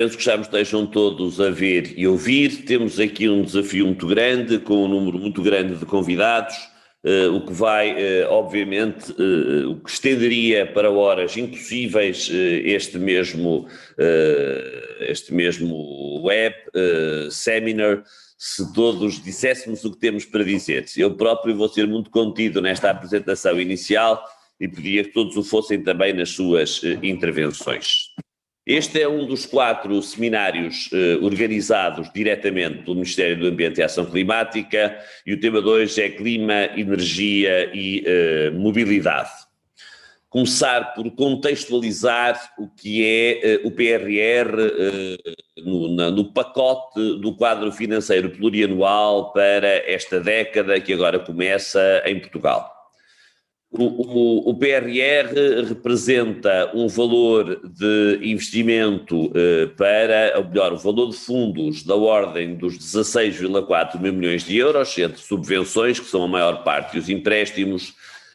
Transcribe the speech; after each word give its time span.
Penso 0.00 0.16
que 0.16 0.24
já 0.24 0.34
me 0.34 0.42
estejam 0.42 0.86
todos 0.86 1.38
a 1.42 1.50
ver 1.50 1.92
e 1.94 2.08
ouvir. 2.08 2.64
Temos 2.64 2.98
aqui 2.98 3.28
um 3.28 3.42
desafio 3.42 3.84
muito 3.84 4.06
grande, 4.06 4.58
com 4.58 4.86
um 4.86 4.88
número 4.88 5.18
muito 5.18 5.42
grande 5.42 5.74
de 5.74 5.84
convidados, 5.84 6.56
uh, 7.04 7.36
o 7.36 7.44
que 7.44 7.52
vai, 7.52 7.92
uh, 7.92 8.30
obviamente, 8.30 9.12
uh, 9.12 9.72
o 9.72 9.76
que 9.78 9.90
estenderia 9.90 10.64
para 10.64 10.90
horas 10.90 11.36
impossíveis 11.36 12.30
este 12.32 12.98
mesmo, 12.98 13.68
este 15.00 15.34
mesmo 15.34 16.22
web 16.22 16.56
seminar, 17.30 18.02
se 18.38 18.72
todos 18.72 19.22
disséssemos 19.22 19.84
o 19.84 19.90
que 19.90 19.98
temos 19.98 20.24
para 20.24 20.42
dizer. 20.42 20.86
Eu 20.96 21.14
próprio 21.14 21.54
vou 21.54 21.68
ser 21.68 21.86
muito 21.86 22.08
contido 22.08 22.62
nesta 22.62 22.88
apresentação 22.88 23.60
inicial 23.60 24.24
e 24.58 24.66
pedia 24.66 25.04
que 25.04 25.12
todos 25.12 25.36
o 25.36 25.44
fossem 25.44 25.82
também 25.82 26.14
nas 26.14 26.30
suas 26.30 26.80
intervenções. 27.02 28.06
Este 28.66 29.00
é 29.00 29.08
um 29.08 29.26
dos 29.26 29.46
quatro 29.46 30.02
seminários 30.02 30.90
eh, 30.92 31.16
organizados 31.22 32.10
diretamente 32.12 32.82
pelo 32.82 32.96
Ministério 32.96 33.38
do 33.38 33.46
Ambiente 33.46 33.78
e 33.78 33.82
Ação 33.82 34.04
Climática 34.04 34.98
e 35.26 35.32
o 35.32 35.40
tema 35.40 35.62
2 35.62 35.96
é 35.96 36.10
Clima, 36.10 36.64
Energia 36.76 37.70
e 37.74 38.04
eh, 38.06 38.50
Mobilidade. 38.50 39.30
Começar 40.28 40.94
por 40.94 41.10
contextualizar 41.12 42.52
o 42.58 42.68
que 42.68 43.02
é 43.02 43.54
eh, 43.54 43.60
o 43.64 43.70
PRR 43.70 44.52
no, 45.64 45.96
na, 45.96 46.10
no 46.10 46.30
pacote 46.30 47.18
do 47.18 47.34
quadro 47.34 47.72
financeiro 47.72 48.28
plurianual 48.28 49.32
para 49.32 49.90
esta 49.90 50.20
década 50.20 50.78
que 50.80 50.92
agora 50.92 51.18
começa 51.18 52.02
em 52.04 52.20
Portugal. 52.20 52.79
O, 53.72 53.84
o, 53.84 54.50
o, 54.50 54.54
PRR 54.54 55.64
representa 55.68 56.72
um 56.74 56.88
valor 56.88 57.60
de 57.64 58.18
investimento 58.20 59.30
eh, 59.32 59.66
para, 59.76 60.38
ou 60.38 60.48
melhor, 60.48 60.72
o 60.72 60.76
valor 60.76 61.10
de 61.10 61.16
fundos 61.16 61.84
da 61.84 61.94
ordem 61.94 62.56
dos 62.56 62.76
16,4 62.76 64.00
mil 64.00 64.12
milhões 64.12 64.42
de 64.42 64.56
euros, 64.56 64.98
entre 64.98 65.20
subvenções, 65.20 66.00
que 66.00 66.06
são 66.06 66.24
a 66.24 66.28
maior 66.28 66.64
parte, 66.64 66.96
e 66.96 66.98
os 66.98 67.08
empréstimos, 67.08 67.94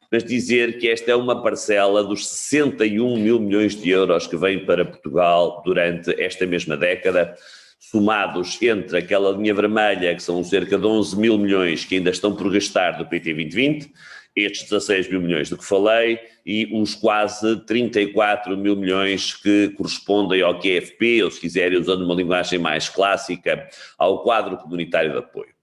mas 0.09 0.23
dizer 0.23 0.79
que 0.79 0.87
esta 0.87 1.11
é 1.11 1.15
uma 1.17 1.43
parcela 1.43 2.01
dos 2.01 2.25
61 2.25 3.17
mil 3.17 3.37
milhões 3.37 3.75
de 3.75 3.89
euros 3.89 4.27
que 4.27 4.37
vêm 4.37 4.65
para 4.65 4.85
Portugal 4.85 5.61
durante 5.65 6.15
esta 6.17 6.45
mesma 6.45 6.77
década, 6.77 7.35
somados 7.77 8.57
entre 8.61 8.99
aquela 8.99 9.35
linha 9.35 9.53
vermelha, 9.53 10.15
que 10.15 10.23
são 10.23 10.41
cerca 10.45 10.77
de 10.77 10.85
11 10.85 11.19
mil 11.19 11.37
milhões 11.37 11.83
que 11.83 11.95
ainda 11.95 12.09
estão 12.09 12.33
por 12.33 12.49
gastar 12.49 12.91
do 12.91 13.05
PT 13.05 13.33
2020, 13.33 13.91
estes 14.35 14.69
16 14.69 15.09
mil 15.09 15.21
milhões 15.21 15.49
de 15.49 15.57
que 15.57 15.65
falei 15.65 16.19
e 16.45 16.69
os 16.73 16.93
quase 16.93 17.55
34 17.65 18.57
mil 18.57 18.75
milhões 18.75 19.33
que 19.33 19.69
correspondem 19.69 20.41
ao 20.41 20.59
QFP, 20.59 21.23
ou 21.23 21.31
se 21.31 21.39
quiserem, 21.39 21.79
usando 21.79 22.03
uma 22.03 22.13
linguagem 22.13 22.59
mais 22.59 22.89
clássica, 22.89 23.67
ao 23.97 24.23
quadro 24.23 24.57
comunitário 24.57 25.11
de 25.11 25.17
apoio. 25.17 25.55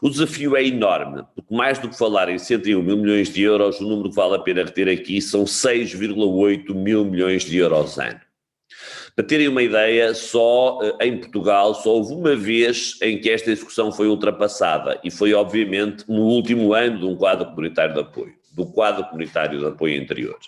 O 0.00 0.08
desafio 0.08 0.56
é 0.56 0.64
enorme, 0.64 1.24
porque 1.34 1.54
mais 1.54 1.78
do 1.78 1.88
que 1.88 1.98
falar 1.98 2.28
em 2.28 2.38
101 2.38 2.82
mil 2.82 2.96
milhões 2.96 3.32
de 3.32 3.42
euros, 3.42 3.80
o 3.80 3.88
número 3.88 4.10
que 4.10 4.16
vale 4.16 4.36
a 4.36 4.38
pena 4.38 4.64
reter 4.64 4.88
aqui 4.88 5.20
são 5.20 5.44
6,8 5.44 6.72
mil 6.72 7.04
milhões 7.04 7.44
de 7.44 7.58
euros 7.58 7.98
ano. 7.98 8.20
Para 9.18 9.26
terem 9.26 9.48
uma 9.48 9.64
ideia, 9.64 10.14
só 10.14 10.78
eh, 10.80 11.08
em 11.08 11.18
Portugal 11.18 11.74
só 11.74 11.90
houve 11.90 12.14
uma 12.14 12.36
vez 12.36 12.96
em 13.02 13.18
que 13.18 13.28
esta 13.28 13.50
execução 13.50 13.90
foi 13.90 14.06
ultrapassada 14.06 14.96
e 15.02 15.10
foi 15.10 15.34
obviamente 15.34 16.04
no 16.06 16.22
último 16.22 16.72
ano 16.72 17.00
de 17.00 17.04
um 17.04 17.16
quadro 17.16 17.46
comunitário 17.46 17.94
de 17.94 18.00
apoio, 18.00 18.32
do 18.54 18.64
quadro 18.64 19.04
comunitário 19.06 19.58
de 19.58 19.66
apoio 19.66 20.00
anterior. 20.00 20.38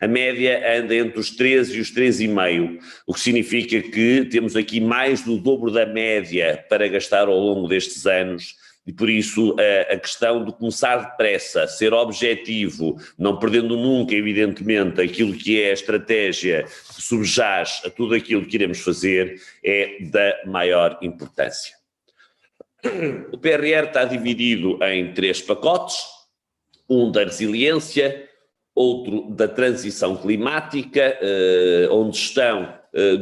A 0.00 0.08
média 0.08 0.80
anda 0.80 0.92
entre 0.92 1.20
os 1.20 1.30
13 1.30 1.78
e 1.78 1.80
os 1.80 1.94
13,5, 1.94 2.80
o 3.06 3.14
que 3.14 3.20
significa 3.20 3.80
que 3.80 4.24
temos 4.24 4.56
aqui 4.56 4.80
mais 4.80 5.22
do 5.22 5.38
dobro 5.38 5.70
da 5.70 5.86
média 5.86 6.64
para 6.68 6.88
gastar 6.88 7.28
ao 7.28 7.38
longo 7.38 7.68
destes 7.68 8.06
anos 8.06 8.56
e 8.86 8.92
por 8.92 9.10
isso 9.10 9.54
a, 9.90 9.96
questão 9.96 10.44
de 10.44 10.52
começar 10.52 10.96
depressa, 10.96 11.66
ser 11.66 11.92
objetivo, 11.92 12.96
não 13.18 13.38
perdendo 13.38 13.76
nunca, 13.76 14.14
evidentemente, 14.14 15.00
aquilo 15.00 15.36
que 15.36 15.62
é 15.62 15.70
a 15.70 15.74
estratégia 15.74 16.64
que 16.64 17.02
subjaz 17.02 17.82
a 17.84 17.90
tudo 17.90 18.14
aquilo 18.14 18.46
que 18.46 18.56
iremos 18.56 18.80
fazer, 18.80 19.40
é 19.62 19.98
da 20.10 20.42
maior 20.46 20.98
importância. 21.02 21.74
O 23.32 23.38
PRR 23.38 23.88
está 23.88 24.04
dividido 24.04 24.82
em 24.82 25.12
três 25.12 25.42
pacotes: 25.42 25.96
um 26.88 27.12
da 27.12 27.24
resiliência, 27.24 28.26
outro 28.74 29.30
da 29.30 29.46
transição 29.46 30.16
climática, 30.16 31.18
eh, 31.20 31.88
onde 31.90 32.16
estão 32.16 32.74
eh, 32.94 33.18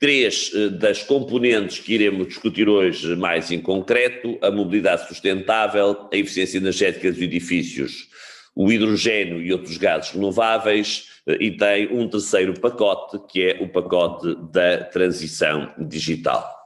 três 0.00 0.50
eh, 0.54 0.70
das 0.70 1.02
componentes 1.02 1.78
que 1.78 1.94
iremos 1.94 2.28
discutir 2.28 2.68
hoje 2.68 3.14
mais 3.14 3.52
em 3.52 3.60
concreto: 3.60 4.38
a 4.42 4.50
mobilidade 4.50 5.06
sustentável, 5.06 6.08
a 6.12 6.16
eficiência 6.16 6.58
energética 6.58 7.12
dos 7.12 7.20
edifícios, 7.20 8.08
o 8.56 8.72
hidrogênio 8.72 9.40
e 9.40 9.52
outros 9.52 9.76
gases 9.76 10.10
renováveis, 10.10 11.10
e 11.38 11.50
tem 11.50 11.92
um 11.92 12.08
terceiro 12.08 12.58
pacote, 12.58 13.20
que 13.28 13.42
é 13.42 13.62
o 13.62 13.68
pacote 13.68 14.34
da 14.50 14.84
transição 14.84 15.72
digital. 15.78 16.59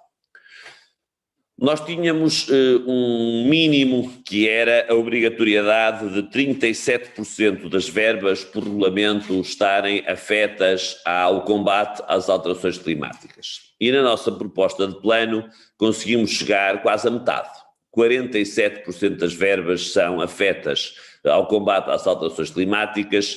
Nós 1.64 1.80
tínhamos 1.80 2.46
uh, 2.50 2.84
um 2.86 3.48
mínimo 3.48 4.12
que 4.22 4.46
era 4.46 4.86
a 4.86 4.94
obrigatoriedade 4.94 6.10
de 6.10 6.22
37% 6.24 7.70
das 7.70 7.88
verbas 7.88 8.44
por 8.44 8.64
regulamento 8.64 9.40
estarem 9.40 10.04
afetas 10.06 11.00
ao 11.06 11.40
combate 11.40 12.02
às 12.06 12.28
alterações 12.28 12.76
climáticas. 12.76 13.72
E 13.80 13.90
na 13.90 14.02
nossa 14.02 14.30
proposta 14.30 14.86
de 14.86 15.00
plano 15.00 15.48
conseguimos 15.78 16.32
chegar 16.32 16.82
quase 16.82 17.08
a 17.08 17.10
metade. 17.10 17.48
47% 17.96 19.16
das 19.16 19.32
verbas 19.32 19.90
são 19.90 20.20
afetas 20.20 20.96
ao 21.24 21.46
combate 21.46 21.88
às 21.88 22.06
alterações 22.06 22.50
climáticas. 22.50 23.36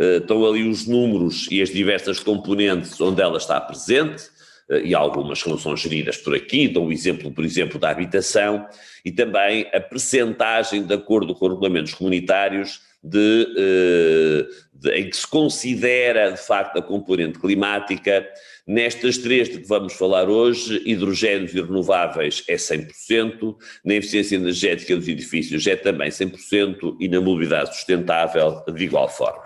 Uh, 0.00 0.16
estão 0.16 0.46
ali 0.46 0.66
os 0.66 0.86
números 0.86 1.46
e 1.50 1.60
as 1.60 1.68
diversas 1.68 2.20
componentes 2.20 2.98
onde 3.02 3.20
ela 3.20 3.36
está 3.36 3.60
presente 3.60 4.34
e 4.82 4.94
algumas 4.94 5.42
que 5.42 5.48
não 5.48 5.58
são 5.58 5.76
geridas 5.76 6.16
por 6.16 6.34
aqui, 6.34 6.66
dou 6.68 6.86
o 6.86 6.92
exemplo, 6.92 7.30
por 7.30 7.44
exemplo, 7.44 7.78
da 7.78 7.90
habitação, 7.90 8.66
e 9.04 9.12
também 9.12 9.68
a 9.72 9.80
percentagem, 9.80 10.82
de 10.82 10.94
acordo 10.94 11.34
com 11.34 11.46
os 11.46 11.52
regulamentos 11.52 11.94
comunitários, 11.94 12.80
de, 13.02 13.46
eh, 13.56 14.46
de, 14.72 14.90
em 14.98 15.08
que 15.08 15.16
se 15.16 15.26
considera, 15.26 16.32
de 16.32 16.40
facto, 16.40 16.78
a 16.78 16.82
componente 16.82 17.38
climática. 17.38 18.26
Nestas 18.66 19.16
três 19.18 19.48
de 19.48 19.58
que 19.58 19.68
vamos 19.68 19.92
falar 19.92 20.28
hoje, 20.28 20.82
hidrogénios 20.84 21.54
e 21.54 21.60
renováveis 21.60 22.42
é 22.48 22.56
100%, 22.56 23.56
na 23.84 23.94
eficiência 23.94 24.34
energética 24.34 24.96
dos 24.96 25.06
edifícios 25.06 25.64
é 25.68 25.76
também 25.76 26.10
100% 26.10 26.96
e 26.98 27.08
na 27.08 27.20
mobilidade 27.20 27.76
sustentável 27.76 28.64
de 28.66 28.84
igual 28.84 29.08
forma. 29.08 29.45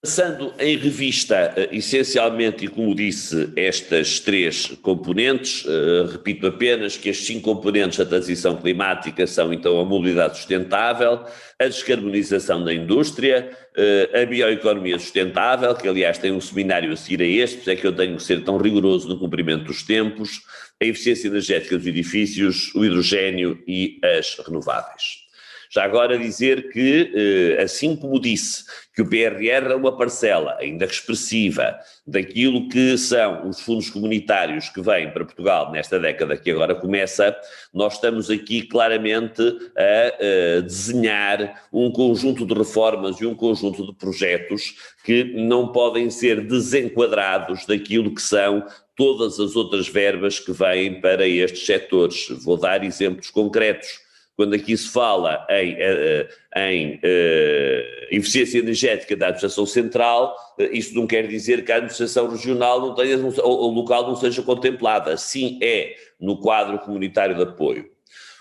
Passando 0.00 0.54
em 0.60 0.76
revista, 0.76 1.52
uh, 1.56 1.74
essencialmente, 1.74 2.64
e 2.64 2.68
como 2.68 2.94
disse, 2.94 3.52
estas 3.56 4.20
três 4.20 4.68
componentes, 4.80 5.64
uh, 5.64 6.06
repito 6.12 6.46
apenas 6.46 6.96
que 6.96 7.10
as 7.10 7.16
cinco 7.16 7.52
componentes 7.52 7.98
da 7.98 8.06
transição 8.06 8.56
climática 8.56 9.26
são 9.26 9.52
então 9.52 9.80
a 9.80 9.84
mobilidade 9.84 10.36
sustentável, 10.36 11.24
a 11.58 11.64
descarbonização 11.64 12.62
da 12.62 12.72
indústria, 12.72 13.50
uh, 13.76 14.22
a 14.22 14.24
bioeconomia 14.24 15.00
sustentável, 15.00 15.74
que 15.74 15.88
aliás 15.88 16.16
tem 16.16 16.30
um 16.30 16.40
seminário 16.40 16.92
a 16.92 16.96
seguir 16.96 17.20
a 17.20 17.26
este, 17.26 17.68
é 17.68 17.74
que 17.74 17.84
eu 17.84 17.92
tenho 17.92 18.18
que 18.18 18.22
ser 18.22 18.44
tão 18.44 18.56
rigoroso 18.56 19.08
no 19.08 19.18
cumprimento 19.18 19.64
dos 19.64 19.82
tempos, 19.82 20.42
a 20.80 20.84
eficiência 20.84 21.26
energética 21.26 21.76
dos 21.76 21.88
edifícios, 21.88 22.72
o 22.72 22.84
hidrogênio 22.84 23.60
e 23.66 23.98
as 24.04 24.38
renováveis. 24.46 25.27
Já 25.70 25.84
agora 25.84 26.18
dizer 26.18 26.70
que, 26.70 27.12
eh, 27.58 27.62
assim 27.62 27.94
como 27.94 28.18
disse, 28.18 28.64
que 28.94 29.02
o 29.02 29.08
PRR 29.08 29.70
é 29.70 29.76
uma 29.76 29.96
parcela, 29.96 30.56
ainda 30.58 30.84
expressiva, 30.84 31.78
daquilo 32.06 32.68
que 32.68 32.96
são 32.96 33.48
os 33.48 33.60
fundos 33.60 33.90
comunitários 33.90 34.70
que 34.70 34.80
vêm 34.80 35.10
para 35.10 35.24
Portugal 35.24 35.70
nesta 35.70 36.00
década 36.00 36.36
que 36.36 36.50
agora 36.50 36.74
começa, 36.74 37.36
nós 37.72 37.94
estamos 37.94 38.30
aqui 38.30 38.62
claramente 38.62 39.42
a, 39.76 40.58
a 40.58 40.60
desenhar 40.62 41.62
um 41.72 41.92
conjunto 41.92 42.46
de 42.46 42.54
reformas 42.54 43.20
e 43.20 43.26
um 43.26 43.34
conjunto 43.34 43.86
de 43.86 43.92
projetos 43.94 44.74
que 45.04 45.22
não 45.24 45.70
podem 45.70 46.10
ser 46.10 46.46
desenquadrados 46.46 47.66
daquilo 47.66 48.14
que 48.14 48.22
são 48.22 48.66
todas 48.96 49.38
as 49.38 49.54
outras 49.54 49.86
verbas 49.86 50.40
que 50.40 50.50
vêm 50.50 51.00
para 51.00 51.28
estes 51.28 51.64
setores. 51.64 52.26
Vou 52.42 52.56
dar 52.56 52.82
exemplos 52.82 53.30
concretos 53.30 54.07
quando 54.38 54.54
aqui 54.54 54.76
se 54.76 54.88
fala 54.88 55.44
em, 55.50 55.72
eh, 55.72 56.28
eh, 56.54 56.70
em 56.70 56.94
uh, 56.94 58.06
eficiência 58.08 58.60
energética 58.60 59.16
da 59.16 59.26
administração 59.26 59.66
central, 59.66 60.32
isto 60.70 60.94
não 60.94 61.08
quer 61.08 61.26
dizer 61.26 61.64
que 61.64 61.72
a 61.72 61.74
administração 61.74 62.30
regional 62.30 62.80
não 62.80 62.94
tenha, 62.94 63.18
ou, 63.42 63.72
local 63.72 64.06
não 64.06 64.14
seja 64.14 64.40
contemplada. 64.40 65.16
Sim, 65.16 65.58
é 65.60 65.96
no 66.20 66.38
quadro 66.38 66.78
comunitário 66.78 67.34
de 67.34 67.42
apoio. 67.42 67.90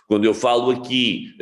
Quando 0.08 0.26
eu 0.26 0.36
falo 0.36 0.70
aqui 0.70 1.34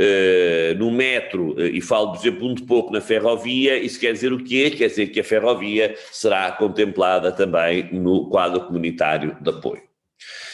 no 0.78 0.90
metro 0.90 1.54
e 1.60 1.81
falo, 1.81 2.13
por 2.13 2.19
exemplo, 2.19 2.46
muito 2.46 2.66
pouco 2.66 2.92
na 2.92 3.01
ferrovia, 3.01 3.78
isso 3.78 4.00
quer 4.00 4.13
dizer 4.13 4.34
o 4.34 4.44
quê? 4.44 4.72
Quer 4.72 4.88
dizer 4.88 5.08
que 5.08 5.19
a 5.19 5.24
ferrovia 5.24 5.94
será 6.12 6.51
contemplada 6.54 7.31
também 7.31 7.94
no 7.94 8.30
quadro 8.30 8.62
comunitário 8.62 9.38
de 9.40 9.50
apoio. 9.50 9.84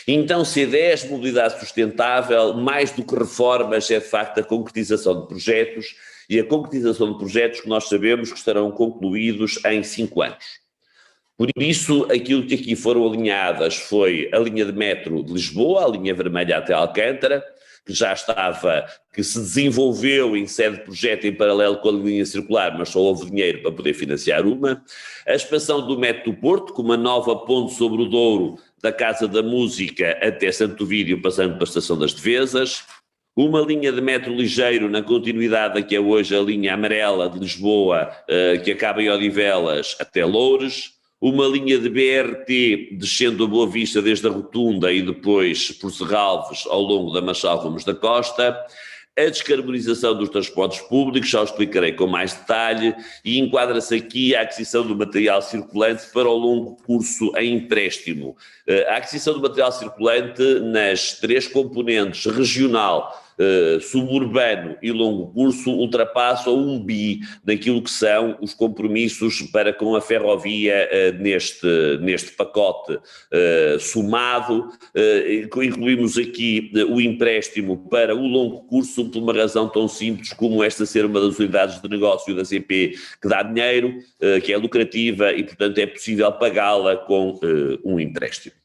Então, 0.08 0.44
se 0.44 0.62
a 0.62 0.64
ideia 0.64 0.96
de 0.96 1.08
mobilidade 1.08 1.60
sustentável, 1.60 2.54
mais 2.54 2.92
do 2.92 3.04
que 3.04 3.16
reformas, 3.16 3.90
é 3.92 4.00
de 4.00 4.06
facto 4.06 4.40
a 4.40 4.44
concretização 4.44 5.22
de 5.22 5.28
projetos 5.28 5.96
e 6.30 6.40
a 6.40 6.44
concretização 6.44 7.12
de 7.12 7.18
projetos 7.18 7.62
que 7.62 7.70
nós 7.70 7.88
sabemos 7.88 8.32
que 8.32 8.38
estarão 8.38 8.72
concluídos 8.72 9.60
em 9.66 9.84
cinco 9.84 10.22
anos. 10.22 10.62
Por 11.38 11.50
isso, 11.58 12.04
aquilo 12.12 12.46
que 12.46 12.56
aqui 12.56 12.76
foram 12.76 13.08
alinhadas 13.08 13.76
foi 13.76 14.30
a 14.32 14.38
linha 14.38 14.66
de 14.66 14.72
metro 14.72 15.24
de 15.24 15.34
Lisboa, 15.34 15.86
a 15.86 15.90
linha 15.90 16.14
vermelha 16.14 16.58
até 16.58 16.74
Alcântara, 16.74 17.44
que 17.86 17.94
já 17.94 18.14
estava, 18.14 18.86
que 19.14 19.24
se 19.24 19.40
desenvolveu 19.40 20.38
em 20.38 20.46
sede 20.46 20.78
de 20.78 20.84
projeto 20.84 21.26
em 21.26 21.34
paralelo 21.34 21.78
com 21.78 21.90
a 21.90 21.92
linha 21.92 22.26
circular, 22.26 22.78
mas 22.78 22.90
só 22.90 23.00
houve 23.00 23.30
dinheiro 23.30 23.62
para 23.62 23.72
poder 23.72 23.94
financiar 23.94 24.46
uma. 24.46 24.84
A 25.28 25.34
expansão 25.34 25.86
do 25.86 25.98
metro 25.98 26.32
do 26.32 26.38
Porto, 26.38 26.74
com 26.74 26.82
uma 26.82 26.98
nova 26.98 27.36
ponte 27.36 27.74
sobre 27.74 28.04
o 28.04 28.06
Douro, 28.06 28.58
da 28.82 28.92
Casa 28.92 29.28
da 29.28 29.42
Música 29.42 30.18
até 30.22 30.52
Santo 30.52 30.86
Vídeo, 30.86 31.22
passando 31.22 31.54
para 31.56 31.64
a 31.64 31.68
Estação 31.68 31.98
das 31.98 32.14
Defesas. 32.14 32.84
Uma 33.36 33.62
linha 33.62 33.92
de 33.92 34.02
metro 34.02 34.34
ligeiro 34.34 34.90
na 34.90 35.02
continuidade 35.02 35.76
da 35.76 35.82
que 35.82 35.96
é 35.96 36.00
hoje 36.00 36.36
a 36.36 36.42
linha 36.42 36.74
amarela 36.74 37.30
de 37.30 37.40
Lisboa, 37.40 38.12
eh, 38.28 38.58
que 38.58 38.72
acaba 38.72 39.02
em 39.02 39.10
Odivelas 39.10 39.96
até 40.00 40.26
Loures 40.26 41.01
uma 41.22 41.46
linha 41.46 41.78
de 41.78 41.88
BRT 41.88 42.98
descendo 42.98 43.44
a 43.44 43.48
Boa 43.48 43.68
Vista 43.68 44.02
desde 44.02 44.28
a 44.28 44.32
Rotunda 44.32 44.92
e 44.92 45.04
depois 45.04 45.72
por 45.72 45.92
Serralves 45.92 46.66
ao 46.66 46.82
longo 46.82 47.14
da 47.14 47.22
Machal 47.22 47.62
da 47.86 47.94
Costa, 47.94 48.58
a 49.18 49.30
descarbonização 49.30 50.16
dos 50.16 50.30
transportes 50.30 50.80
públicos, 50.80 51.30
já 51.30 51.42
o 51.42 51.44
explicarei 51.44 51.92
com 51.92 52.08
mais 52.08 52.34
detalhe, 52.34 52.96
e 53.24 53.38
enquadra-se 53.40 53.94
aqui 53.94 54.36
a 54.36 54.42
aquisição 54.42 54.88
do 54.88 54.96
material 54.96 55.42
circulante 55.42 56.08
para 56.14 56.30
o 56.30 56.38
longo 56.38 56.78
curso 56.84 57.32
em 57.38 57.56
empréstimo. 57.56 58.36
Eh, 58.66 58.88
a 58.90 58.98
aquisição 58.98 59.34
do 59.34 59.42
material 59.42 59.72
circulante 59.72 60.42
nas 60.62 61.20
três 61.20 61.46
componentes 61.46 62.26
regional, 62.26 63.14
uh, 63.42 63.82
suburbano 63.82 64.78
e 64.82 64.92
longo 64.92 65.28
curso 65.34 65.72
ultrapassam 65.72 66.56
um 66.56 66.80
bi 66.80 67.20
daquilo 67.44 67.82
que 67.82 67.90
são 67.90 68.38
os 68.40 68.54
compromissos 68.54 69.42
para 69.42 69.74
com 69.74 69.96
a 69.96 70.02
ferrovia 70.02 70.88
uh, 70.92 71.22
neste, 71.22 71.68
neste 72.02 72.32
pacote 72.34 72.94
uh, 72.94 73.80
somado. 73.80 74.70
incluímos 75.60 76.18
aqui 76.18 76.72
o 76.90 77.02
empréstimo 77.02 77.90
para 77.90 78.16
o 78.16 78.28
longo 78.28 78.62
curso 78.68 79.10
por 79.10 79.22
uma 79.22 79.34
razão 79.34 79.68
tão 79.68 79.88
simples 79.88 80.34
como 80.34 80.64
esta 80.64 80.86
ser 80.86 81.06
uma 81.06 81.20
das 81.20 81.40
unidades 81.40 81.82
de 81.82 81.90
negócio 81.90 82.36
da 82.36 82.46
CP 82.46 82.96
que 83.22 83.28
dá 83.28 83.42
dinheiro, 83.44 83.98
que 84.44 84.54
é 84.54 84.58
lucrativa 84.58 85.32
e, 85.32 85.44
portanto, 85.44 85.78
é 85.78 85.86
possível 85.86 86.32
pagá-la 86.34 86.98
com 86.98 87.40
um 87.84 88.00
empréstimo. 88.00 88.61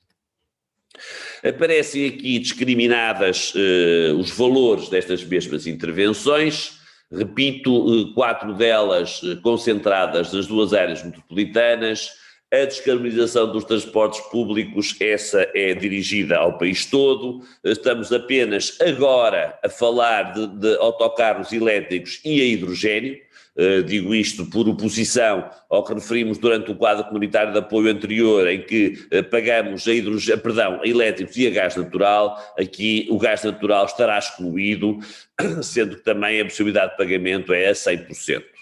Aparecem 1.48 2.06
aqui 2.08 2.38
discriminadas 2.40 3.54
uh, 3.54 4.16
os 4.18 4.30
valores 4.30 4.88
destas 4.88 5.22
mesmas 5.22 5.66
intervenções, 5.66 6.72
repito, 7.12 7.72
uh, 7.72 8.12
quatro 8.14 8.52
delas 8.52 9.22
uh, 9.22 9.40
concentradas 9.42 10.32
nas 10.32 10.48
duas 10.48 10.72
áreas 10.72 11.04
metropolitanas, 11.04 12.10
a 12.52 12.64
descarbonização 12.64 13.52
dos 13.52 13.64
transportes 13.64 14.20
públicos, 14.22 14.96
essa 15.00 15.48
é 15.54 15.74
dirigida 15.74 16.36
ao 16.36 16.58
país 16.58 16.86
todo. 16.86 17.42
Estamos 17.62 18.12
apenas 18.12 18.76
agora 18.80 19.58
a 19.64 19.68
falar 19.68 20.32
de, 20.32 20.46
de 20.46 20.76
autocarros 20.76 21.52
elétricos 21.52 22.20
e 22.24 22.40
a 22.40 22.44
hidrogênio. 22.44 23.18
Uh, 23.56 23.82
digo 23.82 24.14
isto 24.14 24.44
por 24.50 24.68
oposição 24.68 25.48
ao 25.70 25.82
que 25.82 25.94
referimos 25.94 26.36
durante 26.36 26.70
o 26.70 26.74
quadro 26.74 27.04
comunitário 27.04 27.52
de 27.52 27.58
apoio 27.58 27.90
anterior, 27.90 28.46
em 28.46 28.60
que 28.62 28.98
uh, 29.12 29.24
pagamos 29.30 29.88
a, 29.88 29.92
hidrogênio, 29.94 30.42
perdão, 30.42 30.80
a 30.82 30.86
elétricos 30.86 31.36
e 31.38 31.46
a 31.46 31.50
gás 31.50 31.74
natural, 31.74 32.36
aqui 32.58 33.06
o 33.10 33.18
gás 33.18 33.42
natural 33.42 33.86
estará 33.86 34.18
excluído, 34.18 34.98
sendo 35.62 35.96
que 35.96 36.04
também 36.04 36.40
a 36.40 36.44
possibilidade 36.44 36.90
de 36.92 36.98
pagamento 36.98 37.52
é 37.54 37.68
a 37.68 37.72
100%. 37.72 38.55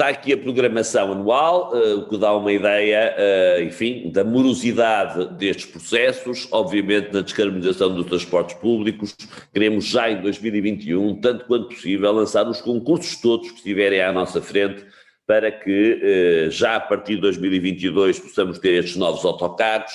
Está 0.00 0.10
aqui 0.10 0.32
a 0.32 0.38
programação 0.38 1.10
anual, 1.10 1.72
uh, 1.74 1.98
o 1.98 2.08
que 2.08 2.16
dá 2.16 2.32
uma 2.32 2.52
ideia, 2.52 3.16
uh, 3.18 3.62
enfim, 3.64 4.12
da 4.12 4.22
morosidade 4.22 5.34
destes 5.34 5.66
processos, 5.66 6.46
obviamente 6.52 7.12
na 7.12 7.20
descarbonização 7.20 7.92
dos 7.92 8.06
transportes 8.06 8.54
públicos. 8.58 9.16
Queremos 9.52 9.86
já 9.86 10.08
em 10.08 10.22
2021, 10.22 11.20
tanto 11.20 11.46
quanto 11.46 11.70
possível, 11.70 12.12
lançar 12.12 12.48
os 12.48 12.60
concursos 12.60 13.20
todos 13.20 13.50
que 13.50 13.56
estiverem 13.56 14.00
à 14.00 14.12
nossa 14.12 14.40
frente 14.40 14.86
para 15.26 15.50
que 15.50 16.46
uh, 16.46 16.48
já 16.52 16.76
a 16.76 16.80
partir 16.80 17.16
de 17.16 17.22
2022 17.22 18.20
possamos 18.20 18.60
ter 18.60 18.74
estes 18.74 18.94
novos 18.94 19.24
autocarros. 19.24 19.90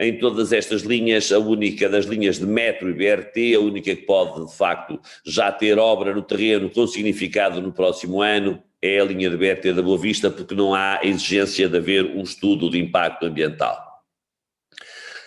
Em 0.00 0.18
todas 0.18 0.54
estas 0.54 0.80
linhas, 0.80 1.30
a 1.30 1.38
única 1.38 1.90
das 1.90 2.06
linhas 2.06 2.38
de 2.38 2.46
metro 2.46 2.88
e 2.88 2.94
BRT, 2.94 3.54
a 3.54 3.60
única 3.60 3.94
que 3.94 4.06
pode, 4.06 4.46
de 4.46 4.56
facto, 4.56 4.98
já 5.26 5.52
ter 5.52 5.78
obra 5.78 6.14
no 6.14 6.22
terreno 6.22 6.70
com 6.70 6.86
significado 6.86 7.60
no 7.60 7.70
próximo 7.70 8.22
ano, 8.22 8.58
é 8.82 8.98
a 8.98 9.04
linha 9.04 9.30
de 9.30 9.36
BRT 9.36 9.72
da 9.72 9.82
Boa 9.82 9.96
Vista, 9.96 10.30
porque 10.30 10.54
não 10.54 10.74
há 10.74 11.00
exigência 11.02 11.68
de 11.68 11.76
haver 11.76 12.04
um 12.04 12.22
estudo 12.22 12.68
de 12.68 12.78
impacto 12.78 13.24
ambiental. 13.24 13.80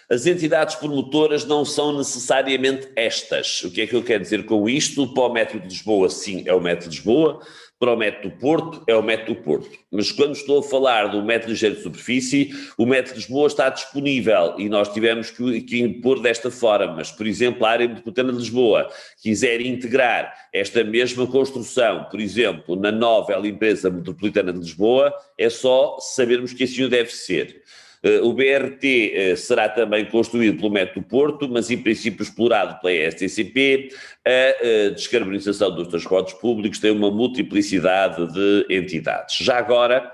As 0.10 0.28
entidades 0.28 0.76
promotoras 0.76 1.46
não 1.46 1.66
são 1.66 1.98
necessariamente 1.98 2.90
estas. 2.96 3.64
O 3.64 3.72
que 3.72 3.82
é 3.82 3.88
que 3.88 3.96
eu 3.96 4.04
quero 4.04 4.22
dizer 4.22 4.46
com 4.46 4.70
isto? 4.70 5.12
Para 5.14 5.24
o 5.24 5.34
Metro 5.34 5.60
de 5.60 5.68
Lisboa, 5.68 6.10
sim, 6.10 6.44
é 6.46 6.54
o 6.54 6.62
Metro 6.62 6.90
de 6.90 6.98
Lisboa 6.98 7.42
para 7.80 7.94
o 7.94 7.98
metro 7.98 8.30
do 8.30 8.38
Porto, 8.38 8.84
é 8.88 8.96
o 8.96 9.04
metro 9.04 9.34
do 9.34 9.42
Porto. 9.42 9.70
Mas 9.92 10.12
quando 10.12 10.34
estou 10.34 10.60
a 10.60 10.64
falar 10.64 11.08
do 11.08 11.22
metro 11.22 11.50
ligeiro 11.50 11.76
de 11.76 11.84
superfície, 11.84 12.52
o 12.78 12.86
metro 12.86 13.14
de 13.14 13.20
Lisboa 13.20 13.48
está 13.48 13.70
disponível 13.70 14.56
e 14.58 14.70
nós 14.70 14.88
tivemos 14.90 15.30
que, 15.30 15.62
que 15.62 15.80
impor 15.80 16.22
desta 16.22 16.50
forma. 16.50 16.94
Mas, 16.96 17.12
por 17.12 17.28
exemplo, 17.28 17.66
a 17.66 17.70
área 17.72 17.88
metropolitana 17.88 18.32
de 18.32 18.38
Lisboa 18.38 18.90
quiser 19.22 19.60
integrar 19.60 20.34
esta 20.54 20.84
mesma 20.84 21.28
construção, 21.28 22.06
por 22.06 22.20
exemplo, 22.20 22.76
na 22.76 22.92
nova 22.92 23.36
empresa 23.46 23.90
metropolitana 23.90 24.54
de 24.54 24.60
Lisboa, 24.60 25.14
é 25.38 25.50
só 25.50 25.98
sabermos 26.00 26.54
que 26.54 26.64
assim 26.64 26.88
deve 26.88 27.12
ser. 27.12 27.62
Eh, 28.06 28.22
o 28.22 28.34
BRT 28.34 29.14
eh, 29.16 29.36
será 29.36 29.68
também 29.68 30.06
construído 30.06 30.58
pelo 30.58 30.70
Metro 30.70 31.02
Porto, 31.02 31.50
mas 31.50 31.72
em 31.72 31.78
princípio 31.78 32.22
explorado 32.22 32.80
pela 32.80 33.12
STCP. 33.12 33.90
A 34.24 34.30
eh, 34.30 34.90
descarbonização 34.92 35.74
dos 35.74 35.88
transportes 35.88 36.36
públicos 36.36 36.78
tem 36.78 36.92
uma 36.92 37.10
multiplicidade 37.10 38.32
de 38.32 38.68
entidades. 38.70 39.38
Já 39.38 39.58
agora, 39.58 40.12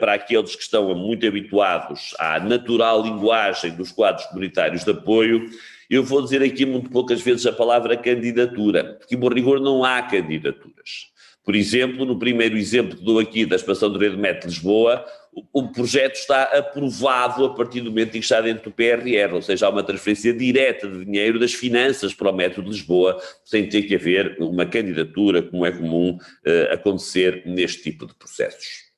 para 0.00 0.14
aqueles 0.14 0.56
que 0.56 0.62
estão 0.62 0.94
muito 0.94 1.26
habituados 1.26 2.14
à 2.18 2.38
natural 2.40 3.02
linguagem 3.02 3.70
dos 3.70 3.92
quadros 3.92 4.26
comunitários 4.26 4.84
de 4.84 4.90
apoio, 4.90 5.46
eu 5.88 6.02
vou 6.02 6.22
dizer 6.22 6.42
aqui 6.42 6.66
muito 6.66 6.90
poucas 6.90 7.22
vezes 7.22 7.46
a 7.46 7.52
palavra 7.52 7.96
candidatura, 7.96 8.96
porque, 8.98 9.16
por 9.16 9.32
rigor, 9.32 9.60
não 9.60 9.82
há 9.84 10.02
candidaturas. 10.02 11.10
Por 11.44 11.54
exemplo, 11.54 12.04
no 12.04 12.18
primeiro 12.18 12.56
exemplo 12.56 12.96
que 12.96 13.04
dou 13.04 13.18
aqui 13.18 13.46
da 13.46 13.56
expansão 13.56 13.90
do 13.90 13.98
Rio 13.98 14.12
de 14.12 14.16
Metro 14.16 14.48
Lisboa, 14.48 15.04
o, 15.52 15.68
projeto 15.68 16.16
está 16.16 16.42
aprovado 16.42 17.44
a 17.44 17.54
partir 17.54 17.80
do 17.80 17.90
momento 17.90 18.10
em 18.10 18.20
que 18.20 18.24
está 18.24 18.40
dentro 18.40 18.64
do 18.64 18.74
PRR, 18.74 19.32
ou 19.32 19.42
seja, 19.42 19.66
há 19.66 19.70
uma 19.70 19.82
transferência 19.82 20.32
direta 20.32 20.88
de 20.88 21.04
dinheiro 21.04 21.38
das 21.38 21.54
finanças 21.54 22.12
para 22.12 22.30
o 22.30 22.34
Metro 22.34 22.62
de 22.62 22.68
Lisboa, 22.68 23.20
sem 23.44 23.68
ter 23.68 23.82
que 23.82 23.94
haver 23.94 24.36
uma 24.40 24.66
candidatura, 24.66 25.42
como 25.42 25.64
é 25.64 25.70
comum 25.70 26.16
uh, 26.16 26.72
acontecer 26.74 27.42
neste 27.46 27.82
tipo 27.82 28.06
de 28.06 28.14
processos. 28.14 28.89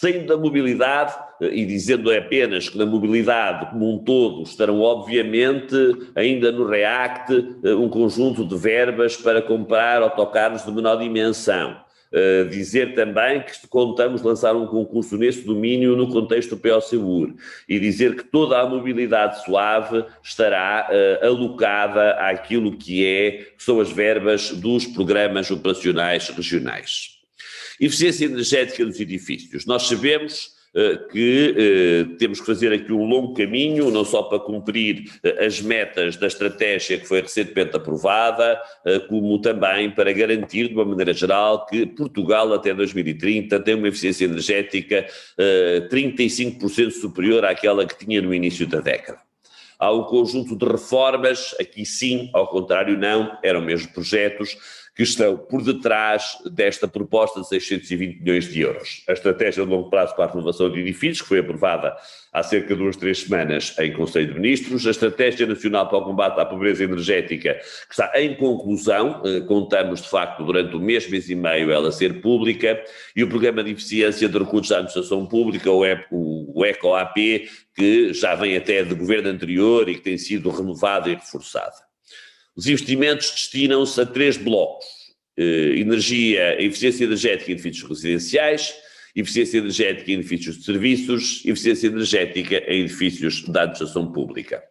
Saindo 0.00 0.26
da 0.26 0.36
mobilidade 0.36 1.14
e 1.40 1.64
dizendo 1.64 2.12
apenas 2.12 2.68
que 2.68 2.76
na 2.76 2.84
mobilidade 2.84 3.70
como 3.70 3.94
um 3.94 3.98
todo 3.98 4.42
estarão, 4.42 4.80
obviamente, 4.80 5.72
ainda 6.16 6.50
no 6.50 6.66
REACT, 6.66 7.60
eh, 7.62 7.74
um 7.74 7.88
conjunto 7.88 8.44
de 8.44 8.56
verbas 8.56 9.16
para 9.16 9.40
comprar 9.40 10.02
autocarros 10.02 10.64
de 10.64 10.72
menor 10.72 10.96
dimensão. 10.96 11.76
Uh, 12.12 12.48
dizer 12.48 12.94
também 12.94 13.40
que 13.40 13.66
contamos 13.66 14.22
lançar 14.22 14.54
um 14.54 14.68
concurso 14.68 15.16
nesse 15.16 15.44
domínio 15.44 15.96
no 15.96 16.08
contexto 16.08 16.50
do 16.50 16.56
POCUR 16.58 17.34
e 17.68 17.80
dizer 17.80 18.14
que 18.14 18.22
toda 18.22 18.60
a 18.60 18.68
mobilidade 18.68 19.44
suave 19.44 20.04
estará 20.22 20.88
uh, 20.88 21.26
alocada 21.26 22.12
àquilo 22.12 22.76
que, 22.76 23.04
é, 23.04 23.30
que 23.56 23.62
são 23.64 23.80
as 23.80 23.90
verbas 23.90 24.52
dos 24.52 24.86
programas 24.86 25.50
operacionais 25.50 26.28
regionais. 26.28 27.13
Eficiência 27.80 28.26
energética 28.26 28.84
dos 28.84 29.00
edifícios. 29.00 29.66
Nós 29.66 29.84
sabemos 29.84 30.54
uh, 30.74 31.08
que 31.08 31.54
uh, 31.54 32.16
temos 32.16 32.40
que 32.40 32.46
fazer 32.46 32.72
aqui 32.72 32.92
um 32.92 33.04
longo 33.04 33.34
caminho, 33.34 33.90
não 33.90 34.04
só 34.04 34.22
para 34.22 34.38
cumprir 34.40 35.04
uh, 35.24 35.44
as 35.44 35.60
metas 35.60 36.16
da 36.16 36.26
estratégia 36.26 36.98
que 36.98 37.06
foi 37.06 37.22
recentemente 37.22 37.76
aprovada, 37.76 38.60
como 39.08 39.40
também 39.40 39.90
para 39.90 40.12
garantir, 40.12 40.68
de 40.68 40.74
uma 40.74 40.84
maneira 40.84 41.12
geral, 41.12 41.66
que 41.66 41.86
Portugal 41.86 42.52
até 42.52 42.74
2030 42.74 43.58
tem 43.60 43.74
uma 43.74 43.88
eficiência 43.88 44.24
energética 44.24 45.06
35% 45.90 46.90
superior 46.90 47.44
àquela 47.44 47.86
que 47.86 48.04
tinha 48.04 48.20
no 48.20 48.34
início 48.34 48.66
da 48.66 48.80
década. 48.80 49.18
há 49.78 49.92
um 49.92 50.04
conjunto 50.04 50.56
de 50.56 50.64
reformas, 50.64 51.54
aqui 51.60 51.84
sim, 51.84 52.30
ao 52.32 52.46
contrário 52.48 52.98
não, 52.98 53.38
eram 53.42 53.60
mesmo 53.60 53.92
projetos 53.92 54.56
que 54.94 55.02
estão 55.02 55.36
por 55.36 55.62
detrás 55.62 56.38
desta 56.52 56.86
proposta 56.86 57.40
de 57.40 57.48
620 57.48 58.20
milhões 58.20 58.44
de 58.52 58.60
euros. 58.60 59.02
A 59.08 59.12
estratégia 59.12 59.64
de 59.64 59.70
longo 59.70 59.90
prazo 59.90 60.14
para 60.14 60.26
a 60.26 60.28
renovação 60.28 60.70
de 60.70 60.80
edifícios, 60.80 61.22
que 61.22 61.28
foi 61.28 61.40
aprovada 61.40 61.96
há 62.32 62.42
cerca 62.42 62.68
de 62.68 62.80
duas, 62.80 62.96
três 62.96 63.22
semanas 63.22 63.74
em 63.78 63.92
Conselho 63.92 64.28
de 64.28 64.40
Ministros, 64.40 64.86
a 64.86 64.90
Estratégia 64.90 65.46
Nacional 65.46 65.88
para 65.88 65.98
o 65.98 66.04
Combate 66.04 66.38
à 66.38 66.44
Pobreza 66.44 66.84
Energética, 66.84 67.54
que 67.54 67.92
está 67.92 68.10
em 68.20 68.36
conclusão, 68.36 69.20
eh, 69.24 69.40
contamos 69.40 70.02
de 70.02 70.08
facto 70.08 70.44
durante 70.44 70.76
o 70.76 70.80
mês, 70.80 71.08
mês 71.10 71.28
e 71.28 71.34
meio 71.34 71.72
ela 71.72 71.90
ser 71.90 72.20
pública, 72.20 72.80
e 73.16 73.24
o 73.24 73.28
Programa 73.28 73.64
de 73.64 73.72
Eficiência 73.72 74.28
de 74.28 74.38
Recursos 74.38 74.68
da 74.68 74.76
Administração 74.76 75.26
Pública, 75.26 75.70
o 75.70 76.64
ECOAP, 76.64 77.48
que 77.74 78.12
já 78.12 78.36
vem 78.36 78.56
até 78.56 78.84
de 78.84 78.94
governo 78.94 79.28
anterior 79.28 79.88
e 79.88 79.94
que 79.94 80.02
tem 80.02 80.16
sido 80.16 80.50
renovada 80.50 81.10
e 81.10 81.14
reforçada. 81.14 81.93
Os 82.56 82.66
investimentos 82.66 83.30
destinam-se 83.30 84.00
a 84.00 84.06
três 84.06 84.36
blocos: 84.36 84.86
eh, 85.36 85.76
energia, 85.76 86.62
eficiência 86.62 87.04
energética 87.04 87.50
em 87.50 87.54
edifícios 87.54 87.88
residenciais, 87.88 88.74
eficiência 89.14 89.58
energética 89.58 90.10
em 90.10 90.14
edifícios 90.14 90.58
de 90.58 90.64
serviços, 90.64 91.42
eficiência 91.44 91.86
energética 91.88 92.56
em 92.68 92.82
edifícios 92.82 93.42
da 93.48 93.62
administração 93.62 94.12
pública. 94.12 94.62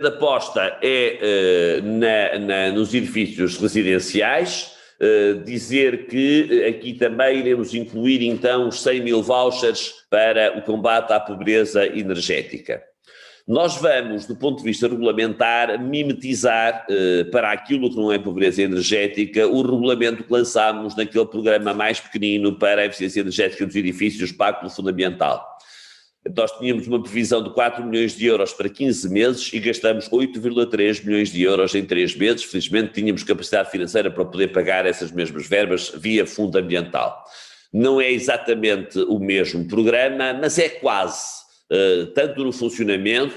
A 0.00 0.08
aposta 0.08 0.78
é 0.82 1.18
eh, 1.20 1.80
na, 1.80 2.38
na, 2.38 2.72
nos 2.72 2.92
edifícios 2.94 3.56
residenciais, 3.56 4.72
eh, 5.00 5.34
dizer 5.44 6.06
que 6.06 6.64
aqui 6.64 6.94
também 6.94 7.40
iremos 7.40 7.74
incluir 7.74 8.22
então 8.24 8.68
os 8.68 8.80
100 8.82 9.00
mil 9.02 9.22
vouchers 9.22 9.92
para 10.08 10.58
o 10.58 10.62
combate 10.62 11.12
à 11.12 11.18
pobreza 11.18 11.86
energética. 11.86 12.82
Nós 13.46 13.76
vamos, 13.76 14.26
do 14.26 14.36
ponto 14.36 14.58
de 14.58 14.64
vista 14.64 14.86
regulamentar, 14.86 15.80
mimetizar 15.82 16.86
eh, 16.88 17.24
para 17.24 17.50
aquilo 17.50 17.90
que 17.90 17.96
não 17.96 18.12
é 18.12 18.18
pobreza 18.18 18.62
energética 18.62 19.48
o 19.48 19.62
regulamento 19.62 20.22
que 20.22 20.32
lançámos 20.32 20.94
naquele 20.96 21.26
programa 21.26 21.74
mais 21.74 21.98
pequenino 21.98 22.56
para 22.56 22.82
a 22.82 22.86
eficiência 22.86 23.20
energética 23.20 23.66
dos 23.66 23.74
edifícios, 23.74 24.30
Pacto 24.30 24.70
Fundamental. 24.70 25.44
Nós 26.36 26.52
tínhamos 26.56 26.86
uma 26.86 27.02
previsão 27.02 27.42
de 27.42 27.50
4 27.50 27.84
milhões 27.84 28.16
de 28.16 28.26
euros 28.26 28.52
para 28.52 28.68
15 28.68 29.08
meses 29.10 29.52
e 29.52 29.58
gastamos 29.58 30.08
8,3 30.08 31.04
milhões 31.04 31.32
de 31.32 31.42
euros 31.42 31.74
em 31.74 31.84
3 31.84 32.14
meses. 32.14 32.44
Felizmente 32.44 32.92
tínhamos 32.92 33.24
capacidade 33.24 33.72
financeira 33.72 34.08
para 34.08 34.24
poder 34.24 34.52
pagar 34.52 34.86
essas 34.86 35.10
mesmas 35.10 35.48
verbas 35.48 35.90
via 35.96 36.24
fundo 36.24 36.56
ambiental. 36.56 37.24
Não 37.72 38.00
é 38.00 38.08
exatamente 38.08 39.00
o 39.00 39.18
mesmo 39.18 39.66
programa, 39.66 40.32
mas 40.32 40.60
é 40.60 40.68
quase. 40.68 41.41
Eh, 41.74 42.06
tanto 42.14 42.44
no 42.44 42.52
funcionamento, 42.52 43.34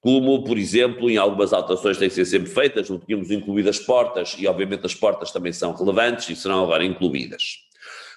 como, 0.00 0.42
por 0.42 0.58
exemplo, 0.58 1.08
em 1.08 1.16
algumas 1.16 1.52
alterações 1.52 1.96
têm 1.96 2.08
que 2.08 2.16
ser 2.16 2.24
sempre 2.24 2.50
feitas, 2.50 2.90
não 2.90 2.98
tínhamos 2.98 3.30
incluído 3.30 3.70
as 3.70 3.78
portas, 3.78 4.34
e 4.36 4.46
obviamente 4.48 4.84
as 4.84 4.94
portas 4.94 5.30
também 5.30 5.52
são 5.52 5.72
relevantes 5.72 6.28
e 6.28 6.34
serão 6.34 6.64
agora 6.64 6.84
incluídas. 6.84 7.58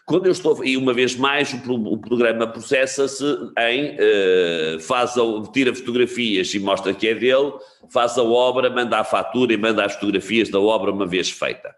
Quando 0.07 0.25
eu 0.25 0.31
estou, 0.31 0.65
e 0.65 0.75
uma 0.75 0.91
vez 0.91 1.15
mais, 1.15 1.53
o, 1.53 1.97
programa 1.99 2.47
processa-se 2.47 3.23
em, 3.59 3.95
uh, 3.95 4.79
faz 4.79 5.15
a, 5.15 5.51
tira 5.53 5.73
fotografias 5.75 6.51
e 6.55 6.59
mostra 6.59 6.91
que 6.91 7.07
é 7.07 7.13
dele, 7.13 7.53
faz 7.91 8.17
a 8.17 8.23
obra, 8.23 8.71
manda 8.71 8.97
a 8.97 9.03
fatura 9.03 9.53
e 9.53 9.57
manda 9.57 9.85
as 9.85 9.93
fotografias 9.93 10.49
da 10.49 10.59
obra 10.59 10.91
uma 10.91 11.05
vez 11.05 11.29
feita. 11.29 11.75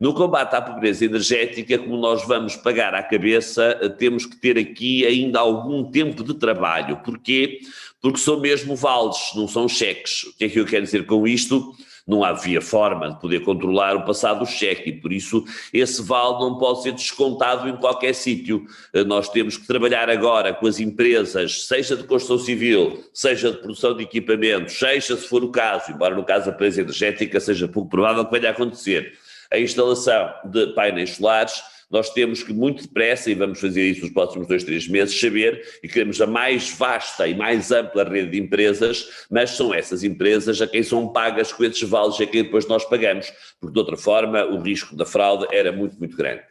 No 0.00 0.14
combate 0.14 0.54
à 0.54 0.62
pobreza 0.62 1.04
energética, 1.04 1.76
como 1.76 1.96
nós 1.96 2.24
vamos 2.24 2.54
pagar 2.54 2.94
à 2.94 3.02
cabeça, 3.02 3.74
temos 3.98 4.26
que 4.26 4.36
ter 4.36 4.56
aqui 4.56 5.04
ainda 5.04 5.40
algum 5.40 5.90
tempo 5.90 6.22
de 6.22 6.34
trabalho. 6.34 6.98
Porquê? 6.98 7.58
Porque 8.00 8.18
são 8.18 8.38
mesmo 8.38 8.76
vales, 8.76 9.32
não 9.34 9.48
são 9.48 9.68
cheques. 9.68 10.22
O 10.22 10.36
que 10.36 10.44
é 10.44 10.48
que 10.48 10.60
eu 10.60 10.64
quero 10.64 10.84
dizer 10.84 11.04
com 11.04 11.26
isto? 11.26 11.74
Não 12.06 12.22
havia 12.22 12.60
forma 12.60 13.10
de 13.10 13.20
poder 13.20 13.40
controlar 13.40 13.96
o 13.96 14.04
passado 14.04 14.38
do 14.38 14.46
cheque 14.46 14.90
e 14.90 14.92
por 14.92 15.12
isso 15.12 15.44
esse 15.74 16.00
vale 16.00 16.38
não 16.38 16.56
pode 16.56 16.84
ser 16.84 16.92
descontado 16.92 17.68
em 17.68 17.76
qualquer 17.76 18.14
sítio. 18.14 18.64
Nós 19.04 19.28
temos 19.28 19.56
que 19.56 19.66
trabalhar 19.66 20.08
agora 20.08 20.54
com 20.54 20.68
as 20.68 20.78
empresas, 20.78 21.66
seja 21.66 21.96
de 21.96 22.04
construção 22.04 22.38
civil, 22.38 23.04
seja 23.12 23.50
de 23.50 23.58
produção 23.58 23.96
de 23.96 24.04
equipamentos, 24.04 24.78
seja 24.78 25.16
se 25.16 25.26
for 25.26 25.42
o 25.42 25.50
caso, 25.50 25.90
embora 25.90 26.14
no 26.14 26.24
caso 26.24 26.46
da 26.46 26.52
pobreza 26.52 26.82
energética 26.82 27.40
seja 27.40 27.66
pouco 27.66 27.90
provável 27.90 28.24
que 28.24 28.30
venha 28.30 28.50
a 28.50 28.52
acontecer, 28.52 29.18
a 29.52 29.58
instalação 29.58 30.32
de 30.44 30.68
painéis 30.74 31.16
solares, 31.16 31.62
nós 31.90 32.10
temos 32.10 32.42
que 32.42 32.52
muito 32.52 32.82
depressa, 32.82 33.30
e 33.30 33.34
vamos 33.34 33.60
fazer 33.60 33.82
isso 33.82 34.02
nos 34.02 34.10
próximos 34.10 34.46
dois, 34.46 34.62
três 34.62 34.86
meses, 34.86 35.18
saber 35.18 35.62
e 35.82 35.88
queremos 35.88 36.20
a 36.20 36.26
mais 36.26 36.70
vasta 36.70 37.26
e 37.26 37.34
mais 37.34 37.72
ampla 37.72 38.04
rede 38.04 38.32
de 38.32 38.38
empresas, 38.38 39.26
mas 39.30 39.50
são 39.50 39.72
essas 39.72 40.04
empresas 40.04 40.60
a 40.60 40.66
quem 40.66 40.82
são 40.82 41.08
pagas 41.08 41.50
com 41.52 41.64
esses 41.64 41.88
vales 41.88 42.20
a 42.20 42.26
quem 42.26 42.42
depois 42.42 42.68
nós 42.68 42.84
pagamos, 42.84 43.32
porque 43.58 43.72
de 43.72 43.78
outra 43.78 43.96
forma 43.96 44.44
o 44.44 44.60
risco 44.60 44.94
da 44.94 45.06
fraude 45.06 45.46
era 45.50 45.72
muito, 45.72 45.98
muito 45.98 46.16
grande. 46.16 46.42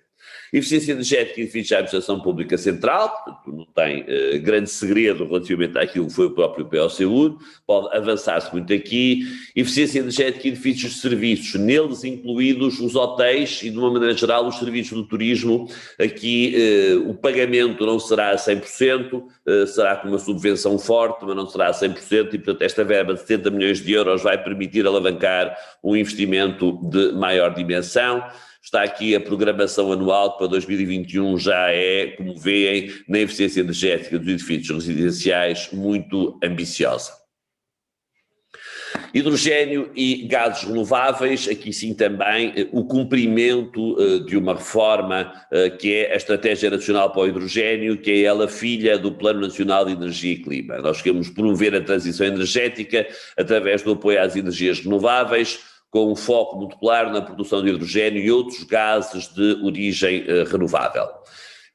Eficiência 0.52 0.94
energética 0.94 1.40
e 1.40 1.44
edifícios 1.44 1.68
de 1.68 1.76
administração 1.76 2.20
pública 2.20 2.58
central, 2.58 3.10
portanto, 3.10 3.58
não 3.58 3.66
tem 3.66 4.02
uh, 4.02 4.42
grande 4.42 4.70
segredo 4.70 5.26
relativamente 5.26 5.78
àquilo 5.78 6.08
que 6.08 6.14
foi 6.14 6.28
o 6.28 6.32
próprio 6.32 6.66
POCU, 6.66 7.38
pode 7.66 7.96
avançar-se 7.96 8.52
muito 8.54 8.72
aqui. 8.74 9.24
Eficiência 9.56 10.00
energética 10.00 10.48
e 10.48 10.52
edifícios 10.52 10.94
de 10.94 11.00
serviços, 11.00 11.60
neles 11.60 12.04
incluídos 12.04 12.80
os 12.80 12.96
hotéis 12.96 13.62
e, 13.64 13.70
de 13.70 13.78
uma 13.78 13.92
maneira 13.92 14.16
geral, 14.16 14.48
os 14.48 14.58
serviços 14.58 14.94
do 14.94 15.04
turismo. 15.04 15.70
Aqui 16.00 16.56
uh, 16.96 17.10
o 17.10 17.14
pagamento 17.14 17.86
não 17.86 18.00
será 18.00 18.32
a 18.32 18.36
100%, 18.36 19.14
uh, 19.14 19.30
eh, 19.46 19.66
será 19.66 19.96
com 19.98 20.08
uma 20.08 20.20
subvenção 20.20 20.78
forte, 20.80 21.26
mas 21.26 21.36
não 21.36 21.48
será 21.48 21.68
a 21.68 21.72
100%, 21.72 22.34
e, 22.34 22.38
portanto, 22.38 22.62
esta 22.62 22.84
verba 22.84 23.14
de 23.14 23.20
70 23.22 23.50
milhões 23.52 23.82
de 23.82 23.92
euros 23.92 24.24
vai 24.24 24.42
permitir 24.42 24.86
alavancar 24.86 25.56
um 25.84 25.96
investimento 25.96 26.80
de 26.90 27.12
maior 27.14 27.54
dimensão. 27.54 28.24
Está 28.68 28.84
aqui 28.84 29.16
a 29.16 29.22
programação 29.22 29.94
anual 29.94 30.36
para 30.36 30.46
2021 30.48 31.38
já 31.38 31.72
é, 31.72 32.08
como 32.18 32.36
veem, 32.36 32.92
na 33.08 33.20
eficiência 33.20 33.62
energética 33.62 34.20
dos 34.20 34.28
edifícios 34.28 34.86
residenciais, 34.86 35.70
muito 35.72 36.38
ambiciosa. 36.44 37.14
Hidrogênio 39.14 39.90
e 39.96 40.28
gases 40.28 40.64
renováveis, 40.64 41.48
aqui 41.48 41.72
sim 41.72 41.94
também 41.94 42.52
eh, 42.58 42.68
o 42.74 42.84
cumprimento 42.84 43.94
uh, 43.94 44.26
de 44.26 44.36
uma 44.36 44.56
reforma 44.56 45.32
uh, 45.50 45.78
que 45.78 45.94
é 45.94 46.12
a 46.12 46.18
Estratégia 46.18 46.70
Nacional 46.70 47.10
para 47.12 47.22
o 47.22 47.28
Hidrogênio, 47.28 48.02
que 48.02 48.12
é 48.12 48.22
ela 48.24 48.50
filha 48.50 49.00
do 49.00 49.14
Plano 49.14 49.40
Nacional 49.40 49.86
de 49.86 49.94
Energia 49.94 50.34
e 50.34 50.44
Clima. 50.44 50.80
Nós 50.80 51.02
queremos 51.02 51.30
promover 51.30 51.74
a 51.74 51.80
transição 51.80 52.28
energética 52.28 53.08
através 53.38 53.82
do 53.82 53.94
apoio 53.94 54.22
às 54.22 54.36
energias 54.36 54.82
renováveis, 54.82 55.77
com 55.90 56.12
um 56.12 56.16
foco 56.16 56.58
muito 56.58 56.78
claro 56.78 57.12
na 57.12 57.22
produção 57.22 57.64
de 57.64 57.70
hidrogênio 57.70 58.22
e 58.22 58.32
outros 58.32 58.64
gases 58.64 59.28
de 59.34 59.60
origem 59.64 60.24
uh, 60.24 60.44
renovável. 60.50 61.08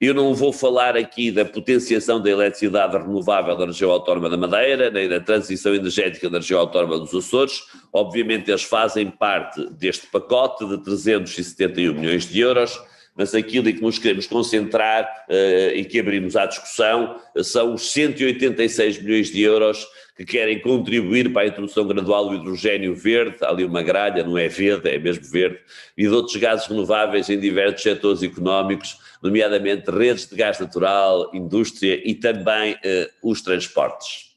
Eu 0.03 0.15
não 0.15 0.35
vou 0.35 0.53
falar 0.53 0.97
aqui 0.97 1.31
da 1.31 1.45
potenciação 1.45 2.21
da 2.21 2.29
eletricidade 2.29 2.97
renovável 2.97 3.57
da 3.57 3.67
região 3.67 3.89
autónoma 3.89 4.29
da 4.29 4.37
Madeira, 4.37 4.91
nem 4.91 5.09
da 5.09 5.21
transição 5.21 5.73
energética 5.73 6.29
da 6.29 6.39
região 6.39 6.59
autónoma 6.59 6.99
dos 6.99 7.15
Açores. 7.15 7.63
Obviamente, 7.93 8.51
eles 8.51 8.65
fazem 8.65 9.09
parte 9.09 9.65
deste 9.71 10.09
pacote 10.09 10.67
de 10.67 10.79
371 10.79 11.95
milhões 11.95 12.29
de 12.29 12.41
euros, 12.41 12.83
mas 13.17 13.33
aquilo 13.33 13.69
em 13.69 13.77
que 13.77 13.81
nos 13.81 13.97
queremos 13.97 14.27
concentrar 14.27 15.05
uh, 15.29 15.77
e 15.77 15.85
que 15.85 16.01
abrimos 16.01 16.35
à 16.35 16.47
discussão 16.47 17.15
são 17.41 17.75
os 17.75 17.93
186 17.93 19.01
milhões 19.01 19.31
de 19.31 19.41
euros 19.41 19.87
que 20.17 20.25
querem 20.25 20.61
contribuir 20.61 21.33
para 21.33 21.43
a 21.43 21.47
introdução 21.47 21.87
gradual 21.87 22.29
do 22.29 22.35
hidrogênio 22.35 22.95
verde, 22.95 23.37
há 23.43 23.49
ali 23.49 23.65
uma 23.65 23.83
gralha, 23.83 24.23
não 24.23 24.37
é 24.37 24.49
verde, 24.49 24.91
é 24.91 24.99
mesmo 24.99 25.25
verde, 25.25 25.59
e 25.97 26.03
de 26.03 26.11
outros 26.11 26.37
gases 26.37 26.67
renováveis 26.67 27.31
em 27.31 27.41
diversos 27.41 27.83
setores 27.83 28.23
económicos, 28.23 28.99
nomeadamente 29.23 29.91
redes 29.91 30.29
de 30.29 30.37
gás 30.37 30.59
natural, 30.59 31.31
indústria 31.35 32.01
e 32.05 32.15
também 32.15 32.77
eh, 32.85 33.11
os 33.23 33.41
transportes. 33.41 34.33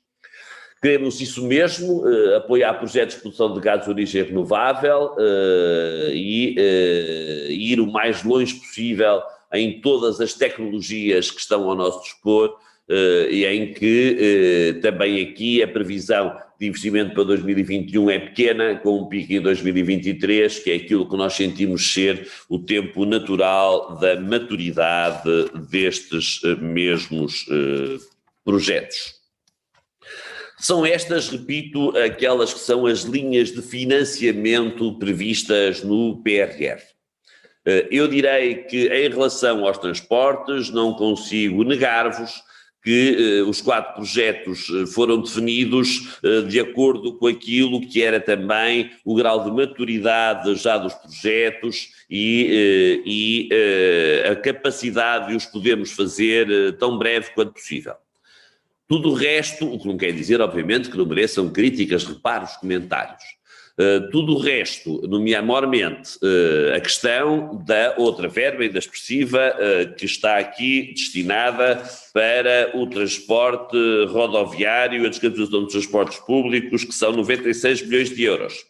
Queremos 0.86 1.20
isso 1.20 1.44
mesmo, 1.48 2.08
eh, 2.08 2.36
apoiar 2.36 2.76
projetos 2.76 3.16
de 3.16 3.22
produção 3.22 3.52
de 3.54 3.60
gás 3.60 3.84
de 3.84 3.90
origem 3.90 4.24
renovável 4.24 5.16
eh, 5.18 6.12
e 6.14 6.56
eh, 6.60 7.48
ir 7.50 7.80
o 7.80 7.92
mais 7.92 8.24
longe 8.24 8.54
possível 8.54 9.22
em 9.52 9.82
todas 9.82 10.22
as 10.22 10.34
tecnologias 10.34 11.32
que 11.32 11.40
estão 11.40 11.68
ao 11.68 11.76
nosso 11.76 12.04
dispor, 12.04 12.56
e 12.88 13.46
em 13.46 13.74
que 13.74 14.76
uh, 14.76 14.82
também 14.82 15.22
aqui 15.22 15.64
a 15.64 15.68
previsão 15.68 16.38
de 16.60 16.68
investimento 16.68 17.14
para 17.16 17.24
2021 17.24 18.10
é 18.12 18.20
pequena, 18.20 18.76
com 18.76 19.00
um 19.02 19.10
pico 19.10 19.34
em 19.34 19.42
2023, 19.42 20.60
que 20.60 20.72
é 20.72 20.76
aquilo 20.76 21.10
que 21.10 21.18
nós 21.18 21.34
sentimos 21.34 21.92
ser 21.94 22.30
o 22.48 22.60
tempo 22.60 23.06
natural 23.06 23.98
da 23.98 24.20
maturidade 24.20 25.24
destes 25.70 26.42
uh, 26.44 26.58
mesmos 26.62 27.46
projetos. 28.44 29.16
São 30.60 30.86
estas, 30.86 31.28
repito, 31.30 31.96
aquelas 31.98 32.54
que 32.54 32.60
são 32.60 32.86
as 32.86 33.02
linhas 33.02 33.52
de 33.52 33.62
financiamento 33.62 34.98
previstas 34.98 35.84
no 35.84 36.22
PRR. 36.24 36.82
Eu 37.92 38.08
direi 38.08 38.64
que, 38.64 38.88
em 38.88 39.10
relação 39.10 39.66
aos 39.66 39.78
transportes, 39.78 40.70
não 40.70 40.94
consigo 40.94 41.64
negar-vos 41.64 42.42
que 42.86 43.42
os 43.48 43.62
quatro 43.62 43.96
projetos 43.96 44.68
foram 44.94 45.20
definidos 45.20 46.20
de 46.48 46.60
acordo 46.60 47.18
com 47.18 47.26
aquilo 47.26 47.82
que 47.82 48.04
era 48.04 48.20
também 48.20 48.92
o 49.04 49.16
grau 49.16 49.44
de 49.44 49.50
maturidade 49.50 50.54
já 50.54 50.78
dos 50.78 50.94
projetos 50.94 51.90
e, 52.08 53.02
e 53.04 54.30
a 54.30 54.36
capacidade 54.36 55.30
de 55.30 55.36
os 55.36 55.48
podermos 55.48 55.94
fazer 55.94 56.78
tão 56.78 56.96
breve 56.96 57.32
quanto 57.34 57.54
possível. 57.54 57.96
Tudo 58.88 59.10
o 59.10 59.14
resto, 59.16 59.66
o 59.66 59.80
que 59.80 59.88
não 59.88 59.98
quer 59.98 60.12
dizer, 60.12 60.40
obviamente, 60.40 60.92
que 60.92 60.98
não 60.98 61.08
mereçam 61.08 61.50
críticas, 61.50 62.04
reparos, 62.04 62.56
comentários. 62.58 63.35
Uh, 63.78 64.10
tudo 64.10 64.36
o 64.36 64.40
resto, 64.40 65.02
nomeadamente 65.06 66.16
uh, 66.24 66.76
a 66.76 66.80
questão 66.80 67.62
da 67.66 67.94
outra 67.98 68.30
verba 68.30 68.64
ainda 68.64 68.80
expressiva 68.80 69.54
uh, 69.54 69.94
que 69.96 70.06
está 70.06 70.38
aqui 70.38 70.94
destinada 70.94 71.84
para 72.14 72.72
o 72.74 72.88
transporte 72.88 73.76
rodoviário, 74.08 75.06
a 75.06 75.10
descapitalização 75.10 75.64
dos 75.64 75.74
transportes 75.74 76.20
públicos, 76.20 76.86
que 76.86 76.96
são 76.96 77.12
96 77.12 77.82
milhões 77.82 78.10
de 78.12 78.24
euros 78.24 78.66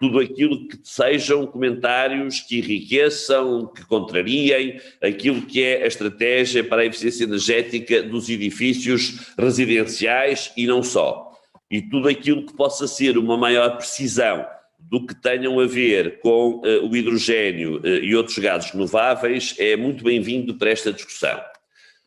tudo 0.00 0.18
aquilo 0.18 0.66
que 0.66 0.78
sejam 0.82 1.46
comentários 1.46 2.40
que 2.40 2.58
enriqueçam, 2.58 3.66
que 3.66 3.84
contrariem 3.84 4.80
aquilo 5.02 5.42
que 5.42 5.62
é 5.62 5.84
a 5.84 5.86
estratégia 5.86 6.64
para 6.64 6.80
a 6.80 6.86
eficiência 6.86 7.24
energética 7.24 8.02
dos 8.02 8.30
edifícios 8.30 9.34
residenciais 9.38 10.50
e 10.56 10.66
não 10.66 10.82
só. 10.82 11.29
E 11.70 11.80
tudo 11.80 12.08
aquilo 12.08 12.44
que 12.44 12.56
possa 12.56 12.88
ser 12.88 13.16
uma 13.16 13.36
maior 13.36 13.76
precisão 13.76 14.44
do 14.80 15.06
que 15.06 15.14
tenham 15.14 15.60
a 15.60 15.66
ver 15.66 16.20
com 16.20 16.60
uh, 16.64 16.88
o 16.90 16.96
hidrogênio 16.96 17.80
uh, 17.80 17.86
e 17.86 18.16
outros 18.16 18.38
gases 18.38 18.70
renováveis 18.70 19.54
é 19.58 19.76
muito 19.76 20.02
bem-vindo 20.02 20.54
para 20.54 20.70
esta 20.70 20.92
discussão. 20.92 21.40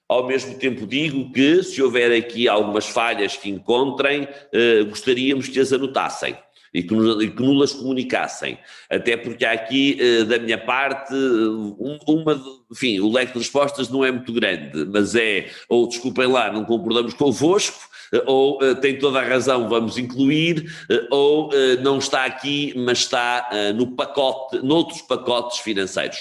Ao 0.10 0.28
mesmo 0.28 0.56
tempo 0.58 0.86
digo 0.86 1.32
que 1.32 1.64
se 1.64 1.82
houver 1.82 2.12
aqui 2.12 2.48
algumas 2.48 2.88
falhas 2.88 3.38
que 3.38 3.50
encontrem, 3.50 4.24
uh, 4.24 4.86
gostaríamos 4.90 5.48
que 5.48 5.60
as 5.60 5.72
anotassem 5.72 6.36
e 6.74 6.82
que, 6.82 6.94
nos, 6.94 7.24
e 7.24 7.30
comunicassem. 7.30 8.58
Até 8.90 9.16
porque 9.16 9.46
há 9.46 9.52
aqui, 9.52 9.96
da 10.26 10.40
minha 10.40 10.58
parte, 10.58 11.14
uma, 12.08 12.44
enfim, 12.72 13.00
o 13.00 13.14
leque 13.14 13.34
de 13.34 13.38
respostas 13.38 13.90
não 13.90 14.04
é 14.04 14.12
muito 14.12 14.34
grande, 14.34 14.84
mas 14.86 15.14
é, 15.14 15.52
ou 15.70 15.88
desculpem 15.88 16.26
lá, 16.26 16.52
não 16.52 16.66
concordamos 16.66 17.14
convosco, 17.14 17.93
ou 18.26 18.62
uh, 18.62 18.76
tem 18.76 18.98
toda 18.98 19.20
a 19.20 19.24
razão, 19.24 19.68
vamos 19.68 19.98
incluir, 19.98 20.72
uh, 20.90 21.08
ou 21.10 21.48
uh, 21.48 21.82
não 21.82 21.98
está 21.98 22.26
aqui, 22.26 22.74
mas 22.76 23.00
está 23.00 23.50
no 23.76 23.88
pacote, 23.88 24.60
noutros 24.64 25.02
pacotes 25.02 25.60
financeiros. 25.60 26.18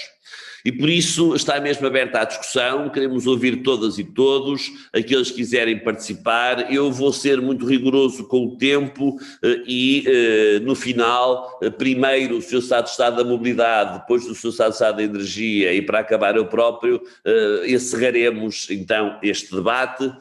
E 0.65 0.71
por 0.71 0.89
isso 0.89 1.35
está 1.35 1.59
mesmo 1.59 1.85
aberta 1.85 2.21
a 2.21 2.23
discussão, 2.23 2.89
queremos 2.89 3.27
ouvir 3.27 3.63
todas 3.63 3.97
e 3.97 4.03
todos, 4.03 4.71
aqueles 4.93 5.29
que 5.29 5.37
quiserem 5.37 5.77
participar. 5.79 6.71
Eu 6.71 6.89
vou 6.89 7.11
ser 7.11 7.41
muito 7.41 7.65
rigoroso 7.65 8.25
com 8.25 8.45
o 8.45 8.57
tempo 8.57 9.19
eh, 9.43 9.61
e, 9.67 10.03
eh, 10.07 10.59
no 10.61 10.73
final, 10.73 11.59
eh, 11.61 11.69
primeiro 11.69 12.37
o 12.37 12.41
Sr. 12.41 12.59
Estado 12.59 12.85
de 12.85 12.91
Estado 12.91 13.17
da 13.17 13.23
Mobilidade, 13.25 13.99
depois 13.99 14.25
do 14.25 14.33
Sr. 14.33 14.49
Estado 14.49 14.69
de 14.69 14.75
Estado 14.75 14.95
da 14.97 15.03
Energia 15.03 15.73
e, 15.73 15.81
para 15.81 15.99
acabar, 15.99 16.37
eu 16.37 16.45
próprio, 16.45 17.01
encerraremos 17.67 18.67
então 18.69 19.19
este 19.21 19.53
debate. 19.53 20.11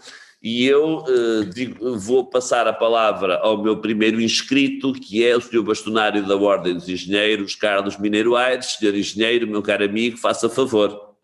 E 0.42 0.66
eu 0.66 1.04
uh, 1.04 1.44
digo, 1.54 1.96
vou 1.96 2.28
passar 2.28 2.66
a 2.66 2.72
palavra 2.72 3.36
ao 3.36 3.62
meu 3.62 3.80
primeiro 3.80 4.20
inscrito, 4.20 4.92
que 4.92 5.24
é 5.24 5.36
o 5.36 5.40
Sr. 5.40 5.62
Bastonário 5.62 6.26
da 6.26 6.36
Ordem 6.36 6.74
dos 6.74 6.88
Engenheiros, 6.88 7.54
Carlos 7.54 7.96
Mineiro 7.96 8.34
Aires. 8.34 8.76
Sr. 8.80 8.96
Engenheiro, 8.96 9.46
meu 9.46 9.62
caro 9.62 9.84
amigo, 9.84 10.16
faça 10.16 10.48
favor. 10.48 11.14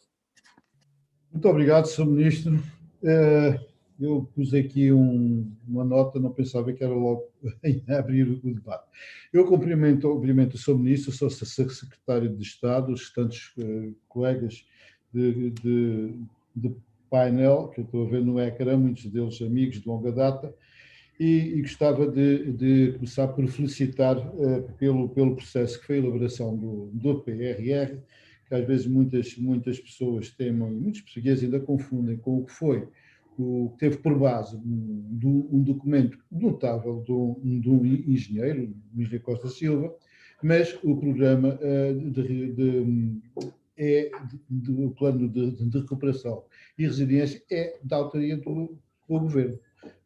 Muito 1.33 1.49
obrigado, 1.49 1.87
Sr. 1.87 2.07
Ministro. 2.07 2.55
Uh, 3.03 3.59
eu 3.99 4.31
pus 4.33 4.55
aqui 4.55 4.93
um, 4.93 5.51
uma 5.67 5.85
nota, 5.85 6.21
não 6.21 6.31
pensava 6.31 6.73
que 6.73 6.85
era 6.85 6.95
logo 6.95 7.25
em 7.65 7.83
abrir 7.89 8.23
o 8.45 8.55
debate. 8.55 8.85
Eu 9.33 9.45
cumprimento, 9.47 10.09
cumprimento 10.09 10.55
o 10.55 10.59
Sr. 10.59 10.79
Ministro, 10.79 11.11
sou 11.11 11.29
Secretário 11.29 12.29
de 12.29 12.43
Estado, 12.43 12.93
os 12.93 13.01
restantes 13.01 13.51
uh, 13.59 13.93
colegas 14.09 14.65
de, 15.13 15.51
de, 15.51 16.15
de 16.55 16.77
painel 17.09 17.69
que 17.69 17.81
eu 17.81 17.85
estou 17.85 18.07
a 18.07 18.11
ver 18.11 18.23
no 18.23 18.41
ecrã, 18.41 18.77
muitos 18.77 19.07
deles 19.07 19.41
amigos 19.43 19.81
de 19.81 19.89
longa 19.89 20.13
data, 20.13 20.55
e, 21.19 21.55
e 21.57 21.63
gostava 21.63 22.07
de, 22.07 22.53
de, 22.53 22.93
começar 22.93 23.29
por 23.29 23.47
felicitar 23.49 24.17
uh, 24.17 24.63
pelo, 24.79 25.09
pelo 25.09 25.35
processo 25.35 25.81
que 25.81 25.87
foi 25.87 25.97
a 25.97 25.99
elaboração 25.99 26.57
do, 26.57 26.91
do 26.93 27.21
PRR, 27.21 27.99
que 28.47 28.55
às 28.55 28.65
vezes 28.67 28.87
muitas, 28.87 29.37
muitas 29.37 29.81
pessoas 29.81 30.31
temem, 30.31 30.71
muitos 30.71 31.01
portugueses 31.01 31.45
ainda 31.45 31.61
confundem 31.61 32.17
com 32.17 32.39
o 32.39 32.45
que 32.45 32.53
foi, 32.53 32.87
o 33.37 33.71
que 33.71 33.79
teve 33.79 33.99
por 33.99 34.19
base 34.19 34.57
um, 34.57 35.49
um 35.53 35.63
documento 35.63 36.19
notável 36.31 37.03
de 37.05 37.13
um, 37.13 37.85
engenheiro, 38.07 38.75
Luís 38.95 39.23
Costa 39.23 39.49
Silva, 39.49 39.95
mas 40.43 40.79
o 40.85 40.97
programa 40.97 41.59
uh, 41.61 42.11
de, 42.11 42.53
de, 42.53 43.21
é 43.79 44.11
do 44.49 44.91
plano 44.91 45.29
de, 45.29 45.53
de, 45.53 45.79
recuperação 45.79 46.45
e 46.77 46.83
resiliência 46.83 47.43
é 47.51 47.79
da 47.83 47.97
autoria 47.97 48.37
do, 48.37 48.79
do, 49.09 49.19
governo, 49.21 49.59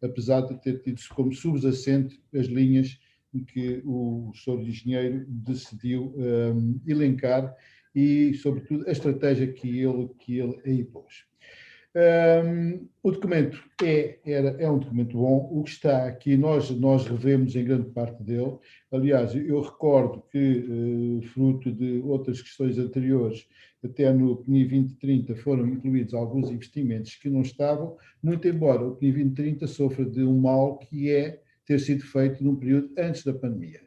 apesar 0.03 0.43
de 0.43 0.61
ter 0.61 0.81
tido 0.83 1.01
como 1.15 1.33
subjacente 1.33 2.21
as 2.35 2.47
linhas 2.47 3.01
que 3.49 3.83
o 3.85 4.31
senhor 4.35 4.61
engenheiro 4.61 5.25
decidiu 5.27 6.15
um, 6.17 6.79
elencar 6.87 7.55
e, 7.95 8.35
sobretudo, 8.35 8.87
a 8.87 8.93
estratégia 8.93 9.51
que 9.51 9.81
ele, 9.81 10.09
que 10.19 10.39
ele 10.39 10.61
aí 10.65 10.85
pôs. 10.85 11.25
Um, 11.95 12.89
o 13.03 13.11
documento 13.11 13.63
é, 13.83 14.19
era, 14.25 14.49
é 14.59 14.71
um 14.71 14.79
documento 14.79 15.19
bom, 15.19 15.51
o 15.53 15.63
que 15.63 15.71
está 15.71 16.07
aqui, 16.07 16.39
nós, 16.39 16.71
nós 16.71 17.07
revemos 17.07 17.55
em 17.55 17.65
grande 17.65 17.91
parte 17.91 18.23
dele. 18.23 18.57
Aliás, 18.91 19.35
eu 19.35 19.61
recordo 19.61 20.23
que, 20.31 21.19
uh, 21.19 21.23
fruto 21.29 21.71
de 21.71 22.01
outras 22.01 22.41
questões 22.41 22.79
anteriores, 22.79 23.47
até 23.85 24.11
no 24.11 24.37
PNI 24.37 24.65
2030 24.69 25.37
foram 25.37 25.69
incluídos 25.69 26.15
alguns 26.15 26.51
investimentos 26.51 27.15
que 27.17 27.29
não 27.29 27.43
estavam, 27.43 27.97
muito 28.23 28.49
embora 28.49 28.87
o 28.87 28.97
PNI 28.97 29.13
2030 29.13 29.67
sofra 29.67 30.05
de 30.07 30.23
um 30.25 30.39
mal 30.39 30.79
que 30.79 31.11
é 31.11 31.43
ter 31.67 31.79
sido 31.79 32.05
feito 32.05 32.43
num 32.43 32.57
período 32.57 32.91
antes 32.97 33.23
da 33.23 33.35
pandemia. 33.35 33.83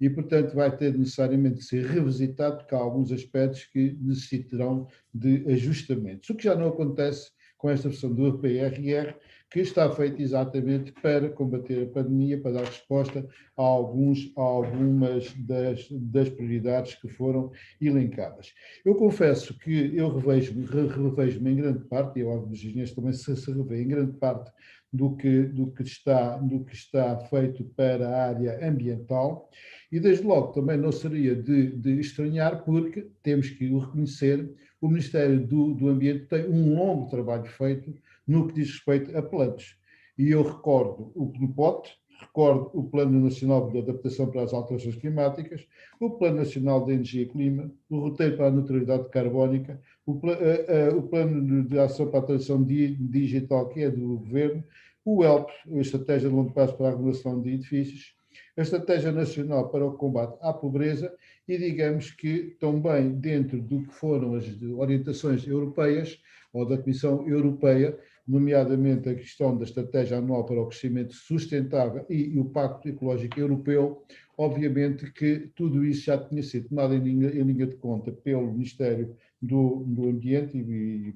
E, 0.00 0.08
portanto, 0.08 0.54
vai 0.54 0.74
ter 0.74 0.96
necessariamente 0.96 1.56
de 1.56 1.64
ser 1.64 1.84
revisitado, 1.84 2.56
porque 2.58 2.74
há 2.74 2.78
alguns 2.78 3.12
aspectos 3.12 3.66
que 3.66 3.94
necessitarão 4.00 4.88
de 5.12 5.44
ajustamentos. 5.52 6.30
O 6.30 6.34
que 6.34 6.44
já 6.44 6.54
não 6.54 6.68
acontece 6.68 7.30
com 7.60 7.68
esta 7.68 7.88
versão 7.88 8.12
do 8.12 8.38
PRR, 8.38 9.14
que 9.50 9.60
está 9.60 9.90
feita 9.90 10.22
exatamente 10.22 10.92
para 10.92 11.28
combater 11.28 11.82
a 11.82 11.92
pandemia, 11.92 12.40
para 12.40 12.52
dar 12.52 12.64
resposta 12.64 13.28
a, 13.56 13.62
alguns, 13.62 14.32
a 14.36 14.40
algumas 14.40 15.32
das, 15.34 15.88
das 15.90 16.28
prioridades 16.28 16.94
que 16.94 17.08
foram 17.08 17.50
elencadas. 17.80 18.54
Eu 18.84 18.94
confesso 18.94 19.58
que 19.58 19.94
eu 19.94 20.08
revejo-me 20.08 20.64
revejo 20.64 21.46
em 21.46 21.56
grande 21.56 21.84
parte, 21.84 22.20
e 22.20 22.22
a 22.22 22.28
Ordem 22.28 22.48
dos 22.48 22.60
Engenheiros 22.60 22.94
também 22.94 23.12
se, 23.12 23.36
se 23.36 23.50
em 23.50 23.88
grande 23.88 24.12
parte 24.12 24.50
do 24.92 25.16
que, 25.16 25.42
do, 25.42 25.70
que 25.70 25.82
está, 25.82 26.36
do 26.38 26.64
que 26.64 26.74
está 26.74 27.18
feito 27.18 27.64
para 27.76 28.08
a 28.08 28.28
área 28.28 28.68
ambiental, 28.68 29.50
e 29.90 30.00
desde 30.00 30.24
logo 30.24 30.52
também 30.52 30.76
não 30.76 30.92
seria 30.92 31.34
de, 31.34 31.76
de 31.76 32.00
estranhar, 32.00 32.64
porque 32.64 33.08
temos 33.22 33.50
que 33.50 33.68
o 33.70 33.78
reconhecer, 33.78 34.48
o 34.80 34.88
Ministério 34.88 35.46
do, 35.46 35.74
do 35.74 35.88
Ambiente 35.88 36.26
tem 36.26 36.48
um 36.48 36.74
longo 36.74 37.10
trabalho 37.10 37.46
feito 37.46 37.94
no 38.26 38.46
que 38.46 38.54
diz 38.54 38.70
respeito 38.70 39.16
a 39.16 39.22
planos. 39.22 39.76
E 40.16 40.30
eu 40.30 40.42
recordo 40.42 41.12
o 41.14 41.30
PNUPOT, 41.30 41.90
recordo 42.20 42.70
o 42.74 42.84
Plano 42.84 43.18
Nacional 43.20 43.70
de 43.70 43.78
Adaptação 43.78 44.30
para 44.30 44.42
as 44.42 44.52
Alterações 44.52 44.96
Climáticas, 44.96 45.66
o 45.98 46.10
Plano 46.10 46.36
Nacional 46.36 46.84
de 46.84 46.92
Energia 46.92 47.22
e 47.22 47.26
Clima, 47.26 47.70
o 47.88 47.98
Roteiro 48.00 48.36
para 48.36 48.48
a 48.48 48.50
Neutralidade 48.50 49.08
Carbónica, 49.08 49.80
o, 50.06 50.12
uh, 50.12 50.16
uh, 50.16 50.98
o 50.98 51.02
Plano 51.02 51.64
de 51.64 51.78
Ação 51.78 52.10
para 52.10 52.20
a 52.20 52.22
Transição 52.22 52.62
Digital, 52.62 53.68
que 53.68 53.80
é 53.80 53.90
do 53.90 54.18
Governo, 54.18 54.62
o 55.04 55.24
ELP, 55.24 55.50
a 55.72 55.78
Estratégia 55.78 56.28
de 56.28 56.34
Longo 56.34 56.52
Prazo 56.52 56.76
para 56.76 56.88
a 56.88 56.90
Regulação 56.90 57.40
de 57.40 57.50
Edifícios, 57.50 58.14
a 58.56 58.62
Estratégia 58.62 59.12
Nacional 59.12 59.68
para 59.70 59.86
o 59.86 59.96
Combate 59.96 60.36
à 60.40 60.52
Pobreza 60.52 61.12
e 61.48 61.58
digamos 61.58 62.10
que 62.10 62.56
também 62.60 63.12
dentro 63.12 63.60
do 63.60 63.82
que 63.82 63.94
foram 63.94 64.34
as 64.34 64.44
orientações 64.62 65.46
europeias 65.46 66.20
ou 66.52 66.66
da 66.66 66.78
Comissão 66.78 67.28
Europeia, 67.28 67.96
nomeadamente 68.26 69.08
a 69.08 69.14
questão 69.14 69.56
da 69.56 69.64
Estratégia 69.64 70.18
Anual 70.18 70.44
para 70.44 70.60
o 70.60 70.66
Crescimento 70.66 71.14
Sustentável 71.14 72.04
e, 72.08 72.34
e 72.34 72.38
o 72.38 72.44
Pacto 72.44 72.88
Ecológico 72.88 73.38
Europeu, 73.38 74.04
obviamente 74.36 75.10
que 75.12 75.50
tudo 75.54 75.84
isso 75.84 76.04
já 76.04 76.18
tinha 76.18 76.42
sido 76.42 76.68
tomado 76.68 76.94
em 76.94 77.00
linha, 77.00 77.30
em 77.30 77.42
linha 77.42 77.66
de 77.66 77.76
conta 77.76 78.12
pelo 78.12 78.52
Ministério 78.52 79.16
do, 79.40 79.84
do 79.86 80.08
Ambiente 80.08 80.56
e, 80.56 80.60
e, 80.60 81.14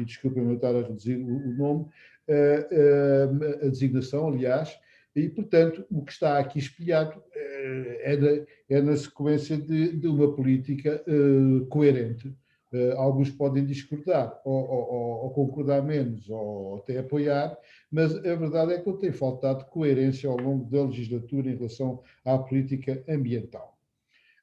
e 0.00 0.04
desculpem-me 0.04 0.54
estar 0.54 0.74
a 0.74 0.82
reduzir 0.82 1.16
o, 1.16 1.36
o 1.36 1.54
nome, 1.54 1.86
a, 2.28 3.64
a, 3.64 3.66
a 3.66 3.68
designação, 3.68 4.28
aliás, 4.28 4.78
e, 5.14 5.28
portanto, 5.28 5.84
o 5.90 6.02
que 6.04 6.12
está 6.12 6.38
aqui 6.38 6.58
espelhado 6.58 7.22
eh, 7.34 8.00
é, 8.02 8.16
na, 8.16 8.46
é 8.68 8.82
na 8.82 8.96
sequência 8.96 9.56
de, 9.56 9.96
de 9.96 10.08
uma 10.08 10.34
política 10.34 11.02
uh, 11.06 11.66
coerente, 11.66 12.34
Uh, 12.74 12.96
alguns 12.96 13.28
podem 13.28 13.66
discordar 13.66 14.40
ou, 14.46 14.54
ou, 14.54 15.24
ou, 15.24 15.30
concordar 15.32 15.82
menos 15.82 16.26
ou 16.30 16.76
até 16.76 17.00
apoiar, 17.00 17.54
mas 17.90 18.16
a 18.16 18.34
verdade 18.34 18.72
é 18.72 18.78
que 18.78 18.90
tem 18.94 19.12
faltado 19.12 19.66
coerência 19.66 20.26
ao 20.26 20.38
longo 20.38 20.64
da 20.70 20.82
legislatura 20.82 21.50
em 21.50 21.54
relação 21.54 22.02
à 22.24 22.38
política 22.38 23.04
ambiental. 23.06 23.76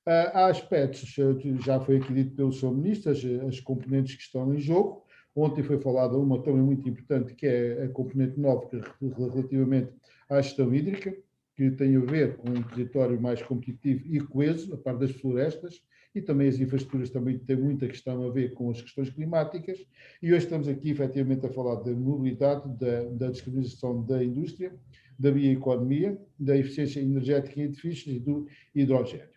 Uh, 0.06 0.30
há 0.32 0.46
aspectos, 0.46 1.12
já 1.66 1.80
foi 1.80 1.98
aqui 1.98 2.14
dito 2.14 2.36
pelo 2.36 2.54
Sr. 2.54 2.72
Ministro, 2.72 3.12
as, 3.12 3.26
as 3.48 3.60
componentes 3.60 4.16
que 4.16 4.22
estão 4.22 4.54
em 4.54 4.60
jogo. 4.60 5.04
Ontem 5.40 5.64
foi 5.64 5.80
falada 5.80 6.18
uma 6.18 6.42
também 6.42 6.62
muito 6.62 6.88
importante, 6.88 7.34
que 7.34 7.48
é 7.48 7.84
a 7.84 7.90
componente 7.90 8.38
nova, 8.38 8.70
relativamente 9.02 9.90
à 10.30 10.42
gestão 10.42 10.74
hídrica, 10.74 11.16
que 11.56 11.72
tem 11.72 11.96
a 11.96 12.02
ver 12.02 12.36
com 12.36 12.50
um 12.50 12.64
território 12.64 13.20
mais 13.22 13.42
competitivo 13.42 14.04
e 14.06 14.20
coeso, 14.20 14.74
a 14.74 14.78
par 14.78 14.98
das 14.98 15.12
florestas, 15.12 15.82
e 16.14 16.22
também 16.22 16.50
as 16.50 16.60
infraestruturas 16.60 17.10
também 17.10 17.38
têm 17.38 17.56
muita 17.56 17.88
questão 17.88 18.28
a 18.28 18.32
ver 18.32 18.54
com 18.54 18.70
as 18.70 18.82
questões 18.82 19.10
climáticas. 19.12 19.78
E 20.22 20.34
hoje 20.34 20.44
estamos 20.44 20.68
aqui, 20.68 20.92
efetivamente, 20.92 21.46
a 21.46 21.50
falar 21.50 21.76
da 21.84 21.92
mobilidade, 21.92 22.68
da, 22.78 23.04
da 23.06 23.30
descarbonização 23.30 24.04
da 24.04 24.22
indústria, 24.22 24.74
da 25.18 25.32
bioeconomia, 25.32 26.20
da 26.38 26.58
eficiência 26.58 27.00
energética 27.00 27.60
em 27.60 27.64
edifícios 27.64 28.14
e 28.16 28.20
do 28.20 28.46
hidrogênio. 28.76 29.30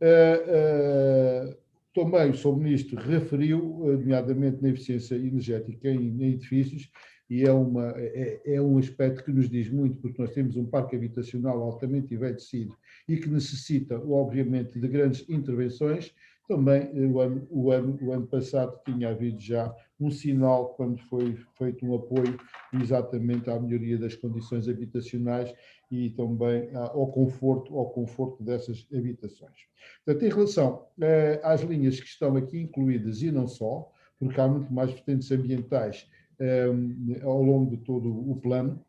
Uh, 0.00 1.50
uh, 1.50 1.63
também 1.94 2.30
o 2.30 2.34
Sr. 2.34 2.56
Ministro 2.56 3.00
referiu, 3.00 3.60
nomeadamente 3.78 4.60
na 4.60 4.70
eficiência 4.70 5.14
energética 5.14 5.88
em, 5.88 6.22
em 6.22 6.32
edifícios, 6.32 6.90
e 7.30 7.44
é, 7.44 7.52
uma, 7.52 7.92
é, 7.96 8.40
é, 8.44 8.60
um 8.60 8.76
aspecto 8.78 9.24
que 9.24 9.32
nos 9.32 9.48
diz 9.48 9.70
muito, 9.70 9.96
porque 9.98 10.20
nós 10.20 10.32
temos 10.32 10.56
um 10.56 10.66
parque 10.66 10.94
habitacional 10.94 11.62
altamente 11.62 12.12
envelhecido 12.12 12.76
e 13.08 13.16
que 13.16 13.28
necessita, 13.28 13.98
obviamente, 13.98 14.78
de 14.78 14.86
grandes 14.86 15.24
intervenções. 15.28 16.14
Também 16.46 16.90
o 17.06 17.20
ano, 17.20 17.46
o 17.50 17.70
ano, 17.70 17.98
o 18.02 18.12
ano 18.12 18.26
passado 18.26 18.78
tinha 18.84 19.08
havido 19.08 19.40
já 19.40 19.74
um 19.98 20.10
sinal 20.10 20.74
quando 20.74 20.98
foi 21.02 21.36
feito 21.56 21.86
um 21.86 21.94
apoio 21.94 22.38
exatamente 22.72 23.48
à 23.48 23.58
melhoria 23.58 23.96
das 23.96 24.14
condições 24.14 24.68
habitacionais 24.68 25.54
e 25.90 26.10
também 26.10 26.68
ao 26.74 27.06
conforto, 27.12 27.78
ao 27.78 27.90
conforto 27.90 28.42
dessas 28.42 28.86
habitações. 28.92 29.56
Portanto, 30.04 30.24
em 30.24 30.28
relação 30.34 30.86
eh, 31.00 31.40
às 31.42 31.62
linhas 31.62 31.98
que 31.98 32.06
estão 32.06 32.36
aqui 32.36 32.60
incluídas 32.60 33.22
e 33.22 33.30
não 33.30 33.46
só, 33.46 33.90
porque 34.18 34.40
há 34.40 34.46
muito 34.46 34.72
mais 34.72 34.90
vertentes 34.90 35.30
ambientais 35.30 36.06
Ehm, 36.40 37.20
ao 37.22 37.42
longo 37.42 37.70
de 37.70 37.82
todo 37.84 38.08
o 38.08 38.36
plano, 38.36 38.84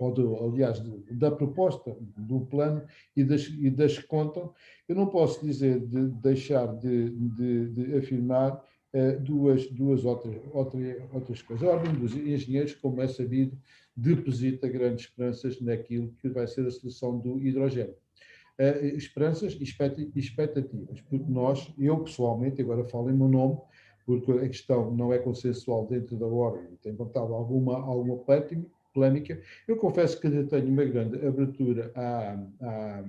ou 0.00 0.10
do, 0.12 0.34
aliás, 0.36 0.82
da 1.10 1.30
proposta 1.30 1.94
do 2.16 2.40
plano 2.40 2.82
e 3.14 3.22
das, 3.22 3.46
e 3.46 3.68
das 3.68 3.98
que 3.98 4.06
contam, 4.06 4.52
eu 4.88 4.96
não 4.96 5.06
posso 5.06 5.44
dizer 5.44 5.78
de 5.78 6.08
deixar 6.08 6.66
de, 6.78 7.10
de, 7.10 7.68
de 7.68 7.96
afirmar 7.96 8.64
uh, 8.94 9.20
duas, 9.20 9.66
duas 9.70 10.06
outras, 10.06 10.34
outras, 10.54 10.96
outras 11.12 11.42
coisas. 11.42 11.68
A 11.68 11.72
Ordem 11.72 11.92
dos 11.92 12.16
Engenheiros, 12.16 12.74
como 12.74 13.02
é 13.02 13.08
sabido, 13.08 13.56
deposita 13.94 14.66
grandes 14.68 15.04
esperanças 15.04 15.60
naquilo 15.60 16.14
que 16.18 16.30
vai 16.30 16.46
ser 16.46 16.66
a 16.66 16.70
solução 16.70 17.18
do 17.18 17.38
hidrogênio. 17.38 17.94
Uh, 18.58 18.96
esperanças 18.96 19.52
e 19.52 19.62
expectativas, 20.18 21.00
porque 21.02 21.24
nós, 21.28 21.70
eu 21.78 21.98
pessoalmente, 22.00 22.62
agora 22.62 22.84
falo 22.84 23.10
em 23.10 23.14
meu 23.14 23.28
nome, 23.28 23.58
porque 24.06 24.32
a 24.32 24.48
questão 24.48 24.90
não 24.90 25.12
é 25.12 25.18
consensual 25.18 25.86
dentro 25.86 26.16
da 26.16 26.26
ordem, 26.26 26.74
tem 26.82 26.94
montado 26.94 27.34
alguma, 27.34 27.76
alguma 27.76 28.16
polémica. 28.92 29.40
Eu 29.66 29.76
confesso 29.76 30.20
que 30.20 30.28
tenho 30.44 30.68
uma 30.68 30.84
grande 30.84 31.24
abertura 31.26 31.92
a, 31.94 32.38
a, 32.60 33.04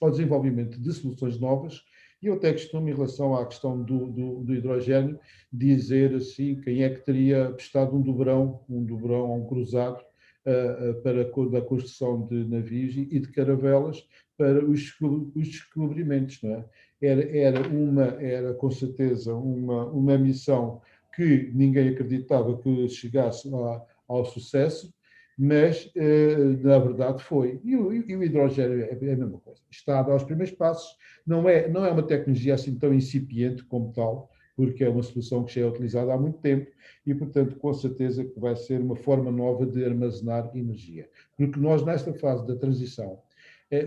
ao 0.00 0.10
desenvolvimento 0.10 0.80
de 0.80 0.92
soluções 0.92 1.38
novas 1.38 1.82
e 2.22 2.28
eu 2.28 2.34
até 2.34 2.52
costumo, 2.52 2.88
em 2.88 2.94
relação 2.94 3.36
à 3.36 3.44
questão 3.46 3.82
do, 3.82 4.06
do, 4.10 4.44
do, 4.44 4.54
hidrogênio, 4.54 5.18
dizer 5.52 6.14
assim, 6.14 6.60
quem 6.60 6.82
é 6.82 6.88
que 6.88 7.04
teria 7.04 7.50
prestado 7.50 7.94
um 7.94 8.00
dobrão, 8.00 8.64
um 8.68 8.82
dobrão 8.82 9.34
um 9.34 9.46
cruzado, 9.46 10.02
uh, 10.46 10.90
uh, 10.90 11.02
para 11.02 11.22
a 11.22 11.62
construção 11.62 12.26
de 12.26 12.44
navios 12.44 12.96
e 12.96 13.20
de 13.20 13.28
caravelas 13.32 14.06
para 14.36 14.64
os, 14.64 14.94
os 15.34 15.48
descobrimentos, 15.48 16.42
não 16.42 16.54
é? 16.54 16.64
era, 17.02 17.36
era, 17.36 17.68
uma, 17.68 18.04
era 18.20 18.54
com 18.54 18.70
certeza 18.70 19.34
uma, 19.34 19.86
uma 19.86 20.16
missão 20.16 20.80
que 21.14 21.50
ninguém 21.54 21.88
acreditava 21.88 22.56
que 22.58 22.88
chegasse 22.88 23.48
a, 23.54 23.82
ao 24.08 24.24
sucesso, 24.24 24.92
mas 25.38 25.90
eh, 25.94 26.36
na 26.62 26.78
verdade 26.78 27.22
foi. 27.22 27.60
E 27.62 27.76
o, 27.76 27.92
e 27.92 28.16
o, 28.16 28.22
hidrogênio 28.22 28.82
é, 28.82 28.90
é 28.90 29.12
a 29.12 29.16
mesma 29.16 29.38
coisa. 29.40 29.60
Está 29.70 30.00
a 30.00 30.02
dar 30.02 30.16
os 30.16 30.24
primeiros 30.24 30.54
passos, 30.54 30.96
não 31.26 31.48
é, 31.48 31.68
não 31.68 31.84
é 31.84 31.90
uma 31.90 32.02
tecnologia 32.02 32.54
assim 32.54 32.78
tão 32.78 32.94
incipiente 32.94 33.62
como 33.64 33.92
tal, 33.92 34.30
porque 34.56 34.82
é 34.82 34.88
uma 34.88 35.02
solução 35.02 35.44
que 35.44 35.54
já 35.54 35.60
é 35.60 35.68
utilizada 35.68 36.14
há 36.14 36.18
muito 36.18 36.38
tempo 36.38 36.70
e, 37.06 37.14
portanto, 37.14 37.56
com 37.56 37.72
certeza 37.74 38.24
que 38.24 38.40
vai 38.40 38.56
ser 38.56 38.80
uma 38.80 38.96
forma 38.96 39.30
nova 39.30 39.66
de 39.66 39.84
armazenar 39.84 40.50
energia. 40.54 41.08
Porque 41.36 41.60
nós, 41.60 41.84
nesta 41.84 42.14
fase 42.14 42.46
da 42.46 42.56
transição, 42.56 43.20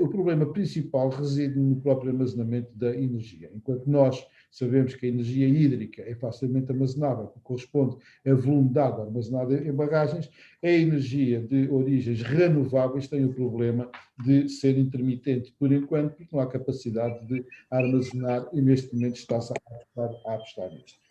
o 0.01 0.09
problema 0.09 0.45
principal 0.51 1.09
reside 1.09 1.57
no 1.57 1.79
próprio 1.79 2.11
armazenamento 2.11 2.69
da 2.75 2.93
energia. 2.95 3.49
Enquanto 3.55 3.87
nós 3.87 4.27
sabemos 4.51 4.93
que 4.95 5.05
a 5.05 5.09
energia 5.09 5.47
hídrica 5.47 6.01
é 6.01 6.15
facilmente 6.15 6.71
armazenável, 6.71 7.27
que 7.27 7.39
corresponde 7.39 7.97
a 8.27 8.33
volume 8.33 8.69
de 8.69 8.79
água 8.79 9.05
armazenada 9.05 9.55
em 9.55 9.71
barragens, 9.71 10.29
a 10.61 10.67
energia 10.67 11.41
de 11.41 11.69
origens 11.69 12.21
renováveis 12.21 13.07
tem 13.07 13.23
o 13.23 13.33
problema 13.33 13.89
de 14.25 14.49
ser 14.49 14.77
intermitente 14.77 15.53
por 15.57 15.71
enquanto, 15.71 16.15
porque 16.15 16.35
não 16.35 16.41
há 16.41 16.47
capacidade 16.47 17.25
de 17.25 17.45
armazenar 17.71 18.49
e 18.51 18.61
neste 18.61 18.93
momento 18.93 19.15
está-se 19.15 19.53
a 19.53 19.55
apostar, 19.55 20.31
a 20.31 20.35
apostar 20.35 20.71
nisto. 20.71 21.08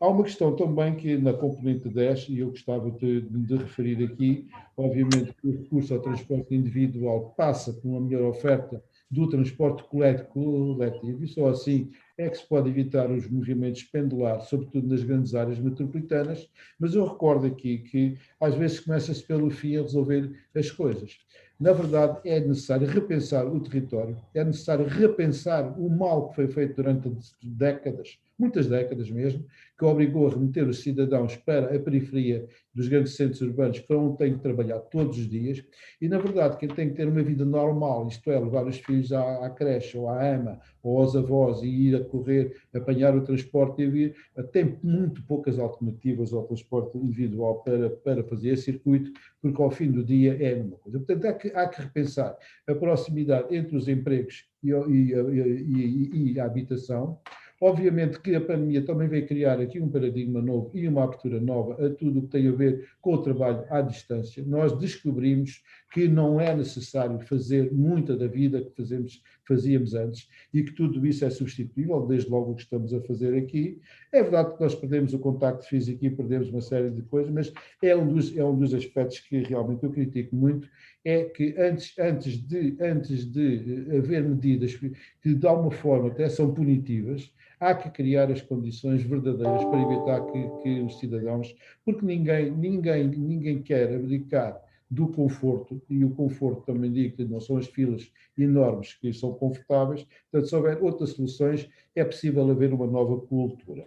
Há 0.00 0.08
uma 0.08 0.24
questão 0.24 0.56
também 0.56 0.96
que 0.96 1.18
na 1.18 1.34
componente 1.34 1.86
10, 1.86 2.30
e 2.30 2.38
eu 2.38 2.48
gostava 2.48 2.90
de, 2.90 3.20
de, 3.20 3.56
referir 3.56 4.02
aqui, 4.02 4.48
obviamente 4.74 5.34
que 5.34 5.46
o 5.46 5.50
recurso 5.50 5.92
ao 5.92 6.00
transporte 6.00 6.54
individual 6.54 7.34
passa 7.36 7.70
por 7.70 7.86
uma 7.86 8.00
melhor 8.00 8.30
oferta 8.30 8.82
do 9.10 9.28
transporte 9.28 9.82
coletivo, 9.84 11.22
e 11.22 11.28
só 11.28 11.48
assim 11.50 11.90
é 12.16 12.30
que 12.30 12.38
se 12.38 12.48
pode 12.48 12.70
evitar 12.70 13.10
os 13.10 13.28
movimentos 13.28 13.82
pendulares, 13.82 14.44
sobretudo 14.44 14.88
nas 14.88 15.02
grandes 15.02 15.34
áreas 15.34 15.58
metropolitanas, 15.58 16.48
mas 16.78 16.94
eu 16.94 17.04
recordo 17.04 17.46
aqui 17.46 17.80
que 17.80 18.16
às 18.40 18.54
vezes 18.54 18.80
começa-se 18.80 19.22
pelo 19.22 19.50
fim 19.50 19.76
a 19.76 19.82
resolver 19.82 20.32
as 20.56 20.70
coisas. 20.70 21.18
Na 21.60 21.74
verdade, 21.74 22.20
é 22.24 22.40
necessário 22.40 22.86
repensar 22.86 23.46
o 23.46 23.60
território, 23.60 24.16
é 24.34 24.42
necessário 24.42 24.86
repensar 24.86 25.78
o 25.78 25.90
mal 25.90 26.30
que 26.30 26.36
foi 26.36 26.48
feito 26.48 26.76
durante 26.76 27.10
décadas, 27.42 28.18
muitas 28.40 28.66
décadas 28.66 29.10
mesmo, 29.10 29.44
que 29.78 29.84
obrigou 29.84 30.26
a 30.26 30.30
remeter 30.30 30.66
os 30.68 30.80
cidadãos 30.80 31.36
para 31.36 31.74
a 31.74 31.78
periferia 31.78 32.46
dos 32.74 32.88
grandes 32.88 33.14
centros 33.14 33.40
urbanos, 33.40 33.80
para 33.80 33.98
onde 33.98 34.18
têm 34.18 34.34
que 34.34 34.42
trabalhar 34.42 34.78
todos 34.78 35.18
os 35.18 35.28
dias, 35.28 35.64
e 36.00 36.08
na 36.08 36.18
verdade 36.18 36.56
quem 36.56 36.68
tem 36.68 36.90
que 36.90 36.96
ter 36.96 37.08
uma 37.08 37.22
vida 37.22 37.44
normal, 37.44 38.06
isto 38.08 38.30
é, 38.30 38.38
levar 38.38 38.66
os 38.66 38.78
filhos 38.78 39.12
à, 39.12 39.46
à 39.46 39.50
creche 39.50 39.96
ou 39.96 40.08
à 40.08 40.26
ama 40.26 40.60
ou 40.82 40.98
aos 40.98 41.14
avós 41.14 41.62
e 41.62 41.66
ir 41.66 41.96
a 41.96 42.04
correr, 42.04 42.56
apanhar 42.74 43.14
o 43.14 43.22
transporte 43.22 43.82
e 43.82 43.86
vir, 43.88 44.16
tem 44.52 44.78
muito 44.82 45.22
poucas 45.24 45.58
alternativas 45.58 46.32
ao 46.32 46.44
transporte 46.44 46.96
individual 46.96 47.62
para, 47.62 47.90
para 47.90 48.24
fazer 48.24 48.50
esse 48.50 48.64
circuito, 48.64 49.10
porque 49.42 49.60
ao 49.60 49.70
fim 49.70 49.90
do 49.90 50.04
dia 50.04 50.36
é 50.40 50.54
a 50.54 50.56
mesma 50.56 50.76
coisa. 50.76 50.98
Portanto, 50.98 51.24
há 51.26 51.32
que, 51.32 51.48
há 51.48 51.68
que 51.68 51.82
repensar 51.82 52.36
a 52.66 52.74
proximidade 52.74 53.54
entre 53.54 53.76
os 53.76 53.88
empregos 53.88 54.44
e, 54.62 54.70
e, 54.70 55.12
e, 55.12 56.32
e 56.32 56.40
a 56.40 56.44
habitação, 56.44 57.18
Obviamente 57.62 58.18
que 58.22 58.34
a 58.34 58.40
pandemia 58.40 58.82
também 58.82 59.06
veio 59.06 59.26
criar 59.26 59.60
aqui 59.60 59.78
um 59.78 59.90
paradigma 59.90 60.40
novo 60.40 60.70
e 60.74 60.88
uma 60.88 61.04
abertura 61.04 61.38
nova 61.38 61.74
a 61.74 61.90
tudo 61.90 62.20
o 62.20 62.22
que 62.22 62.28
tem 62.28 62.48
a 62.48 62.52
ver 62.52 62.88
com 63.02 63.12
o 63.12 63.22
trabalho 63.22 63.66
à 63.68 63.82
distância. 63.82 64.42
Nós 64.46 64.78
descobrimos 64.78 65.62
que 65.92 66.08
não 66.08 66.40
é 66.40 66.56
necessário 66.56 67.20
fazer 67.20 67.70
muita 67.70 68.16
da 68.16 68.26
vida 68.26 68.62
que 68.62 68.74
fazemos, 68.74 69.22
fazíamos 69.50 69.94
antes 69.94 70.28
e 70.54 70.62
que 70.62 70.72
tudo 70.72 71.04
isso 71.04 71.24
é 71.24 71.30
substituível, 71.30 72.06
desde 72.06 72.30
logo 72.30 72.52
o 72.52 72.54
que 72.54 72.62
estamos 72.62 72.94
a 72.94 73.00
fazer 73.00 73.36
aqui. 73.36 73.80
É 74.12 74.22
verdade 74.22 74.54
que 74.54 74.60
nós 74.62 74.74
perdemos 74.76 75.12
o 75.12 75.18
contacto 75.18 75.66
físico 75.66 76.04
e 76.04 76.10
perdemos 76.10 76.48
uma 76.50 76.60
série 76.60 76.90
de 76.90 77.02
coisas, 77.02 77.32
mas 77.32 77.52
é 77.82 77.96
um 77.96 78.06
dos, 78.06 78.36
é 78.36 78.44
um 78.44 78.56
dos 78.56 78.72
aspectos 78.72 79.18
que 79.18 79.42
realmente 79.42 79.82
eu 79.82 79.90
critico 79.90 80.36
muito, 80.36 80.68
é 81.04 81.24
que 81.24 81.54
antes, 81.58 81.98
antes, 81.98 82.36
de, 82.36 82.76
antes 82.80 83.24
de 83.24 83.86
haver 83.98 84.22
medidas 84.22 84.76
que 84.76 85.34
de 85.34 85.46
alguma 85.46 85.72
forma 85.72 86.08
até 86.08 86.28
são 86.28 86.54
punitivas, 86.54 87.32
há 87.58 87.74
que 87.74 87.90
criar 87.90 88.30
as 88.30 88.40
condições 88.40 89.02
verdadeiras 89.02 89.64
para 89.64 89.82
evitar 89.82 90.20
que, 90.26 90.62
que 90.62 90.80
os 90.80 90.98
cidadãos, 90.98 91.54
porque 91.84 92.06
ninguém, 92.06 92.50
ninguém, 92.52 93.08
ninguém 93.08 93.62
quer 93.62 93.94
abdicar 93.94 94.69
do 94.90 95.08
conforto, 95.08 95.80
e 95.88 96.04
o 96.04 96.10
conforto 96.10 96.62
também 96.66 96.90
digo 96.90 97.16
que 97.16 97.24
não 97.24 97.40
são 97.40 97.56
as 97.56 97.66
filas 97.68 98.10
enormes 98.36 98.94
que 98.94 99.12
são 99.12 99.32
confortáveis, 99.34 100.04
portanto, 100.30 100.48
se 100.48 100.56
houver 100.56 100.82
outras 100.82 101.10
soluções, 101.10 101.68
é 101.94 102.04
possível 102.04 102.50
haver 102.50 102.72
uma 102.72 102.86
nova 102.86 103.18
cultura. 103.20 103.84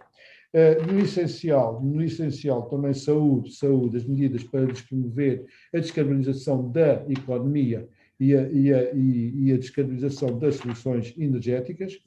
Uh, 0.54 0.92
no 0.92 1.00
essencial, 1.00 1.82
no 1.82 2.02
essencial 2.02 2.68
também 2.68 2.94
saúde, 2.94 3.52
saúde, 3.54 3.96
as 3.96 4.04
medidas 4.04 4.44
para 4.44 4.66
despromover 4.66 5.44
a 5.74 5.78
descarbonização 5.78 6.70
da 6.70 7.04
economia 7.10 7.88
e 8.20 8.34
a, 8.34 8.48
e 8.48 8.72
a, 8.72 8.94
e 8.94 9.52
a 9.52 9.56
descarbonização 9.56 10.38
das 10.38 10.54
soluções 10.56 11.12
energéticas, 11.18 11.98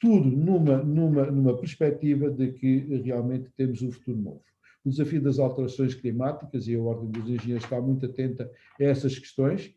tudo 0.00 0.28
numa, 0.28 0.82
numa, 0.82 1.30
numa 1.30 1.56
perspectiva 1.56 2.30
de 2.30 2.52
que 2.52 2.78
realmente 3.02 3.50
temos 3.56 3.82
um 3.82 3.90
futuro 3.90 4.18
novo. 4.18 4.53
O 4.84 4.90
desafio 4.90 5.22
das 5.22 5.38
alterações 5.38 5.94
climáticas, 5.94 6.68
e 6.68 6.74
a 6.74 6.80
Ordem 6.80 7.10
dos 7.10 7.28
Engenheiros 7.28 7.64
está 7.64 7.80
muito 7.80 8.04
atenta 8.04 8.50
a 8.78 8.84
essas 8.84 9.18
questões, 9.18 9.74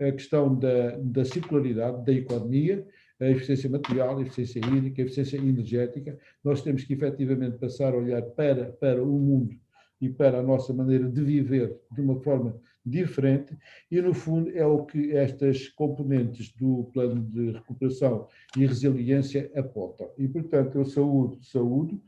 a 0.00 0.10
questão 0.10 0.54
da, 0.54 0.96
da 0.98 1.24
circularidade 1.24 2.04
da 2.04 2.12
economia, 2.12 2.86
a 3.20 3.28
eficiência 3.28 3.70
material, 3.70 4.18
a 4.18 4.22
eficiência 4.22 4.60
hídrica, 4.60 5.02
a 5.02 5.04
eficiência 5.04 5.36
energética. 5.36 6.18
Nós 6.42 6.62
temos 6.62 6.84
que 6.84 6.94
efetivamente 6.94 7.58
passar 7.58 7.94
a 7.94 7.96
olhar 7.96 8.22
para, 8.22 8.72
para 8.72 9.02
o 9.02 9.18
mundo 9.18 9.54
e 10.00 10.08
para 10.08 10.38
a 10.38 10.42
nossa 10.42 10.72
maneira 10.72 11.08
de 11.08 11.22
viver 11.22 11.76
de 11.92 12.00
uma 12.00 12.20
forma 12.20 12.60
diferente, 12.84 13.56
e 13.90 14.00
no 14.00 14.14
fundo 14.14 14.50
é 14.56 14.64
o 14.64 14.84
que 14.84 15.12
estas 15.12 15.68
componentes 15.68 16.52
do 16.52 16.84
plano 16.94 17.20
de 17.22 17.50
recuperação 17.52 18.26
e 18.56 18.64
resiliência 18.64 19.50
apontam. 19.54 20.10
E 20.16 20.26
portanto 20.26 20.78
eu 20.78 20.84
saúdo, 20.84 21.38
saúdo, 21.44 22.00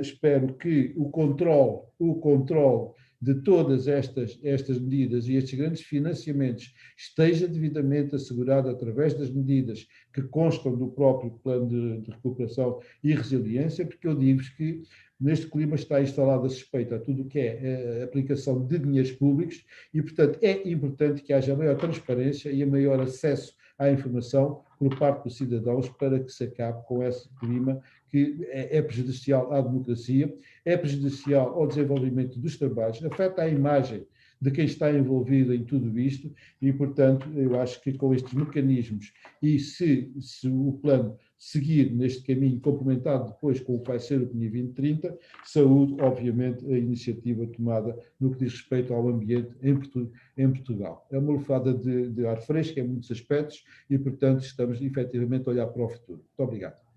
espero 0.00 0.54
que 0.54 0.92
o 0.96 1.10
controle, 1.10 1.82
o 1.98 2.14
de 3.20 3.34
todas 3.42 3.88
estas, 3.88 4.38
estas 4.44 4.78
medidas 4.78 5.26
e 5.26 5.34
estes 5.34 5.58
grandes 5.58 5.82
financiamentos 5.82 6.72
esteja 6.96 7.48
devidamente 7.48 8.14
assegurado 8.14 8.68
através 8.68 9.14
das 9.14 9.30
medidas 9.30 9.86
que 10.12 10.22
constam 10.22 10.76
do 10.76 10.88
próprio 10.88 11.32
plano 11.42 11.68
de, 11.68 12.00
de 12.02 12.10
recuperação 12.12 12.80
e 13.02 13.12
resiliência, 13.12 13.84
porque 13.84 14.06
eu 14.06 14.14
digo-vos 14.14 14.48
que 14.50 14.82
neste 15.20 15.48
clima 15.48 15.74
está 15.74 16.00
instalada 16.00 16.46
a 16.46 16.50
suspeita 16.50 16.94
a 16.94 17.00
tudo 17.00 17.22
o 17.22 17.26
que 17.26 17.40
é 17.40 18.02
a 18.02 18.04
aplicação 18.04 18.64
de 18.64 18.78
dinheiros 18.78 19.10
públicos 19.12 19.64
e, 19.92 20.00
portanto, 20.00 20.38
é 20.40 20.68
importante 20.68 21.22
que 21.22 21.32
haja 21.32 21.56
maior 21.56 21.76
transparência 21.76 22.50
e 22.52 22.64
maior 22.64 23.00
acesso 23.00 23.52
à 23.76 23.90
informação 23.90 24.62
por 24.78 24.96
parte 24.98 25.24
dos 25.24 25.36
cidadãos 25.36 25.88
para 25.88 26.20
que 26.20 26.30
se 26.30 26.44
acabe 26.44 26.86
com 26.86 27.02
esse 27.02 27.28
clima 27.40 27.80
que 28.08 28.46
é, 28.48 28.78
é 28.78 28.82
prejudicial 28.82 29.52
à 29.52 29.60
democracia, 29.60 30.32
é 30.64 30.76
prejudicial 30.76 31.54
ao 31.54 31.66
desenvolvimento 31.66 32.38
dos 32.38 32.56
trabalhos, 32.56 33.04
afeta 33.04 33.42
a 33.42 33.48
imagem 33.48 34.06
de 34.40 34.50
quem 34.50 34.64
está 34.64 34.90
envolvido 34.92 35.52
em 35.52 35.64
tudo 35.64 35.98
isto 35.98 36.32
e, 36.62 36.72
portanto, 36.72 37.28
eu 37.34 37.60
acho 37.60 37.80
que 37.82 37.92
com 37.92 38.14
estes 38.14 38.32
mecanismos 38.32 39.12
e 39.42 39.58
se, 39.58 40.12
se 40.20 40.48
o 40.48 40.78
plano 40.80 41.18
seguir 41.38 41.92
neste 41.94 42.22
caminho, 42.22 42.60
complementado 42.60 43.28
depois 43.28 43.60
com 43.60 43.76
o 43.76 43.80
que 43.80 43.88
vai 43.88 44.00
ser 44.00 44.20
o 44.20 44.26
PNI 44.26 44.50
2030, 44.50 45.16
saúde, 45.44 45.96
obviamente, 46.00 46.66
a 46.66 46.76
iniciativa 46.76 47.46
tomada 47.46 47.96
no 48.20 48.32
que 48.32 48.44
diz 48.44 48.54
respeito 48.54 48.92
ao 48.92 49.08
ambiente 49.08 49.54
em, 49.62 49.78
em 50.36 50.50
Portugal. 50.50 51.06
É 51.12 51.18
uma 51.18 51.32
lufada 51.32 51.72
de, 51.72 52.10
de 52.10 52.26
ar 52.26 52.40
fresco 52.42 52.80
em 52.80 52.82
muitos 52.82 53.10
aspectos 53.10 53.64
e, 53.88 53.96
portanto, 53.96 54.42
estamos 54.42 54.82
efetivamente 54.82 55.48
a 55.48 55.52
olhar 55.52 55.66
para 55.68 55.84
o 55.84 55.88
futuro. 55.88 56.18
Muito 56.18 56.48
obrigado. 56.48 56.88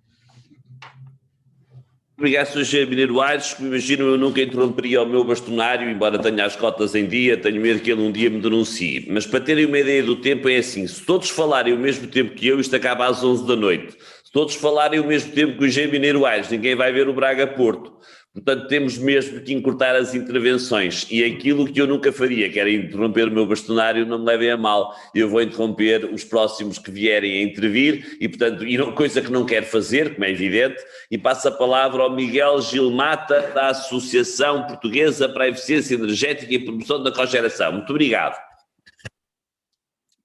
Obrigado, 2.22 2.64
Sr. 2.64 2.88
Mineiro 2.88 3.20
Aires. 3.20 3.56
Imagino, 3.60 4.06
eu 4.06 4.18
nunca 4.18 4.40
interromperia 4.40 5.02
o 5.02 5.10
meu 5.10 5.24
bastonário, 5.24 5.90
embora 5.90 6.20
tenha 6.20 6.46
as 6.46 6.56
cotas 6.56 6.94
em 6.94 7.08
dia, 7.08 7.36
tenho 7.36 7.60
medo 7.60 7.80
que 7.80 7.92
ele 7.92 8.02
um 8.02 8.12
dia 8.12 8.30
me 8.30 8.40
denuncie. 8.40 9.08
Mas 9.10 9.26
para 9.26 9.42
terem 9.42 9.66
uma 9.66 9.80
ideia 9.80 10.04
do 10.04 10.16
tempo, 10.16 10.48
é 10.48 10.58
assim: 10.58 10.86
se 10.86 11.04
todos 11.04 11.32
falarem 11.32 11.74
o 11.74 11.80
mesmo 11.80 12.06
tempo 12.06 12.36
que 12.36 12.46
eu, 12.46 12.60
isto 12.60 12.76
acaba 12.76 13.08
às 13.08 13.24
11 13.24 13.48
da 13.48 13.56
noite. 13.56 13.98
Todos 14.32 14.56
falarem 14.56 15.00
o 15.00 15.08
mesmo 15.08 15.34
tempo 15.34 15.58
que 15.58 15.66
o 15.66 15.70
G. 15.70 15.88
Mineiro 15.88 16.26
Aires, 16.26 16.50
ninguém 16.50 16.74
vai 16.74 16.92
ver 16.94 17.10
o 17.10 17.14
Braga 17.14 17.46
Porto. 17.46 17.98
Portanto, 18.34 18.70
temos 18.70 18.98
mesmo 18.98 19.42
que 19.42 19.52
encurtar 19.52 19.94
as 19.94 20.16
intervenções. 20.16 21.06
E 21.12 21.22
aquilo 21.22 21.70
que 21.70 21.82
eu 21.82 21.86
nunca 21.86 22.14
faria, 22.14 22.50
que 22.50 22.58
era 22.58 22.72
interromper 22.72 23.28
o 23.28 23.32
meu 23.32 23.46
bastonário, 23.46 24.06
não 24.06 24.20
me 24.20 24.26
levem 24.26 24.52
a 24.52 24.56
mal. 24.56 24.96
Eu 25.14 25.28
vou 25.28 25.42
interromper 25.42 26.06
os 26.06 26.24
próximos 26.24 26.80
que 26.80 26.90
vierem 26.90 27.40
a 27.40 27.44
intervir, 27.44 28.18
e, 28.22 28.30
portanto, 28.30 28.64
coisa 28.96 29.22
que 29.22 29.30
não 29.30 29.46
quero 29.46 29.66
fazer, 29.66 30.14
como 30.14 30.24
é 30.24 30.32
evidente, 30.32 30.82
e 31.12 31.18
passo 31.18 31.50
a 31.50 31.52
palavra 31.52 32.04
ao 32.04 32.16
Miguel 32.16 32.62
Gilmata, 32.62 33.52
da 33.54 33.68
Associação 33.68 34.66
Portuguesa 34.66 35.28
para 35.28 35.44
a 35.44 35.50
Eficiência 35.50 35.96
Energética 35.96 36.54
e 36.54 36.60
Promoção 36.60 37.04
da 37.04 37.12
Cogeração. 37.12 37.74
Muito 37.74 37.90
obrigado. 37.90 38.42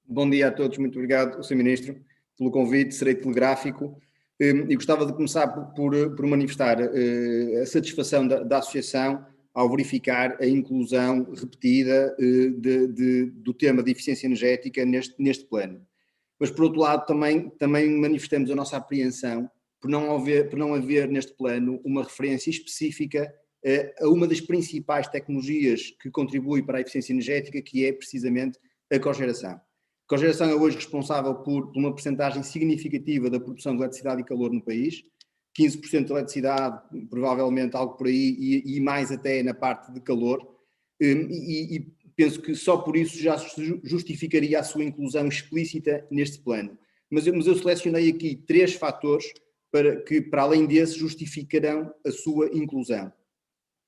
Bom 0.06 0.30
dia 0.30 0.46
a 0.46 0.52
todos, 0.52 0.78
muito 0.78 0.94
obrigado, 0.94 1.42
Sr. 1.42 1.56
Ministro, 1.56 1.96
pelo 2.36 2.50
convite, 2.50 2.94
serei 2.94 3.14
telegráfico. 3.14 3.98
Hum, 4.40 4.66
e 4.68 4.74
gostava 4.74 5.06
de 5.06 5.14
começar 5.14 5.46
por, 5.48 6.14
por 6.14 6.26
manifestar 6.26 6.78
uh, 6.78 7.62
a 7.62 7.66
satisfação 7.66 8.28
da, 8.28 8.42
da, 8.42 8.58
Associação 8.58 9.24
ao 9.54 9.70
verificar 9.70 10.36
a 10.38 10.46
inclusão 10.46 11.26
repetida 11.32 12.14
uh, 12.18 12.60
de, 12.60 12.86
de, 12.88 13.26
do 13.30 13.54
tema 13.54 13.82
de 13.82 13.92
eficiência 13.92 14.26
energética 14.26 14.84
neste, 14.84 15.14
neste 15.18 15.46
plano. 15.46 15.80
Mas, 16.38 16.50
por 16.50 16.64
outro 16.64 16.80
lado, 16.80 17.06
também, 17.06 17.48
também 17.58 17.90
manifestamos 17.98 18.50
a 18.50 18.54
nossa 18.54 18.76
apreensão 18.76 19.50
por 19.80 19.90
não, 19.90 20.14
haver, 20.14 20.50
por 20.50 20.58
não 20.58 20.74
haver 20.74 21.08
neste 21.08 21.32
plano 21.34 21.80
uma 21.82 22.02
referência 22.02 22.50
específica 22.50 23.32
uh, 23.64 24.04
a 24.04 24.08
uma 24.10 24.26
das 24.26 24.42
principais 24.42 25.08
tecnologias 25.08 25.92
que 25.98 26.10
contribui 26.10 26.62
para 26.62 26.76
a 26.76 26.82
eficiência 26.82 27.14
energética, 27.14 27.62
que 27.62 27.86
é 27.86 27.92
precisamente 27.92 28.58
a 28.92 28.98
cogeração. 28.98 29.58
A 30.06 30.08
cogeração 30.08 30.48
é 30.48 30.54
hoje 30.54 30.76
responsável 30.76 31.34
por, 31.34 31.72
uma 31.76 31.92
percentagem 31.92 32.40
significativa 32.44 33.28
da 33.28 33.40
produção 33.40 33.74
de 33.74 33.82
eletricidade 33.82 34.20
e 34.20 34.24
calor 34.24 34.52
no 34.52 34.62
país, 34.62 35.02
15% 35.58 36.04
de 36.04 36.12
eletricidade, 36.12 36.80
provavelmente 37.10 37.74
algo 37.76 37.96
por 37.96 38.06
aí, 38.06 38.36
e, 38.38 38.76
e, 38.76 38.80
mais 38.80 39.10
até 39.10 39.42
na 39.42 39.52
parte 39.52 39.92
de 39.92 40.00
calor, 40.00 40.40
hum, 41.02 41.28
e, 41.28 41.76
e, 41.76 41.92
penso 42.14 42.40
que 42.40 42.54
só 42.54 42.76
por 42.76 42.96
isso 42.96 43.18
já 43.18 43.36
justificaria 43.82 44.60
a 44.60 44.62
sua 44.62 44.84
inclusão 44.84 45.26
explícita 45.26 46.06
neste 46.08 46.38
plano. 46.38 46.78
Mas 47.10 47.26
eu, 47.26 47.34
mas 47.34 47.48
eu 47.48 47.56
selecionei 47.56 48.08
aqui 48.08 48.36
três 48.36 48.74
fatores 48.74 49.26
para 49.72 50.02
que, 50.02 50.20
para 50.20 50.42
além 50.42 50.66
desse, 50.66 50.96
justificarão 50.96 51.92
a 52.06 52.12
sua 52.12 52.46
inclusão. 52.54 53.12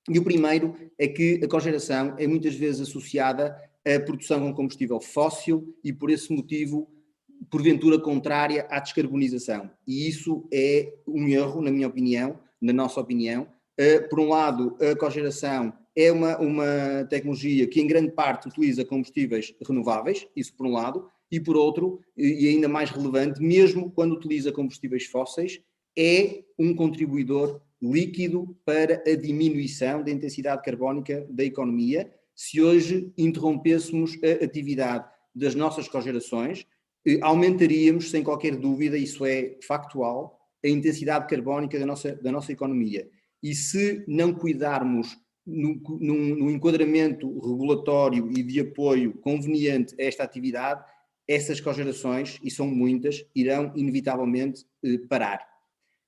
E 0.09 0.19
o 0.19 0.23
primeiro 0.23 0.75
é 0.97 1.07
que 1.07 1.39
a 1.41 1.47
cogeração 1.47 2.15
é 2.17 2.27
muitas 2.27 2.55
vezes 2.55 2.81
associada 2.81 3.55
a 3.95 3.99
produção 3.99 4.39
com 4.39 4.53
combustível 4.53 4.99
fóssil 4.99 5.75
e, 5.83 5.91
por 5.91 6.09
esse 6.09 6.31
motivo, 6.33 6.89
porventura 7.49 7.99
contrária 7.99 8.67
à 8.69 8.79
descarbonização. 8.79 9.69
E 9.87 10.07
isso 10.07 10.47
é 10.51 10.93
um 11.07 11.27
erro, 11.27 11.61
na 11.61 11.71
minha 11.71 11.87
opinião, 11.87 12.39
na 12.61 12.73
nossa 12.73 12.99
opinião. 12.99 13.47
Uh, 13.79 14.09
por 14.09 14.19
um 14.19 14.29
lado, 14.29 14.77
a 14.81 14.95
cogeração 14.95 15.73
é 15.95 16.11
uma, 16.11 16.37
uma 16.37 17.07
tecnologia 17.09 17.67
que, 17.67 17.81
em 17.81 17.87
grande 17.87 18.11
parte, 18.11 18.47
utiliza 18.47 18.85
combustíveis 18.85 19.53
renováveis, 19.65 20.27
isso 20.35 20.53
por 20.55 20.65
um 20.65 20.71
lado, 20.71 21.09
e 21.31 21.39
por 21.39 21.55
outro, 21.55 21.99
e 22.17 22.47
ainda 22.47 22.67
mais 22.67 22.89
relevante, 22.89 23.41
mesmo 23.41 23.91
quando 23.91 24.13
utiliza 24.13 24.51
combustíveis 24.51 25.05
fósseis, 25.05 25.61
é 25.97 26.43
um 26.57 26.75
contribuidor 26.75 27.61
líquido 27.81 28.57
para 28.65 29.01
a 29.05 29.15
diminuição 29.15 30.03
da 30.03 30.11
intensidade 30.11 30.63
carbónica 30.63 31.25
da 31.29 31.43
economia 31.43 32.11
se 32.39 32.61
hoje 32.61 33.11
interrompêssemos 33.17 34.17
a 34.23 34.45
atividade 34.45 35.05
das 35.35 35.55
nossas 35.55 35.89
cogerações, 35.89 36.65
eh, 37.05 37.19
aumentaríamos, 37.21 38.09
sem 38.09 38.23
qualquer 38.23 38.55
dúvida, 38.55 38.97
isso 38.97 39.25
é 39.25 39.57
factual, 39.61 40.39
a 40.63 40.69
intensidade 40.69 41.27
carbónica 41.27 41.77
da 41.77 41.85
nossa, 41.85 42.15
da 42.15 42.31
nossa 42.31 42.53
economia. 42.53 43.09
E 43.43 43.53
se 43.53 44.05
não 44.07 44.33
cuidarmos 44.33 45.17
no, 45.45 46.49
enquadramento 46.49 47.27
regulatório 47.39 48.31
e 48.31 48.41
de 48.41 48.61
apoio 48.61 49.15
conveniente 49.19 49.93
a 49.99 50.05
esta 50.05 50.23
atividade, 50.23 50.81
essas 51.27 51.59
cogerações, 51.59 52.39
e 52.41 52.49
são 52.49 52.67
muitas, 52.67 53.25
irão 53.35 53.73
inevitavelmente 53.75 54.65
eh, 54.81 54.97
parar. 55.09 55.45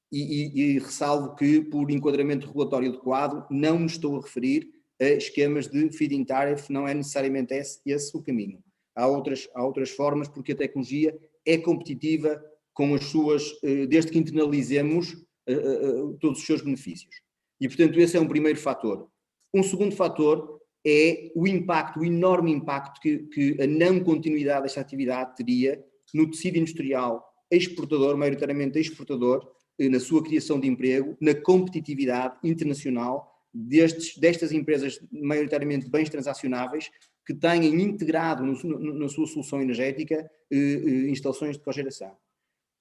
E, 0.10 0.22
e, 0.22 0.62
e 0.62 0.80
ressalvo 0.80 1.36
que, 1.36 1.60
por 1.60 1.92
enquadramento 1.92 2.48
regulatório 2.48 2.88
adequado, 2.88 3.46
não 3.52 3.80
me 3.80 3.88
estou 3.88 4.18
a 4.18 4.22
referir 4.22 4.81
esquemas 5.10 5.68
de 5.68 5.90
feed-in 5.92 6.24
tariff, 6.24 6.72
não 6.72 6.88
é 6.88 6.94
necessariamente 6.94 7.54
esse, 7.54 7.80
esse 7.86 8.16
o 8.16 8.22
caminho. 8.22 8.64
Há 8.96 9.08
outras, 9.08 9.50
há 9.56 9.64
outras 9.64 9.90
formas, 9.90 10.28
porque 10.28 10.52
a 10.52 10.56
tecnologia 10.56 11.18
é 11.46 11.58
competitiva 11.58 12.44
com 12.74 12.94
as 12.94 13.06
suas, 13.06 13.44
eh, 13.64 13.86
desde 13.86 14.12
que 14.12 14.20
internalizemos 14.20 15.14
eh, 15.48 15.54
eh, 15.54 16.16
todos 16.20 16.40
os 16.40 16.46
seus 16.46 16.62
benefícios. 16.62 17.16
E, 17.60 17.68
portanto, 17.68 18.00
esse 18.00 18.18
é 18.18 18.20
um 18.20 18.28
primeiro 18.28 18.60
fator. 18.60 19.08
Um 19.54 19.64
segundo 19.64 19.96
fator 19.96 20.60
é 20.86 21.32
o 21.36 21.48
impacto, 21.48 22.00
o 22.00 22.06
enorme 22.06 22.52
impacto 22.52 23.00
que, 23.02 23.20
que 23.28 23.62
a 23.62 23.68
não 23.68 24.00
continuidade 24.00 24.64
desta 24.64 24.82
atividade 24.82 25.36
teria 25.36 25.84
no 26.14 26.30
tecido 26.30 26.58
industrial 26.58 27.24
exportador, 27.50 28.18
maioritariamente 28.18 28.80
exportador, 28.80 29.48
na 29.80 30.00
sua 30.00 30.24
criação 30.24 30.60
de 30.60 30.68
emprego, 30.68 31.18
na 31.20 31.34
competitividade 31.34 32.36
internacional 32.44 33.31
destes, 33.54 34.18
destas 34.18 34.52
empresas, 34.52 35.00
maioritariamente 35.12 35.90
bens 35.90 36.10
transacionáveis, 36.10 36.90
que 37.26 37.34
tenham 37.34 37.80
integrado 37.80 38.44
no, 38.46 38.54
no, 38.64 38.94
na 39.00 39.10
sua 39.10 39.28
solução 39.28 39.62
energética 39.62 40.30
eh, 40.52 40.56
eh, 40.58 41.10
instalações 41.10 41.58
de 41.58 41.64
cogeração. 41.64 42.16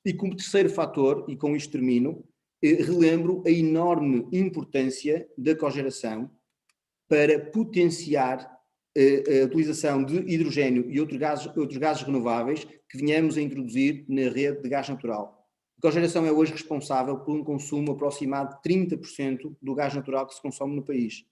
E 0.04 0.14
como 0.14 0.37
terceiro 0.37 0.70
fator, 0.70 1.26
e 1.28 1.37
com 1.37 1.54
isto 1.54 1.72
termino, 1.72 2.24
eh, 2.62 2.83
relembro 2.83 3.42
a 3.46 3.50
enorme 3.50 4.26
importância 4.33 5.28
da 5.37 5.54
cogeração 5.54 6.30
para 7.09 7.38
potenciar 7.38 8.59
a 8.96 9.44
utilização 9.44 10.02
de 10.04 10.16
hidrogênio 10.16 10.90
e 10.90 11.16
gases, 11.16 11.46
outros 11.56 11.78
gases 11.78 12.02
renováveis 12.02 12.66
que 12.88 12.98
venhamos 12.98 13.37
a 13.37 13.40
introduzir 13.40 14.04
na 14.09 14.28
rede 14.28 14.62
de 14.62 14.68
gás 14.68 14.88
natural. 14.88 15.39
A 15.80 15.86
cogeração 15.88 16.26
é 16.26 16.30
hoje 16.30 16.52
responsável 16.52 17.16
por 17.20 17.34
um 17.34 17.42
consumo 17.42 17.92
aproximado 17.92 18.54
de 18.62 18.70
30% 18.70 19.56
do 19.62 19.74
gás 19.74 19.94
natural 19.94 20.26
que 20.26 20.34
se 20.34 20.42
consome 20.42 20.76
no 20.76 20.82
país. 20.82 21.24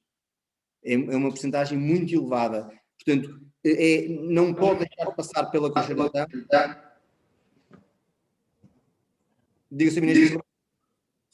É, 0.83 0.95
é 0.95 1.17
uma 1.17 1.29
porcentagem 1.29 1.77
muito 1.77 2.15
elevada. 2.15 2.73
Portanto, 2.97 3.43
é, 3.63 4.07
é 4.07 4.09
não 4.09 4.55
pode 4.55 4.87
deixar 4.87 5.13
passar 5.13 5.45
pela 5.51 5.71
cogeração. 5.71 6.27
Diga-se, 9.71 10.01
Ministro. 10.01 10.43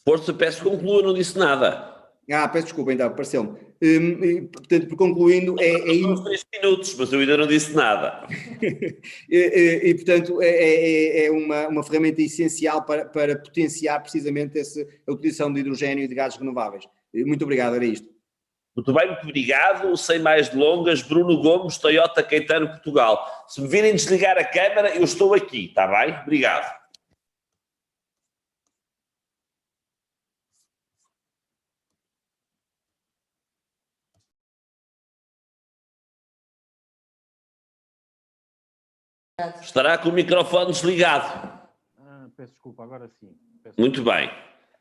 Força, 0.05 0.35
peço 0.35 0.64
que 0.64 0.68
conclua, 0.68 1.00
não 1.00 1.14
disse 1.14 1.38
nada. 1.38 2.11
Ah, 2.29 2.48
peço 2.48 2.64
desculpa, 2.66 2.92
então, 2.92 3.09
pareceu-me. 3.11 3.63
Um, 3.85 4.47
portanto, 4.47 4.87
por 4.87 4.97
concluindo, 4.97 5.57
é, 5.61 5.68
é 5.68 5.92
isso. 5.92 6.25
três 6.25 6.47
minutos, 6.51 6.94
mas 6.94 7.12
eu 7.12 7.20
ainda 7.20 7.37
não 7.37 7.47
disse 7.47 7.75
nada. 7.75 8.27
e, 9.29 9.37
e, 9.37 9.90
e, 9.90 9.94
portanto, 9.94 10.40
é, 10.40 10.49
é, 10.49 11.27
é, 11.27 11.31
uma, 11.31 11.68
uma 11.68 11.83
ferramenta 11.83 12.23
essencial 12.23 12.83
para, 12.87 13.05
para 13.05 13.37
potenciar 13.37 14.01
precisamente 14.01 14.59
esse, 14.59 14.88
a 15.07 15.12
utilização 15.12 15.53
de 15.53 15.61
hidrogênio 15.61 16.03
e 16.03 16.09
de 16.09 16.14
gases 16.14 16.38
renováveis. 16.38 16.85
Muito 17.12 17.42
obrigado, 17.42 17.77
era 17.77 17.85
isto. 17.85 18.09
Muito 18.75 18.92
bem, 18.94 19.07
muito 19.07 19.23
obrigado. 19.23 19.97
Sem 19.99 20.18
mais 20.18 20.49
delongas, 20.49 21.03
Bruno 21.03 21.42
Gomes, 21.42 21.77
Toyota 21.77 22.23
Caetano, 22.23 22.68
Portugal. 22.68 23.44
Se 23.47 23.61
me 23.61 23.68
virem 23.68 23.94
desligar 23.94 24.38
a 24.38 24.44
câmara, 24.44 24.97
eu 24.97 25.05
estou 25.05 25.35
aqui, 25.35 25.66
está 25.66 25.87
bem? 25.87 26.16
Obrigado. 26.23 26.84
Estará 39.61 39.99
com 39.99 40.11
o 40.11 40.12
microfone 40.12 40.70
desligado. 40.70 41.27
Ah, 41.99 42.29
peço 42.37 42.53
desculpa, 42.53 42.85
agora 42.85 43.09
sim. 43.09 43.37
Peço 43.64 43.81
Muito 43.81 44.05
bem. 44.05 44.31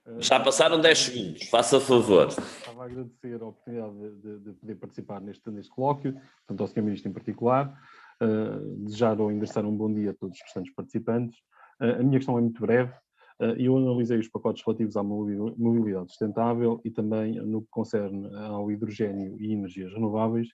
Ah, 0.05 0.11
Já 0.19 0.39
passaram 0.39 0.79
10 0.79 0.99
segundos, 0.99 1.49
faça 1.49 1.79
favor. 1.79 2.27
Estava 2.27 2.83
a 2.83 2.85
agradecer 2.85 3.41
a 3.41 3.47
oportunidade 3.47 3.93
de, 3.95 4.11
de, 4.21 4.39
de 4.39 4.53
poder 4.53 4.75
participar 4.75 5.21
neste, 5.21 5.49
neste 5.49 5.71
colóquio, 5.71 6.15
tanto 6.45 6.61
ao 6.61 6.67
Sr. 6.67 6.83
Ministro 6.83 7.09
em 7.09 7.13
particular. 7.13 7.75
Uh, 8.21 8.85
desejar 8.85 9.19
ou 9.19 9.31
endereçar 9.31 9.65
um 9.65 9.75
bom 9.75 9.91
dia 9.91 10.11
a 10.11 10.13
todos 10.13 10.37
os 10.37 10.43
restantes 10.43 10.71
participantes. 10.75 11.39
Uh, 11.81 11.99
a 11.99 12.03
minha 12.03 12.19
questão 12.19 12.37
é 12.37 12.41
muito 12.41 12.61
breve. 12.61 12.93
Uh, 13.41 13.57
eu 13.57 13.75
analisei 13.75 14.19
os 14.19 14.27
pacotes 14.27 14.63
relativos 14.63 14.95
à 14.95 15.01
mobilidade 15.01 16.09
sustentável 16.09 16.79
e 16.85 16.91
também 16.91 17.41
no 17.41 17.63
que 17.63 17.69
concerne 17.71 18.29
ao 18.37 18.71
hidrogênio 18.71 19.35
e 19.41 19.51
energias 19.51 19.91
renováveis, 19.91 20.47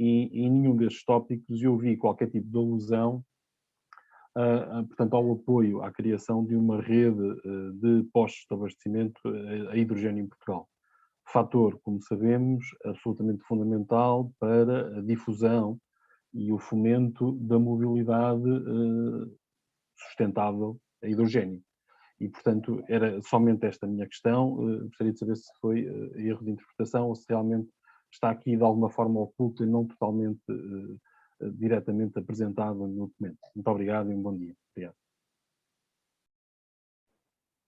e 0.00 0.24
em 0.44 0.50
nenhum 0.50 0.76
destes 0.76 1.04
tópicos 1.04 1.62
eu 1.62 1.76
vi 1.76 1.96
qualquer 1.96 2.28
tipo 2.28 2.50
de 2.50 2.58
alusão 2.58 3.24
portanto, 4.88 5.14
ao 5.14 5.32
apoio 5.32 5.82
à 5.82 5.90
criação 5.90 6.44
de 6.44 6.54
uma 6.54 6.80
rede 6.80 7.30
eh, 7.44 7.70
de 7.74 8.02
postos 8.12 8.44
de 8.48 8.54
abastecimento 8.54 9.20
eh, 9.26 9.68
a 9.70 9.76
hidrogênio 9.76 10.24
em 10.24 10.26
Portugal. 10.26 10.68
Fator, 11.28 11.78
como 11.82 12.00
sabemos, 12.02 12.64
absolutamente 12.84 13.42
fundamental 13.44 14.30
para 14.38 14.98
a 14.98 15.00
difusão 15.00 15.78
e 16.34 16.52
o 16.52 16.58
fomento 16.58 17.32
da 17.32 17.58
mobilidade 17.58 18.48
eh, 18.48 19.30
sustentável 19.96 20.78
a 21.02 21.08
hidrogênio. 21.08 21.62
E, 22.20 22.28
portanto, 22.28 22.82
era 22.88 23.20
somente 23.22 23.66
esta 23.66 23.86
a 23.86 23.88
minha 23.88 24.06
questão. 24.06 24.56
Gostaria 24.86 25.12
de 25.12 25.18
saber 25.18 25.36
se 25.36 25.50
foi 25.60 25.80
erro 26.16 26.44
de 26.44 26.52
interpretação 26.52 27.08
ou 27.08 27.14
se 27.14 27.26
realmente 27.28 27.68
está 28.12 28.30
aqui 28.30 28.56
de 28.56 28.62
alguma 28.62 28.90
forma 28.90 29.20
oculta 29.20 29.62
e 29.62 29.66
não 29.66 29.86
totalmente 29.86 30.40
eh, 30.48 30.96
diretamente 31.40 32.18
apresentado 32.18 32.74
no 32.86 33.06
documento. 33.06 33.38
Muito 33.54 33.68
obrigado 33.68 34.10
e 34.10 34.14
um 34.14 34.22
bom 34.22 34.36
dia. 34.36 34.54
Obrigado. 34.72 34.96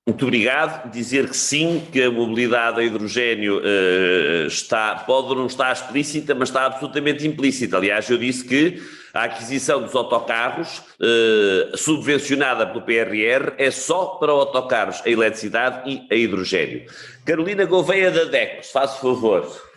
Muito 0.09 0.25
obrigado. 0.25 0.91
Dizer 0.91 1.29
que 1.29 1.37
sim, 1.37 1.87
que 1.93 2.03
a 2.03 2.11
mobilidade 2.11 2.81
a 2.81 2.83
hidrogênio 2.83 3.59
uh, 3.59 4.47
está, 4.47 4.95
pode 5.07 5.35
não 5.35 5.47
estar 5.47 5.71
explícita, 5.71 6.35
mas 6.35 6.49
está 6.49 6.65
absolutamente 6.65 7.27
implícita. 7.27 7.77
Aliás, 7.77 8.09
eu 8.09 8.17
disse 8.17 8.43
que 8.43 8.83
a 9.13 9.25
aquisição 9.25 9.83
dos 9.83 9.95
autocarros, 9.95 10.79
uh, 10.79 11.77
subvencionada 11.77 12.67
pelo 12.67 12.81
PRR, 12.83 13.53
é 13.59 13.71
só 13.71 14.07
para 14.17 14.33
autocarros 14.33 15.03
a 15.05 15.11
eletricidade 15.11 15.91
e 15.91 16.07
a 16.11 16.17
hidrogênio. 16.17 16.87
Carolina 17.27 17.67
Gouveia 17.67 18.11
da 18.11 18.25
DECO, 18.25 18.65
se 18.65 18.73
faz 18.73 18.97
favor. 18.97 19.68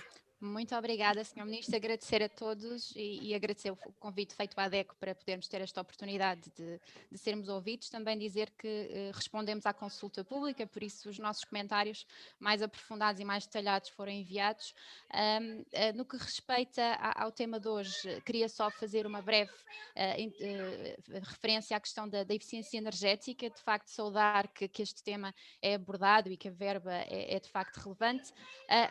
Muito 0.42 0.76
obrigada, 0.76 1.24
Sr. 1.24 1.46
Ministro. 1.46 1.76
Agradecer 1.76 2.24
a 2.24 2.28
todos 2.28 2.96
e, 2.96 3.28
e, 3.28 3.36
agradecer 3.36 3.70
o 3.70 3.76
convite 4.00 4.34
feito 4.34 4.58
à 4.58 4.64
ADECO 4.64 4.96
para 5.00 5.14
podermos 5.14 5.48
ter 5.48 5.62
esta 5.62 5.80
oportunidade 5.80 6.42
de, 6.58 6.80
de 7.12 7.18
sermos 7.20 7.48
ouvidos. 7.48 7.90
Também 7.90 8.18
dizer 8.18 8.50
que 8.58 8.68
eh, 8.68 9.12
respondemos 9.14 9.68
à 9.68 9.74
consulta 9.74 10.24
pública, 10.24 10.66
por 10.66 10.82
isso 10.82 11.08
os 11.10 11.20
nossos 11.20 11.44
comentários 11.44 12.08
mais 12.40 12.64
aprofundados 12.64 13.22
e 13.22 13.24
mais 13.24 13.46
detalhados 13.46 13.90
foram 13.90 14.12
enviados. 14.12 14.74
Um, 15.14 15.60
uh, 15.60 15.66
eh, 15.74 15.94
no 15.94 16.04
que 16.04 16.18
respeita 16.18 16.82
a, 16.82 17.24
ao 17.24 17.32
tema 17.32 17.60
de 17.60 17.68
hoje, 17.68 18.20
queria 18.26 18.50
só 18.50 18.72
fazer 18.72 19.06
uma 19.06 19.22
breve 19.22 19.52
uh, 19.52 21.18
uh, 21.18 21.20
referência 21.24 21.78
à 21.78 21.80
questão 21.80 22.10
da, 22.10 22.24
da, 22.24 22.34
eficiência 22.34 22.80
energética. 22.80 23.48
De 23.48 23.62
facto, 23.62 23.90
saudar 23.90 24.48
que, 24.48 24.68
que, 24.68 24.82
este 24.82 25.04
tema 25.04 25.36
é 25.62 25.76
abordado 25.76 26.32
e 26.32 26.38
que 26.38 26.48
a 26.48 26.52
verba 26.52 26.92
é, 26.92 27.36
é 27.36 27.40
de 27.40 27.48
facto 27.48 27.78
relevante, 27.78 28.34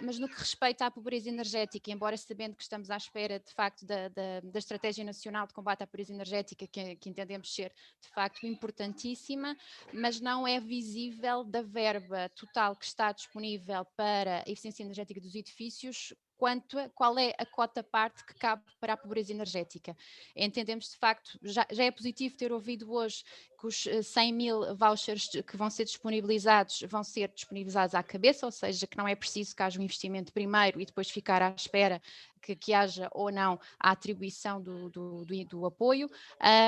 mas 0.02 0.16
no 0.18 0.28
que 0.28 0.38
respeita 0.38 0.86
à 0.86 0.90
pobreza 0.90 1.28
energética, 1.28 1.39
energética, 1.40 1.90
embora 1.90 2.16
sabendo 2.16 2.54
que 2.54 2.62
estamos 2.62 2.90
à 2.90 2.96
espera 2.96 3.40
de 3.40 3.52
facto 3.52 3.86
da, 3.86 4.08
da, 4.08 4.40
da 4.40 4.58
Estratégia 4.58 5.04
Nacional 5.04 5.46
de 5.46 5.54
Combate 5.54 5.82
à 5.82 5.86
Pobreza 5.86 6.12
Energética, 6.12 6.66
que, 6.66 6.96
que, 6.96 7.08
entendemos 7.08 7.52
ser 7.54 7.72
de 8.00 8.08
facto 8.08 8.46
importantíssima, 8.46 9.56
mas 9.92 10.20
não 10.20 10.46
é 10.46 10.60
visível 10.60 11.42
da 11.42 11.62
verba 11.62 12.28
total 12.30 12.76
que 12.76 12.84
está 12.84 13.12
disponível 13.12 13.84
para 13.96 14.44
a 14.46 14.50
eficiência 14.50 14.82
energética 14.82 15.20
dos 15.20 15.34
edifícios 15.34 16.14
quanto 16.40 16.78
qual 16.94 17.18
é 17.18 17.34
a 17.36 17.44
cota 17.44 17.82
parte 17.82 18.24
que 18.24 18.32
cabe 18.32 18.62
para 18.80 18.94
a 18.94 18.96
pobreza 18.96 19.30
energética. 19.30 19.94
Entendemos 20.34 20.88
de 20.88 20.96
facto, 20.96 21.38
já, 21.42 21.66
já 21.70 21.84
é 21.84 21.90
positivo 21.90 22.34
ter 22.34 22.50
ouvido 22.50 22.90
hoje 22.90 23.22
que 23.60 23.66
os 23.66 23.82
100 23.82 24.28
eh, 24.30 24.32
mil 24.32 24.74
vouchers 24.74 25.28
que 25.46 25.54
vão 25.54 25.68
ser 25.68 25.84
disponibilizados 25.84 26.80
vão 26.88 27.04
ser 27.04 27.28
disponibilizados 27.28 27.94
à 27.94 28.02
cabeça, 28.02 28.46
ou 28.46 28.52
seja, 28.52 28.86
que 28.86 28.96
não 28.96 29.06
é 29.06 29.14
preciso 29.14 29.54
que 29.54 29.62
haja 29.62 29.78
um 29.78 29.82
investimento 29.82 30.32
primeiro 30.32 30.80
e 30.80 30.86
depois 30.86 31.10
ficar 31.10 31.42
à 31.42 31.50
espera 31.50 32.00
que, 32.40 32.56
que 32.56 32.72
haja 32.72 33.08
ou 33.12 33.30
não 33.30 33.58
a 33.78 33.90
atribuição 33.90 34.60
do, 34.60 34.88
do, 34.90 35.24
do, 35.24 35.44
do 35.44 35.66
apoio, 35.66 36.10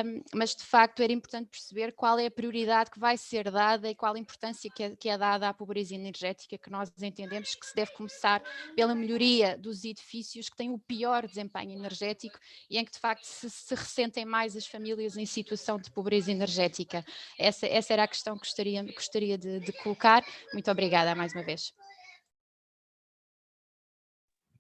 um, 0.05 0.23
mas 0.35 0.55
de 0.55 0.65
facto 0.65 1.03
era 1.03 1.13
importante 1.13 1.49
perceber 1.49 1.93
qual 1.93 2.19
é 2.19 2.27
a 2.27 2.31
prioridade 2.31 2.91
que 2.91 2.99
vai 2.99 3.17
ser 3.17 3.51
dada 3.51 3.89
e 3.89 3.95
qual 3.95 4.15
a 4.15 4.19
importância 4.19 4.71
que 4.71 4.83
é, 4.83 4.97
que 4.97 5.09
é 5.09 5.19
dada 5.19 5.49
à 5.49 5.55
pobreza 5.55 5.95
energética, 5.95 6.59
que 6.59 6.71
nós 6.71 6.91
entendemos 7.01 7.55
que 7.55 7.67
se 7.67 7.75
deve 7.75 7.93
começar 7.93 8.43
pela 8.75 8.95
melhoria 8.95 9.57
dos 9.59 9.85
edifícios 9.85 10.49
que 10.49 10.57
têm 10.57 10.71
o 10.71 10.79
pior 10.79 11.27
desempenho 11.27 11.73
energético 11.73 12.39
e 12.69 12.79
em 12.79 12.85
que 12.85 12.93
de 12.93 12.99
facto 12.99 13.25
se, 13.25 13.49
se 13.51 13.75
ressentem 13.75 14.25
mais 14.25 14.57
as 14.57 14.67
famílias 14.67 15.17
em 15.17 15.27
situação 15.27 15.79
de 15.79 15.91
pobreza 15.91 16.31
energética. 16.31 17.05
Essa, 17.39 17.67
essa 17.67 17.93
era 17.93 18.05
a 18.05 18.09
questão 18.09 18.35
que 18.35 18.47
gostaria, 18.47 18.83
gostaria 18.83 19.39
de, 19.39 19.61
de 19.61 19.73
colocar. 19.73 20.25
Muito 20.53 20.71
obrigada 20.71 21.15
mais 21.15 21.33
uma 21.33 21.43
vez. 21.43 21.73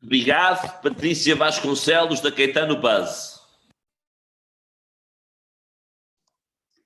Obrigado, 0.03 0.83
Patrícia 0.83 1.37
Vasconcelos, 1.37 2.21
da 2.21 2.33
Caetano 2.33 2.81
Buzz. 2.81 3.41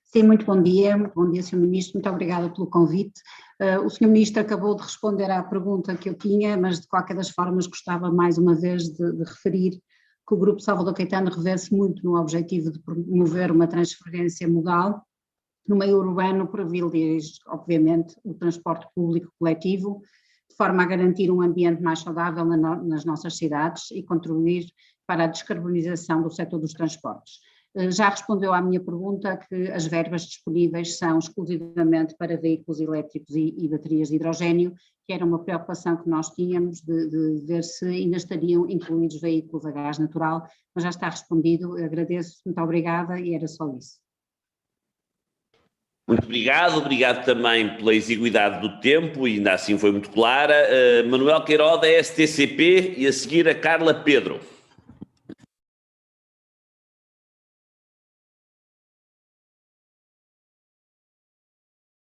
Sim, 0.05 0.23
muito 0.23 0.45
bom 0.45 0.61
dia. 0.61 0.97
Bom 1.15 1.29
dia, 1.31 1.41
Sr. 1.41 1.57
Ministro. 1.57 1.95
Muito 1.95 2.09
obrigada 2.09 2.49
pelo 2.49 2.67
convite. 2.67 3.19
Uh, 3.59 3.83
o 3.83 3.89
Sr. 3.89 4.07
Ministro 4.07 4.41
acabou 4.41 4.75
de 4.75 4.83
responder 4.83 5.29
à 5.31 5.43
pergunta 5.43 5.95
que 5.95 6.09
eu 6.09 6.13
tinha, 6.13 6.55
mas 6.55 6.79
de 6.79 6.87
qualquer 6.87 7.15
das 7.15 7.29
formas 7.29 7.65
gostava 7.65 8.11
mais 8.11 8.37
uma 8.37 8.55
vez 8.55 8.83
de, 8.83 9.11
de 9.11 9.23
referir 9.23 9.71
que 10.27 10.33
o 10.33 10.37
Grupo 10.37 10.59
Salvador 10.59 10.93
Caetano 10.93 11.31
revê-se 11.31 11.73
muito 11.73 12.03
no 12.03 12.19
objetivo 12.19 12.71
de 12.71 12.79
promover 12.79 13.51
uma 13.51 13.67
transferência 13.67 14.47
modal 14.47 15.03
no 15.67 15.75
meio 15.75 15.97
urbano 15.97 16.47
privilege, 16.47 17.33
obviamente, 17.47 18.15
o 18.23 18.33
transporte 18.33 18.87
público 18.95 19.31
coletivo, 19.37 20.01
forma 20.57 20.83
a 20.83 20.85
garantir 20.87 21.31
um 21.31 21.41
ambiente 21.41 21.81
mais 21.81 21.99
saudável 21.99 22.43
nas 22.45 23.05
nossas 23.05 23.37
cidades 23.37 23.91
e 23.91 24.01
contribuir 24.03 24.65
para 25.05 25.25
a 25.25 25.27
descarbonização 25.27 26.21
do 26.21 26.29
setor 26.29 26.59
dos 26.59 26.73
transportes. 26.73 27.39
Eh, 27.75 27.91
já 27.91 28.09
respondeu 28.09 28.53
à 28.53 28.61
minha 28.61 28.83
pergunta 28.83 29.37
que 29.37 29.69
as 29.71 29.85
verbas 29.85 30.23
disponíveis 30.23 30.97
são 30.97 31.19
exclusivamente 31.19 32.15
para 32.17 32.35
veículos 32.35 32.81
elétricos 32.81 33.35
e, 33.35 33.55
e 33.57 33.67
baterias 33.69 34.09
de 34.09 34.15
hidrogênio, 34.15 34.73
que 35.05 35.13
era 35.13 35.23
uma 35.23 35.43
preocupação 35.43 35.95
que 35.95 36.09
nós 36.09 36.29
tínhamos 36.31 36.81
de, 36.81 37.09
de, 37.09 37.45
ver 37.45 37.63
se 37.63 37.85
ainda 37.85 38.17
estariam 38.17 38.69
incluídos 38.69 39.21
veículos 39.21 39.65
a 39.65 39.71
gás 39.71 39.99
natural, 39.99 40.45
mas 40.75 40.83
já 40.83 40.89
está 40.89 41.09
respondido, 41.09 41.77
agradeço, 41.77 42.41
muito 42.45 42.61
obrigada 42.61 43.19
e 43.19 43.33
era 43.33 43.47
só 43.47 43.69
isso. 43.77 43.99
Muito 46.07 46.23
obrigado, 46.23 46.77
obrigado 46.77 47.25
também 47.25 47.75
pela 47.75 47.93
exiguidade 47.93 48.61
do 48.61 48.79
tempo, 48.79 49.27
e 49.27 49.33
ainda 49.33 49.53
assim 49.53 49.77
foi 49.77 49.91
muito 49.91 50.09
clara. 50.09 50.55
Uh, 51.03 51.09
Manuel 51.09 51.43
Queiroz, 51.43 51.81
da 51.81 52.03
STCP, 52.03 52.95
e 52.97 53.05
a 53.05 53.11
seguir 53.11 53.47
a 53.49 53.53
Carla 53.53 53.93
Pedro. 53.93 54.39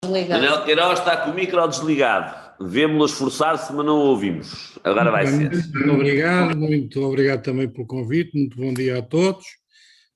desligado. 0.07 0.41
Manel 0.41 0.65
Queiroz 0.65 0.99
está 0.99 1.17
com 1.17 1.31
o 1.31 1.33
micro 1.33 1.67
desligado. 1.67 2.47
Vemo-lo 2.59 3.05
esforçar-se, 3.05 3.71
mas 3.73 3.85
não 3.85 3.99
ouvimos. 3.99 4.79
Agora 4.83 5.11
vai 5.11 5.27
ser. 5.27 5.51
Muito 5.51 5.91
obrigado, 5.91 6.57
muito 6.57 7.01
obrigado 7.01 7.43
também 7.43 7.69
pelo 7.69 7.85
convite. 7.85 8.35
Muito 8.35 8.57
bom 8.57 8.73
dia 8.73 8.97
a 8.97 9.01
todos. 9.01 9.45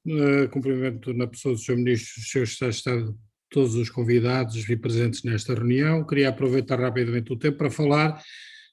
Uh, 0.06 0.50
cumprimento 0.50 1.14
na 1.14 1.28
pessoa 1.28 1.54
do 1.54 1.62
Sr. 1.62 1.76
Ministro, 1.76 2.22
os 2.22 2.30
seus 2.30 2.76
Estado, 2.76 3.16
todos 3.52 3.76
os 3.76 3.90
convidados 3.90 4.68
e 4.68 4.78
presentes 4.78 5.24
nesta 5.24 5.54
reunião. 5.54 6.06
Queria 6.06 6.30
aproveitar 6.30 6.80
rapidamente 6.80 7.32
o 7.32 7.38
tempo 7.38 7.58
para 7.58 7.70
falar 7.70 8.20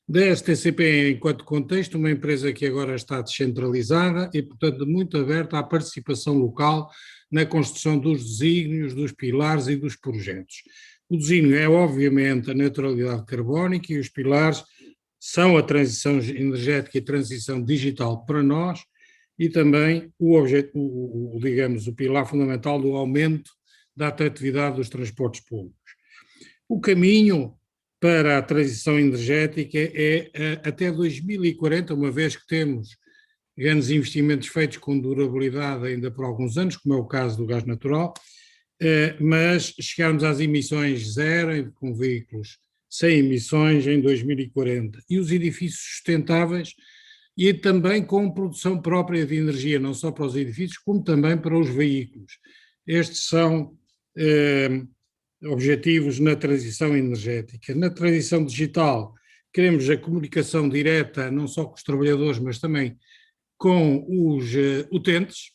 da 0.08 0.34
STCP 0.34 1.10
enquanto 1.10 1.44
contexto, 1.44 1.98
uma 1.98 2.10
empresa 2.10 2.52
que 2.52 2.64
agora 2.64 2.94
está 2.94 3.20
descentralizada 3.20 4.30
e, 4.32 4.40
portanto, 4.42 4.86
muito 4.86 5.18
aberta 5.18 5.58
à 5.58 5.62
participação 5.62 6.38
local 6.38 6.88
na 7.30 7.44
construção 7.44 7.98
dos 7.98 8.24
desígnios, 8.24 8.94
dos 8.94 9.12
pilares 9.12 9.66
e 9.66 9.76
dos 9.76 9.96
projetos. 9.96 10.62
O 11.10 11.16
desígnio 11.18 11.56
é, 11.56 11.68
obviamente, 11.68 12.50
a 12.50 12.54
neutralidade 12.54 13.26
carbónica 13.26 13.92
e 13.92 13.98
os 13.98 14.08
pilares 14.08 14.62
são 15.20 15.58
a 15.58 15.62
transição 15.62 16.18
energética 16.20 16.96
e 16.96 17.02
transição 17.02 17.62
digital 17.62 18.24
para 18.24 18.42
nós 18.42 18.80
e 19.38 19.48
também 19.48 20.10
o, 20.18 20.36
objeto, 20.36 20.70
o, 20.78 21.36
o, 21.36 21.40
digamos, 21.40 21.86
o 21.86 21.94
pilar 21.94 22.26
fundamental 22.26 22.80
do 22.80 22.94
aumento 22.94 23.57
da 23.98 24.08
atratividade 24.08 24.76
dos 24.76 24.88
transportes 24.88 25.40
públicos. 25.40 25.92
O 26.68 26.80
caminho 26.80 27.54
para 28.00 28.38
a 28.38 28.42
transição 28.42 28.98
energética 28.98 29.76
é 29.76 30.60
até 30.64 30.90
2040, 30.92 31.94
uma 31.94 32.12
vez 32.12 32.36
que 32.36 32.46
temos 32.46 32.96
grandes 33.56 33.90
investimentos 33.90 34.46
feitos 34.46 34.76
com 34.78 35.00
durabilidade 35.00 35.84
ainda 35.84 36.12
por 36.12 36.24
alguns 36.24 36.56
anos, 36.56 36.76
como 36.76 36.94
é 36.94 36.96
o 36.96 37.06
caso 37.06 37.36
do 37.36 37.44
gás 37.44 37.64
natural, 37.64 38.14
eh, 38.80 39.16
mas 39.18 39.74
chegarmos 39.80 40.22
às 40.22 40.38
emissões 40.38 41.14
zero 41.14 41.72
com 41.72 41.92
veículos 41.92 42.58
sem 42.88 43.18
emissões 43.18 43.84
em 43.84 44.00
2040 44.00 45.00
e 45.10 45.18
os 45.18 45.32
edifícios 45.32 45.96
sustentáveis 45.96 46.74
e 47.36 47.52
também 47.52 48.04
com 48.04 48.30
produção 48.30 48.80
própria 48.80 49.26
de 49.26 49.36
energia, 49.36 49.78
não 49.78 49.92
só 49.92 50.12
para 50.12 50.24
os 50.24 50.36
edifícios, 50.36 50.78
como 50.78 51.02
também 51.02 51.36
para 51.36 51.58
os 51.58 51.68
veículos. 51.68 52.38
Estes 52.86 53.28
são 53.28 53.77
eh, 54.18 54.82
objetivos 55.44 56.18
na 56.18 56.34
transição 56.34 56.96
energética. 56.96 57.74
Na 57.74 57.90
transição 57.90 58.44
digital, 58.44 59.14
queremos 59.52 59.88
a 59.88 59.96
comunicação 59.96 60.68
direta, 60.68 61.30
não 61.30 61.46
só 61.46 61.64
com 61.64 61.74
os 61.74 61.82
trabalhadores, 61.82 62.38
mas 62.38 62.58
também 62.58 62.98
com 63.56 64.04
os 64.08 64.54
uh, 64.54 64.88
utentes, 64.92 65.52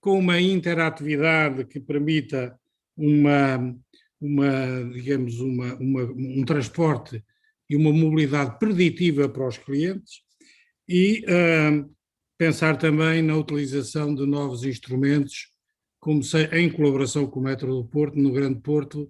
com 0.00 0.18
uma 0.18 0.40
interatividade 0.40 1.64
que 1.64 1.80
permita 1.80 2.58
uma, 2.96 3.74
uma 4.20 4.90
digamos, 4.92 5.40
uma, 5.40 5.74
uma, 5.76 6.02
um 6.02 6.44
transporte 6.44 7.24
e 7.68 7.76
uma 7.76 7.92
mobilidade 7.92 8.58
preditiva 8.58 9.28
para 9.28 9.46
os 9.46 9.56
clientes 9.56 10.22
e 10.88 11.24
uh, 11.24 11.90
pensar 12.36 12.76
também 12.76 13.22
na 13.22 13.36
utilização 13.36 14.14
de 14.14 14.26
novos 14.26 14.64
instrumentos, 14.64 15.50
como 16.00 16.22
se, 16.22 16.44
em 16.52 16.70
colaboração 16.70 17.26
com 17.26 17.40
o 17.40 17.42
Metro 17.42 17.74
do 17.74 17.84
Porto, 17.84 18.18
no 18.18 18.32
Grande 18.32 18.60
Porto, 18.60 19.08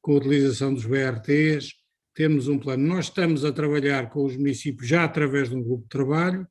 com 0.00 0.12
a 0.12 0.16
utilização 0.16 0.72
dos 0.72 0.86
BRTs, 0.86 1.74
temos 2.14 2.48
um 2.48 2.58
plano. 2.58 2.86
Nós 2.86 3.06
estamos 3.06 3.44
a 3.44 3.52
trabalhar 3.52 4.10
com 4.10 4.24
os 4.24 4.36
municípios 4.36 4.88
já 4.88 5.04
através 5.04 5.48
de 5.48 5.56
um 5.56 5.62
grupo 5.62 5.84
de 5.84 5.88
trabalho, 5.88 6.46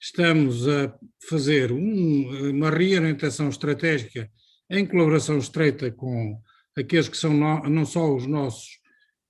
estamos 0.00 0.68
a 0.68 0.94
fazer 1.28 1.72
um, 1.72 2.50
uma 2.50 2.70
reorientação 2.70 3.48
estratégica 3.48 4.30
em 4.70 4.86
colaboração 4.86 5.38
estreita 5.38 5.90
com 5.90 6.40
aqueles 6.76 7.08
que 7.08 7.16
são 7.16 7.32
no, 7.32 7.68
não 7.68 7.86
só 7.86 8.14
os 8.14 8.26
nossos 8.26 8.80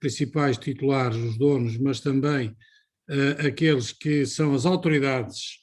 principais 0.00 0.58
titulares, 0.58 1.16
os 1.16 1.38
donos, 1.38 1.78
mas 1.78 2.00
também 2.00 2.48
uh, 3.10 3.46
aqueles 3.46 3.92
que 3.92 4.26
são 4.26 4.54
as 4.54 4.66
autoridades 4.66 5.58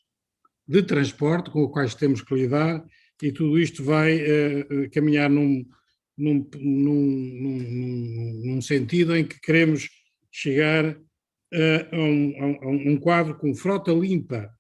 de 0.68 0.82
transporte 0.82 1.50
com 1.52 1.66
os 1.66 1.72
quais 1.72 1.94
temos 1.96 2.22
que 2.22 2.34
lidar 2.34 2.84
e 3.24 3.32
tudo 3.32 3.58
isto 3.58 3.82
vai 3.82 4.18
uh, 4.18 4.90
caminhar 4.92 5.30
num, 5.30 5.66
num, 6.18 6.46
num, 6.60 8.42
num, 8.44 8.62
sentido 8.62 9.16
em 9.16 9.26
que 9.26 9.40
queremos 9.40 9.90
chegar 10.30 10.86
a, 10.94 11.96
um, 11.96 12.58
a 12.62 12.68
um 12.68 12.98
quadro 12.98 13.38
com 13.38 13.56
frota 13.56 13.94
limpa 13.94 14.52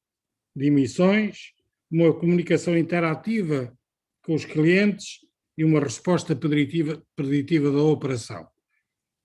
de 0.56 0.68
emissões, 0.68 1.52
uma 1.92 2.14
comunicação 2.14 2.78
interativa 2.78 3.78
com 4.24 4.34
os 4.34 4.46
clientes 4.46 5.18
e 5.58 5.66
uma 5.66 5.82
resposta 5.82 6.34
preditiva, 6.34 7.04
preditiva 7.18 7.70
da 7.70 7.84
operação. 7.84 8.48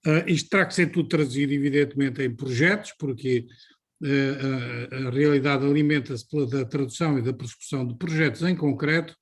Uh, 0.05 0.27
isto 0.27 0.49
terá 0.49 0.67
que 0.67 0.75
ser 0.75 0.91
tudo 0.91 1.09
traduzido, 1.09 1.53
evidentemente, 1.53 2.23
em 2.23 2.35
projetos, 2.35 2.93
porque 2.99 3.47
uh, 3.47 3.78
a, 4.05 5.09
a 5.09 5.11
realidade 5.11 5.65
alimenta-se 5.65 6.27
pela 6.29 6.65
tradução 6.65 7.19
e 7.19 7.23
da 7.23 7.33
persecução 7.33 7.87
de 7.87 7.97
projetos 7.97 8.43
em 8.43 8.55
concreto, 8.55 9.15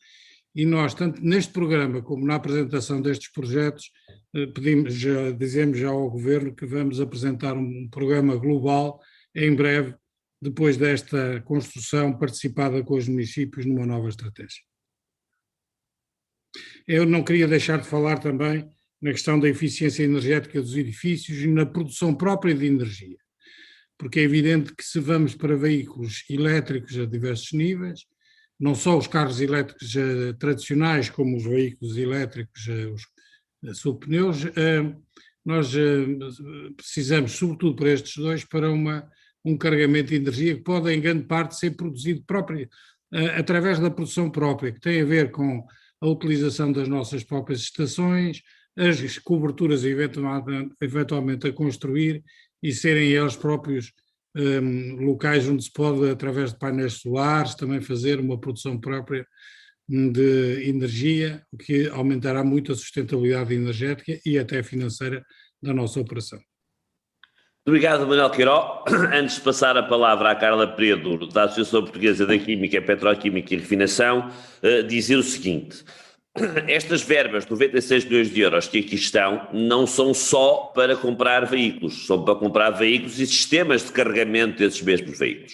e 0.54 0.64
nós, 0.64 0.94
tanto 0.94 1.22
neste 1.22 1.52
programa 1.52 2.00
como 2.00 2.26
na 2.26 2.36
apresentação 2.36 3.00
destes 3.02 3.30
projetos, 3.30 3.90
uh, 4.34 4.50
pedimos, 4.54 4.94
já, 4.94 5.30
dizemos 5.30 5.78
já 5.78 5.88
ao 5.88 6.10
Governo 6.10 6.54
que 6.54 6.64
vamos 6.64 6.98
apresentar 6.98 7.54
um 7.54 7.86
programa 7.90 8.36
global 8.36 8.98
em 9.34 9.54
breve 9.54 9.94
depois 10.40 10.76
desta 10.76 11.42
construção 11.42 12.16
participada 12.18 12.82
com 12.82 12.94
os 12.96 13.06
municípios 13.06 13.66
numa 13.66 13.84
nova 13.84 14.08
estratégia. 14.08 14.62
Eu 16.86 17.04
não 17.04 17.22
queria 17.22 17.46
deixar 17.46 17.78
de 17.78 17.86
falar 17.86 18.18
também 18.18 18.66
na 19.00 19.10
questão 19.10 19.38
da 19.38 19.48
eficiência 19.48 20.04
energética 20.04 20.60
dos 20.60 20.74
edifícios 20.74 21.38
e 21.38 21.46
na 21.46 21.66
produção 21.66 22.14
própria 22.14 22.54
de 22.54 22.64
energia, 22.64 23.18
porque 23.98 24.20
é 24.20 24.22
evidente 24.22 24.74
que 24.74 24.84
se 24.84 25.00
vamos 25.00 25.34
para 25.34 25.56
veículos 25.56 26.24
elétricos 26.28 26.98
a 26.98 27.06
diversos 27.06 27.52
níveis, 27.52 28.00
não 28.58 28.74
só 28.74 28.96
os 28.96 29.06
carros 29.06 29.40
elétricos 29.40 29.94
uh, 29.94 30.34
tradicionais, 30.38 31.10
como 31.10 31.36
os 31.36 31.44
veículos 31.44 31.96
elétricos, 31.96 32.66
uh, 32.66 32.92
os 32.92 33.02
uh, 33.70 33.74
subpneus, 33.74 34.44
nós 35.44 35.72
precisamos, 36.76 37.32
sobretudo 37.32 37.76
para 37.76 37.92
estes 37.92 38.16
dois, 38.16 38.44
para 38.44 38.68
uma 38.68 39.08
um 39.44 39.56
carregamento 39.56 40.08
de 40.08 40.16
energia 40.16 40.56
que 40.56 40.62
pode, 40.62 40.92
em 40.92 41.00
grande 41.00 41.24
parte, 41.24 41.54
ser 41.54 41.76
produzido 41.76 42.20
próprio, 42.26 42.68
através 43.38 43.78
da 43.78 43.88
produção 43.88 44.28
própria, 44.28 44.72
que 44.72 44.80
tem 44.80 45.00
a 45.00 45.04
ver 45.04 45.30
com 45.30 45.64
a 46.00 46.06
utilização 46.08 46.72
das 46.72 46.88
nossas 46.88 47.22
próprias 47.22 47.60
estações, 47.60 48.42
as 48.76 49.18
coberturas 49.18 49.84
eventualmente 49.84 51.46
a 51.46 51.52
construir 51.52 52.24
e 52.66 52.72
serem 52.72 53.12
eles 53.12 53.36
próprios 53.36 53.92
um, 54.36 55.06
locais 55.06 55.48
onde 55.48 55.62
se 55.62 55.72
pode, 55.72 56.10
através 56.10 56.52
de 56.52 56.58
painéis 56.58 56.94
solares, 56.94 57.54
também 57.54 57.80
fazer 57.80 58.18
uma 58.18 58.38
produção 58.38 58.76
própria 58.76 59.24
hum, 59.88 60.10
de 60.10 60.68
energia, 60.68 61.42
o 61.52 61.56
que 61.56 61.88
aumentará 61.88 62.42
muito 62.42 62.72
a 62.72 62.74
sustentabilidade 62.74 63.54
energética 63.54 64.18
e 64.26 64.36
até 64.36 64.64
financeira 64.64 65.24
da 65.62 65.72
nossa 65.72 66.00
operação. 66.00 66.40
Obrigado, 67.64 68.04
Manuel 68.06 68.30
Queiró. 68.30 68.84
Antes 69.14 69.36
de 69.36 69.42
passar 69.42 69.76
a 69.76 69.84
palavra 69.84 70.32
à 70.32 70.34
Carla 70.34 70.66
Predo, 70.66 71.28
da 71.28 71.44
Associação 71.44 71.82
Portuguesa 71.82 72.26
da 72.26 72.36
Química, 72.36 72.82
Petroquímica 72.82 73.54
e 73.54 73.58
Refinação, 73.58 74.28
uh, 74.60 74.82
dizer 74.82 75.16
o 75.16 75.22
seguinte. 75.22 75.84
Estas 76.68 77.02
verbas, 77.02 77.46
96 77.46 78.04
milhões 78.04 78.30
de 78.30 78.40
euros 78.40 78.68
que 78.68 78.78
aqui 78.78 78.94
estão, 78.94 79.48
não 79.52 79.86
são 79.86 80.12
só 80.12 80.72
para 80.74 80.96
comprar 80.96 81.46
veículos, 81.46 82.06
são 82.06 82.24
para 82.24 82.34
comprar 82.34 82.70
veículos 82.70 83.18
e 83.18 83.26
sistemas 83.26 83.84
de 83.84 83.92
carregamento 83.92 84.58
desses 84.58 84.82
mesmos 84.82 85.18
veículos. 85.18 85.52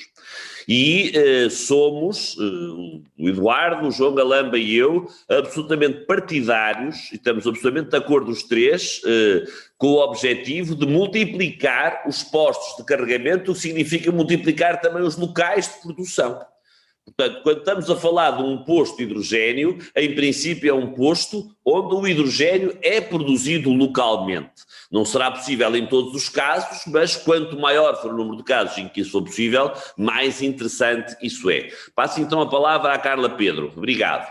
E 0.68 1.12
uh, 1.16 1.50
somos, 1.50 2.36
uh, 2.36 3.02
o 3.18 3.28
Eduardo, 3.28 3.88
o 3.88 3.90
João 3.90 4.14
Galamba 4.14 4.56
e 4.56 4.76
eu, 4.76 5.06
absolutamente 5.28 6.06
partidários, 6.06 7.10
e 7.10 7.16
estamos 7.16 7.46
absolutamente 7.46 7.90
de 7.90 7.96
acordo 7.96 8.30
os 8.30 8.44
três, 8.44 9.00
uh, 9.04 9.44
com 9.76 9.88
o 9.88 10.04
objetivo 10.04 10.76
de 10.76 10.86
multiplicar 10.86 12.04
os 12.06 12.22
postos 12.22 12.76
de 12.76 12.84
carregamento, 12.84 13.50
o 13.50 13.54
que 13.54 13.60
significa 13.60 14.12
multiplicar 14.12 14.80
também 14.80 15.02
os 15.02 15.16
locais 15.16 15.66
de 15.66 15.82
produção. 15.82 16.40
Portanto, 17.05 17.42
quando 17.42 17.59
estamos 17.59 17.90
a 17.90 17.96
falar 17.96 18.30
de 18.32 18.42
um 18.42 18.59
posto 18.59 18.96
de 18.96 19.03
hidrogênio, 19.03 19.78
em 19.96 20.14
princípio 20.14 20.70
é 20.70 20.74
um 20.74 20.92
posto 20.92 21.50
onde 21.64 21.94
o 21.94 22.07
hidrogênio 22.07 22.78
é 22.80 23.00
produzido 23.00 23.72
localmente. 23.72 24.50
Não 24.90 25.05
será 25.05 25.30
possível 25.30 25.74
em 25.74 25.86
todos 25.86 26.14
os 26.14 26.28
casos, 26.28 26.82
mas 26.86 27.16
quanto 27.16 27.59
maior 27.59 28.00
for 28.00 28.12
o 28.12 28.16
número 28.16 28.36
de 28.36 28.44
casos 28.44 28.78
em 28.78 28.88
que 28.88 29.00
isso 29.00 29.11
for 29.11 29.22
possível, 29.22 29.72
mais 29.96 30.40
interessante 30.42 31.16
isso 31.20 31.50
é. 31.50 31.68
Passo 31.94 32.20
então 32.20 32.40
a 32.40 32.48
palavra 32.48 32.92
à 32.92 32.98
Carla 32.98 33.30
Pedro. 33.30 33.72
Obrigado. 33.76 34.30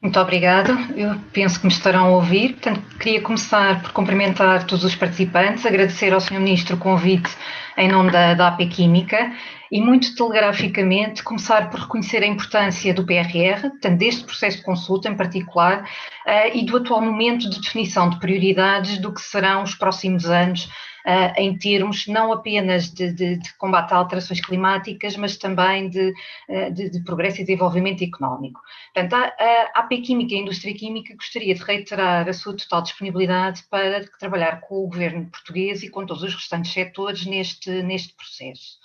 Muito 0.00 0.18
obrigada. 0.18 0.72
Eu 0.96 1.16
penso 1.32 1.60
que 1.60 1.66
me 1.66 1.72
estarão 1.72 2.06
a 2.06 2.10
ouvir. 2.10 2.54
Portanto, 2.54 2.82
queria 2.98 3.22
começar 3.22 3.82
por 3.82 3.92
cumprimentar 3.92 4.66
todos 4.66 4.84
os 4.84 4.94
participantes, 4.96 5.64
agradecer 5.64 6.12
ao 6.12 6.20
Sr. 6.20 6.40
Ministro 6.40 6.76
o 6.76 6.78
convite 6.78 7.30
em 7.76 7.88
nome 7.88 8.10
da, 8.10 8.34
da 8.34 8.48
AP 8.48 8.68
Química 8.68 9.32
e 9.72 9.80
muito 9.80 10.14
telegraficamente 10.14 11.22
começar 11.22 11.70
por 11.70 11.80
reconhecer 11.80 12.22
a 12.22 12.26
importância 12.26 12.92
do 12.92 13.06
PRR, 13.06 13.70
portanto, 13.70 13.98
deste 13.98 14.22
processo 14.22 14.58
de 14.58 14.64
consulta 14.64 15.08
em 15.08 15.16
particular, 15.16 15.82
uh, 15.82 16.54
e 16.54 16.62
do 16.66 16.76
atual 16.76 17.00
momento 17.00 17.48
de 17.48 17.58
definição 17.58 18.10
de 18.10 18.18
prioridades 18.20 18.98
do 18.98 19.14
que 19.14 19.22
serão 19.22 19.62
os 19.62 19.74
próximos 19.74 20.26
anos 20.26 20.68
uh, 21.06 21.32
em 21.38 21.56
termos 21.56 22.06
não 22.06 22.34
apenas 22.34 22.92
de, 22.92 23.12
de, 23.12 23.36
de, 23.36 23.54
combate 23.56 23.94
a 23.94 23.96
alterações 23.96 24.42
climáticas, 24.42 25.16
mas 25.16 25.38
também 25.38 25.88
de, 25.88 26.12
uh, 26.50 26.70
de 26.70 27.02
progresso 27.02 27.40
e 27.40 27.44
desenvolvimento 27.44 28.04
económico. 28.04 28.60
Portanto, 28.92 29.14
a, 29.14 29.32
a 29.74 29.80
AP 29.80 30.02
Química 30.04 30.34
e 30.34 30.36
a 30.36 30.40
Indústria 30.40 30.74
Química 30.74 31.14
gostaria 31.14 31.54
de 31.54 31.62
reiterar 31.62 32.28
a 32.28 32.32
sua 32.34 32.54
total 32.54 32.82
disponibilidade 32.82 33.62
para 33.70 34.04
trabalhar 34.18 34.60
com 34.60 34.84
o 34.84 34.88
governo 34.88 35.30
português 35.30 35.82
e 35.82 35.88
com 35.88 36.04
todos 36.04 36.22
os 36.22 36.34
restantes 36.34 36.72
setores 36.72 37.24
neste, 37.24 37.70
neste 37.82 38.14
processo. 38.14 38.81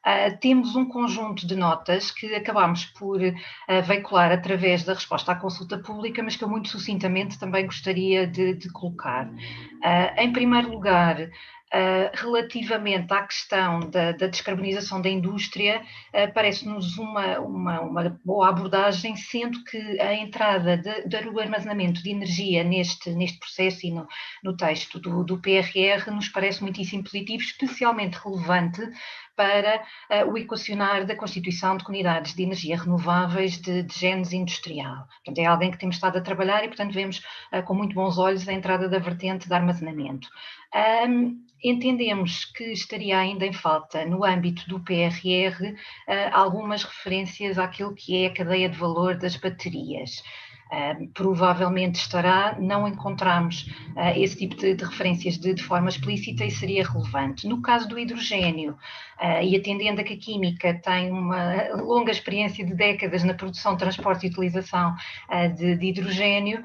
Uh, 0.00 0.34
temos 0.38 0.76
um 0.76 0.86
conjunto 0.86 1.46
de 1.46 1.54
notas 1.54 2.10
que 2.10 2.34
acabamos 2.34 2.86
por 2.86 3.20
uh, 3.20 3.82
veicular 3.84 4.32
através 4.32 4.82
da 4.82 4.94
resposta 4.94 5.32
à 5.32 5.36
consulta 5.36 5.76
pública, 5.76 6.22
mas 6.22 6.36
que 6.36 6.42
eu 6.42 6.48
muito 6.48 6.70
sucintamente 6.70 7.38
também 7.38 7.66
gostaria 7.66 8.26
de, 8.26 8.54
de 8.54 8.72
colocar. 8.72 9.26
Uh, 9.28 10.20
em 10.20 10.32
primeiro 10.32 10.70
lugar, 10.70 11.28
relativamente 12.14 13.12
à 13.12 13.22
questão 13.22 13.78
da, 13.78 14.10
da 14.10 14.26
descarbonização 14.26 15.00
da 15.00 15.08
indústria, 15.08 15.80
parece-nos 16.34 16.98
uma, 16.98 17.38
uma, 17.38 17.80
uma, 17.82 18.20
boa 18.24 18.48
abordagem, 18.48 19.14
sendo 19.14 19.62
que 19.62 20.00
a 20.00 20.12
entrada 20.12 20.82
do 21.06 21.38
armazenamento 21.38 22.02
de 22.02 22.10
energia 22.10 22.64
neste, 22.64 23.10
neste 23.10 23.38
processo 23.38 23.86
e 23.86 23.92
no, 23.92 24.04
no 24.42 24.56
texto 24.56 24.98
do, 24.98 25.22
do 25.22 25.38
PRR 25.38 26.10
nos 26.10 26.28
parece 26.28 26.60
muitíssimo 26.60 27.04
positivo, 27.04 27.40
especialmente 27.40 28.18
relevante 28.18 28.82
para 29.40 29.82
uh, 30.10 30.30
o 30.30 30.36
equacionar 30.36 31.06
da 31.06 31.16
constituição 31.16 31.74
de 31.74 31.82
comunidades 31.82 32.34
de 32.34 32.42
energia 32.42 32.76
renováveis 32.76 33.56
de, 33.56 33.82
de 33.82 33.98
genes 33.98 34.34
industrial. 34.34 35.06
Portanto, 35.24 35.38
é 35.38 35.46
alguém 35.46 35.70
que 35.70 35.78
temos 35.78 35.96
estado 35.96 36.18
a 36.18 36.20
trabalhar 36.20 36.62
e, 36.62 36.68
portanto, 36.68 36.92
vemos 36.92 37.22
com 37.64 37.72
muito 37.72 37.94
bons 37.94 38.18
olhos 38.18 38.46
a 38.46 38.52
entrada 38.52 38.86
da 38.86 38.98
vertente 38.98 39.48
de 39.48 39.54
armazenamento. 39.54 40.28
Um, 41.08 41.42
entendemos 41.64 42.44
que 42.44 42.64
estaria 42.64 43.18
ainda 43.18 43.46
em 43.46 43.52
falta, 43.52 44.04
no 44.04 44.24
âmbito 44.24 44.68
do 44.68 44.78
PRR, 44.80 45.74
ah, 46.06 46.30
algumas 46.32 46.84
referências 46.84 47.58
àquilo 47.58 47.94
que 47.94 48.24
é 48.24 48.26
a 48.26 48.34
cadeia 48.34 48.68
de 48.68 48.78
valor 48.78 49.16
das 49.16 49.36
baterias. 49.36 50.22
Uh, 50.70 51.08
provavelmente 51.08 51.96
estará, 51.96 52.56
não 52.60 52.86
encontramos 52.86 53.62
uh, 53.96 54.16
esse 54.16 54.36
tipo 54.36 54.54
de, 54.54 54.72
de 54.74 54.84
referências 54.84 55.36
de, 55.36 55.52
de, 55.52 55.60
forma 55.64 55.88
explícita 55.88 56.44
e 56.44 56.50
seria 56.52 56.86
relevante. 56.86 57.48
No 57.48 57.60
caso 57.60 57.88
do 57.88 57.98
hidrogênio, 57.98 58.78
uh, 59.20 59.42
e 59.42 59.56
atendendo 59.56 60.00
a 60.00 60.04
que 60.04 60.12
a 60.12 60.16
química 60.16 60.72
tem 60.74 61.10
uma 61.10 61.74
longa 61.74 62.12
experiência 62.12 62.64
de 62.64 62.72
décadas 62.72 63.24
na 63.24 63.34
produção, 63.34 63.76
transporte 63.76 64.26
e 64.26 64.30
utilização 64.30 64.94
de, 65.56 65.74
de, 65.76 65.86
hidrogênio, 65.86 66.62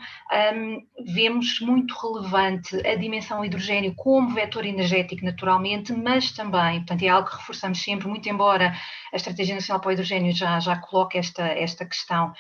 um, 0.53 0.83
vemos 1.03 1.59
muito 1.61 1.95
relevante 1.95 2.75
a 2.87 2.95
dimensão 2.95 3.43
hidrogênio 3.43 3.95
como 3.95 4.35
vetor 4.35 4.67
energético 4.67 5.25
naturalmente, 5.25 5.91
mas 5.93 6.31
também, 6.31 6.77
portanto 6.79 7.01
é 7.01 7.07
algo 7.07 7.27
que 7.27 7.37
reforçamos 7.37 7.81
sempre, 7.81 8.07
muito 8.07 8.29
embora 8.29 8.75
a 9.11 9.15
Estratégia 9.15 9.55
Nacional 9.55 9.81
para 9.81 9.89
o 9.89 9.91
Hidrogênio 9.93 10.33
já, 10.33 10.59
já 10.59 10.75
coloque 10.75 11.17
esta, 11.17 11.43
esta 11.43 11.85
questão 11.85 12.33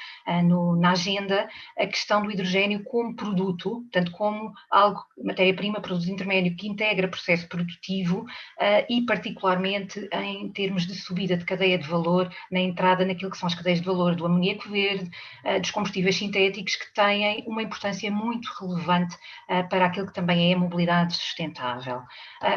no, 0.43 0.75
na 0.75 0.91
agenda, 0.91 1.47
a 1.77 1.85
questão 1.85 2.23
do 2.23 2.31
hidrogênio 2.31 2.83
como 2.83 3.15
produto, 3.15 3.81
portanto, 3.81 4.11
como 4.11 4.53
algo, 4.69 5.05
matéria-prima, 5.23 5.81
produto 5.81 6.09
intermédio 6.09 6.55
que 6.55 6.67
integra 6.67 7.07
processo 7.07 7.47
produtivo 7.47 8.21
uh, 8.21 8.85
e, 8.89 9.05
particularmente, 9.05 10.07
em 10.11 10.49
termos 10.51 10.85
de 10.85 10.95
subida 10.95 11.37
de 11.37 11.45
cadeia 11.45 11.77
de 11.77 11.87
valor 11.87 12.31
na 12.51 12.59
entrada 12.59 13.05
naquilo 13.05 13.31
que 13.31 13.37
são 13.37 13.47
as 13.47 13.55
cadeias 13.55 13.79
de 13.79 13.85
valor 13.85 14.15
do 14.15 14.25
amoníaco 14.25 14.69
verde, 14.69 15.09
uh, 15.43 15.59
dos 15.59 15.71
combustíveis 15.71 16.15
sintéticos, 16.15 16.75
que 16.75 16.93
têm 16.93 17.43
uma 17.47 17.63
importância 17.63 18.09
muito 18.09 18.49
relevante 18.59 19.15
uh, 19.49 19.67
para 19.69 19.85
aquilo 19.85 20.07
que 20.07 20.13
também 20.13 20.51
é 20.51 20.55
a 20.55 20.59
mobilidade 20.59 21.15
sustentável. 21.15 22.01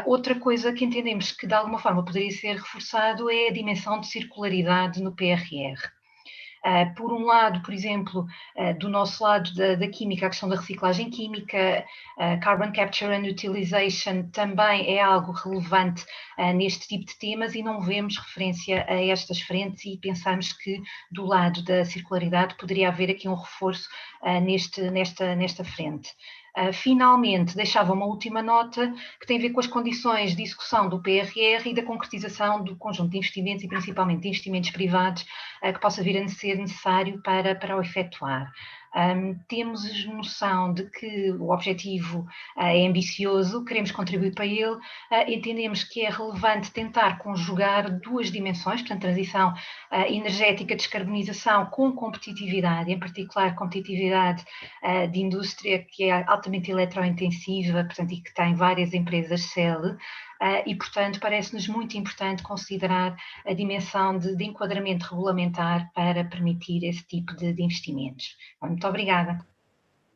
outra 0.06 0.34
coisa 0.34 0.72
que 0.72 0.84
entendemos 0.84 1.32
que, 1.32 1.46
de 1.46 1.54
alguma 1.54 1.78
forma, 1.78 2.04
poderia 2.04 2.30
ser 2.30 2.56
reforçado 2.56 3.30
é 3.30 3.48
a 3.48 3.52
dimensão 3.52 4.00
de 4.00 4.06
circularidade 4.06 5.02
no 5.02 5.14
PRR. 5.14 5.97
Uh, 6.64 6.92
por 6.94 7.12
um 7.12 7.24
lado, 7.24 7.60
por 7.62 7.72
exemplo, 7.72 8.26
uh, 8.56 8.78
do 8.78 8.88
nosso 8.88 9.22
lado 9.22 9.54
da, 9.54 9.74
da, 9.74 9.88
química, 9.88 10.26
a 10.26 10.30
questão 10.30 10.48
da 10.48 10.56
reciclagem 10.56 11.10
química, 11.10 11.84
uh, 12.16 12.40
carbon 12.40 12.72
capture 12.72 13.14
and 13.14 13.28
utilization 13.28 14.28
também 14.32 14.96
é 14.96 15.00
algo 15.00 15.32
relevante 15.32 16.04
neste 16.54 16.86
tipo 16.86 17.04
de 17.04 17.18
temas 17.18 17.56
e 17.56 17.62
não 17.64 17.80
vemos 17.80 18.16
referência 18.16 18.86
a 18.88 19.04
estas 19.04 19.40
frentes 19.40 19.84
e 19.84 19.98
pensamos 19.98 20.52
que 20.52 20.80
do 21.10 21.26
lado 21.26 21.64
da 21.64 21.84
circularidade 21.84 22.54
poderia 22.56 22.88
haver 22.88 23.10
aqui 23.10 23.28
um 23.28 23.34
reforço 23.34 23.88
neste, 24.42 24.88
nesta, 24.88 25.34
nesta 25.34 25.64
frente. 25.64 26.10
Uh, 26.56 26.72
finalmente, 26.72 27.54
deixava 27.54 27.92
uma 27.92 28.06
última 28.06 28.42
nota 28.42 28.92
que 29.20 29.26
tem 29.26 29.38
a 29.38 29.40
ver 29.40 29.50
com 29.50 29.60
as 29.60 29.66
condições 29.66 30.34
de 30.34 30.42
execução 30.42 30.88
do 30.88 31.00
PRR 31.00 31.66
e 31.66 31.74
da 31.74 31.82
concretização 31.82 32.62
do 32.62 32.76
conjunto 32.76 33.10
de 33.10 33.18
investimentos 33.18 33.64
e 33.64 33.68
principalmente 33.68 34.22
de 34.22 34.28
investimentos 34.28 34.70
privados 34.70 35.22
uh, 35.62 35.72
que 35.72 35.80
possa 35.80 36.02
vir 36.02 36.22
a 36.22 36.28
ser 36.28 36.56
necessário 36.56 37.20
para, 37.22 37.54
para 37.54 37.76
o 37.76 37.80
efetuar. 37.80 38.50
Um, 38.94 39.38
temos 39.48 40.04
noção 40.06 40.72
de 40.72 40.84
que 40.90 41.30
o 41.32 41.50
objetivo 41.50 42.20
uh, 42.56 42.62
é 42.62 42.86
ambicioso, 42.86 43.64
queremos 43.64 43.90
contribuir 43.90 44.34
para 44.34 44.46
ele, 44.46 44.74
uh, 44.74 44.80
entendemos 45.28 45.84
que 45.84 46.04
é 46.04 46.10
relevante 46.10 46.70
tentar 46.70 47.18
conjugar 47.18 47.90
duas 48.00 48.30
dimensões, 48.30 48.80
portanto, 48.80 49.02
transição 49.02 49.52
uh, 49.52 50.12
energética, 50.12 50.74
descarbonização 50.74 51.66
com 51.66 51.92
competitividade, 51.92 52.90
em 52.90 52.98
particular 52.98 53.54
competitividade 53.54 54.44
de 55.12 55.20
indústria 55.20 55.84
que 55.90 56.04
é 56.04 56.24
altamente 56.26 56.70
eletrointensiva, 56.70 57.84
portanto, 57.84 58.12
e 58.12 58.20
que 58.20 58.32
tem 58.34 58.54
várias 58.54 58.94
empresas 58.94 59.42
CEL, 59.42 59.96
e, 60.66 60.74
portanto, 60.74 61.18
parece-nos 61.20 61.66
muito 61.66 61.96
importante 61.96 62.42
considerar 62.42 63.16
a 63.44 63.52
dimensão 63.52 64.18
de, 64.18 64.36
de, 64.36 64.44
enquadramento 64.44 65.06
regulamentar 65.06 65.90
para 65.92 66.24
permitir 66.24 66.84
esse 66.84 67.04
tipo 67.06 67.34
de, 67.34 67.52
de 67.52 67.62
investimentos. 67.62 68.36
Muito 68.62 68.86
obrigada. 68.86 69.44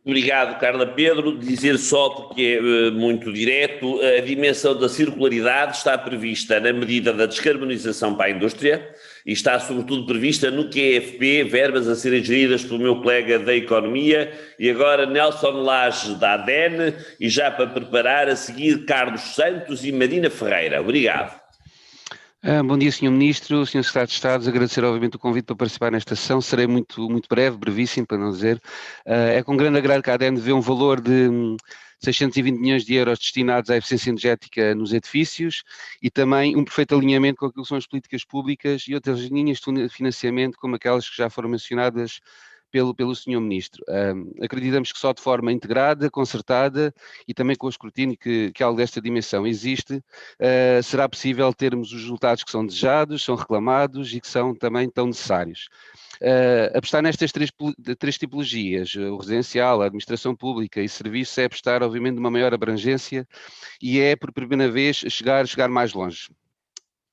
Obrigado, 0.05 0.59
Carla 0.59 0.85
Pedro. 0.85 1.39
Dizer 1.39 1.79
só, 1.79 2.11
porque 2.11 2.59
é 2.61 2.91
muito 2.91 3.33
direto, 3.33 4.01
a 4.01 4.21
dimensão 4.21 4.77
da 4.77 4.89
circularidade 4.89 5.77
está 5.77 5.97
prevista 5.97 6.59
na 6.59 6.73
medida 6.73 7.13
da 7.13 7.25
descarbonização 7.25 8.17
para 8.17 8.27
a 8.27 8.31
indústria 8.31 8.91
e 9.25 9.33
está 9.33 9.61
sobretudo 9.61 10.05
prevista 10.05 10.51
no 10.51 10.65
QFP, 10.65 11.45
verbas 11.45 11.87
a 11.87 11.95
serem 11.95 12.25
geridas 12.25 12.65
pelo 12.65 12.81
meu 12.81 12.97
colega 12.97 13.39
da 13.39 13.55
Economia 13.55 14.33
e 14.59 14.69
agora 14.69 15.07
Nelson 15.07 15.63
Lage 15.63 16.17
da 16.17 16.35
ADEN 16.35 16.95
e 17.21 17.29
já 17.29 17.53
para 17.53 17.69
preparar 17.69 18.29
a 18.29 18.35
seguir 18.35 18.85
Carlos 18.85 19.21
Santos 19.37 19.85
e 19.85 19.93
Marina 19.93 20.29
Ferreira. 20.29 20.81
Obrigado. 20.81 21.42
Ah, 22.45 22.61
bom 22.61 22.77
dia, 22.77 22.91
Sr. 22.91 23.09
Ministro, 23.09 23.65
Sr. 23.65 23.85
Secretário 23.85 24.09
de 24.09 24.15
Estado. 24.15 24.49
Agradecer, 24.49 24.83
obviamente, 24.83 25.15
o 25.15 25.19
convite 25.19 25.45
para 25.47 25.55
participar 25.55 25.93
nesta 25.93 26.17
sessão. 26.17 26.41
Serei 26.41 26.67
muito, 26.67 27.09
muito 27.09 27.29
breve, 27.29 27.57
brevíssimo, 27.57 28.05
para 28.05 28.19
não 28.19 28.33
dizer. 28.33 28.57
Uh, 29.07 29.39
é 29.39 29.43
com 29.45 29.57
grande 29.57 29.79
agrado 29.79 30.03
que 30.03 30.11
a 30.11 30.15
ADN 30.15 30.41
vê 30.41 30.53
um 30.53 30.61
valor 30.61 31.01
de 31.01 31.29
620 32.01 32.59
milhões 32.59 32.85
de 32.85 32.95
euros 32.95 33.21
destinados 33.21 33.71
à 33.71 33.77
eficiência 33.77 34.11
energética 34.11 34.75
nos 34.75 34.93
edifícios 34.93 35.63
e 36.03 36.11
também 36.11 36.57
um 36.57 36.65
perfeito 36.65 36.97
alinhamento 36.97 37.39
com 37.39 37.47
aquilo 37.47 37.63
que 37.63 37.69
são 37.69 37.79
as 37.79 37.87
políticas 37.87 38.25
públicas 38.25 38.87
e 38.89 38.95
outras 38.97 39.21
linhas 39.21 39.61
de 39.61 39.89
financiamento, 39.89 40.59
como 40.59 40.75
aquelas 40.75 41.09
que 41.09 41.17
já 41.17 41.31
foram 41.31 41.49
mencionadas 41.49 42.21
pelo, 42.73 42.95
pelo 42.95 43.15
Sr. 43.15 43.39
Ministro. 43.39 43.85
Um, 43.89 44.33
acreditamos 44.43 44.91
que 44.91 44.99
só 44.99 45.13
de 45.13 45.21
forma 45.21 45.53
integrada, 45.53 46.11
concertada 46.11 46.93
e 47.29 47.35
também 47.35 47.55
com 47.55 47.67
o 47.67 47.71
escrutínio 47.71 48.17
que, 48.17 48.51
que 48.53 48.63
algo 48.63 48.79
desta 48.79 49.01
dimensão 49.01 49.47
existe, 49.47 49.97
uh, 49.97 50.83
será 50.83 51.09
possível 51.09 51.53
termos 51.53 51.93
os 51.93 52.01
resultados 52.01 52.43
que 52.43 52.51
são 52.51 52.67
desejados, 52.67 53.23
são 53.23 53.37
reclamados 53.37 54.15
e 54.15 54.21
que 54.21 54.27
são 54.27 54.55
também 54.55 54.89
tão 54.89 55.07
necessários. 55.07 55.69
Uh, 56.21 56.77
apostar 56.77 57.03
nestas 57.03 57.31
três, 57.31 57.51
três 57.99 58.17
tipologias, 58.17 58.95
o 58.95 59.17
residencial, 59.19 59.83
a 59.83 59.87
administração 59.87 60.35
pública 60.35 60.81
e 60.81 60.89
serviços, 60.89 61.37
é 61.37 61.45
apostar, 61.45 61.83
obviamente, 61.83 62.15
numa 62.15 62.31
maior 62.31 62.55
abrangência 62.55 63.29
e 63.81 64.01
é, 64.01 64.17
por 64.17 64.33
primeira 64.33 64.71
vez, 64.71 64.97
chegar, 64.97 65.47
chegar 65.47 65.69
mais 65.69 65.93
longe 65.93 66.29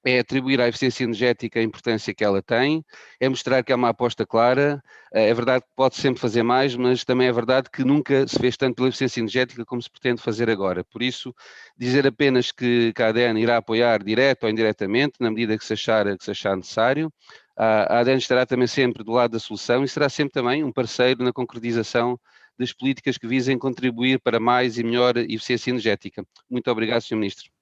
é 0.06 0.20
atribuir 0.20 0.62
à 0.62 0.68
eficiência 0.68 1.04
energética 1.04 1.60
a 1.60 1.64
importância 1.64 2.14
que 2.14 2.24
ela 2.24 2.42
tem, 2.42 2.84
é 3.20 3.28
mostrar 3.28 3.64
que 3.64 3.72
é 3.72 3.76
uma 3.76 3.90
aposta 3.90 4.26
clara. 4.26 4.82
Eh, 5.14 5.30
é 5.30 5.34
verdade 5.34 5.66
que 5.66 5.72
pode 5.76 5.96
sempre 5.96 6.22
fazer 6.22 6.44
mais, 6.44 6.76
mas 6.76 7.04
também 7.04 7.28
é 7.28 7.32
verdade 7.32 7.70
que 7.72 7.84
nunca 7.84 8.28
se 8.28 8.40
fez 8.40 8.56
tanto 8.58 8.76
pela 8.76 8.90
eficiência 8.90 9.20
energética 9.20 9.66
como 9.66 9.82
se 9.82 9.90
pretende 9.90 10.22
fazer 10.22 10.50
agora. 10.50 10.84
Por 10.84 11.04
isso, 11.04 11.34
dizer 11.78 12.08
apenas 12.08 12.52
que 12.52 12.94
a 12.98 13.08
ADN 13.08 13.42
irá 13.42 13.58
apoiar 13.58 14.04
direto 14.04 14.44
ou 14.44 14.50
indiretamente, 14.50 15.16
na 15.20 15.30
medida 15.30 15.58
que 15.58 15.66
se 15.66 15.74
achar, 15.74 16.18
que 16.18 16.24
se 16.24 16.32
achar 16.32 16.56
necessário. 16.56 17.12
A 17.58 18.00
ADN 18.00 18.20
estará 18.20 18.46
também 18.46 18.68
sempre 18.68 19.04
do 19.04 19.12
lado 19.12 19.32
da 19.32 19.40
solução 19.40 19.84
e 19.84 19.88
será 19.88 20.08
sempre 20.08 20.32
também 20.32 20.64
um 20.64 20.72
parceiro 20.72 21.24
na 21.24 21.34
concretização 21.34 22.18
das 22.58 22.74
políticas 22.74 23.18
que 23.18 23.28
visem 23.28 23.58
contribuir 23.58 24.20
para 24.20 24.40
mais 24.40 24.78
e 24.78 24.84
melhor 24.84 25.18
eficiência 25.18 25.72
energética. 25.72 26.24
Muito 26.50 26.70
obrigado, 26.72 27.02
Sr. 27.02 27.16
Ministro. 27.16 27.59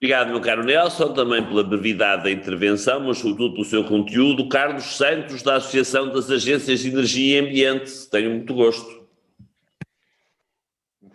Obrigado, 0.00 0.28
meu 0.28 0.40
caro 0.40 0.62
Nelson, 0.62 1.12
também 1.12 1.44
pela 1.44 1.64
brevidade 1.64 2.22
da 2.22 2.30
intervenção, 2.30 3.00
mas 3.00 3.18
sobretudo 3.18 3.54
pelo 3.54 3.64
seu 3.64 3.82
conteúdo. 3.82 4.48
Carlos 4.48 4.96
Santos, 4.96 5.42
da 5.42 5.56
Associação 5.56 6.12
das 6.12 6.30
Agências 6.30 6.78
de 6.78 6.88
Energia 6.88 7.40
e 7.40 7.44
Ambiente. 7.44 8.08
Tenho 8.08 8.30
muito 8.30 8.54
gosto. 8.54 8.98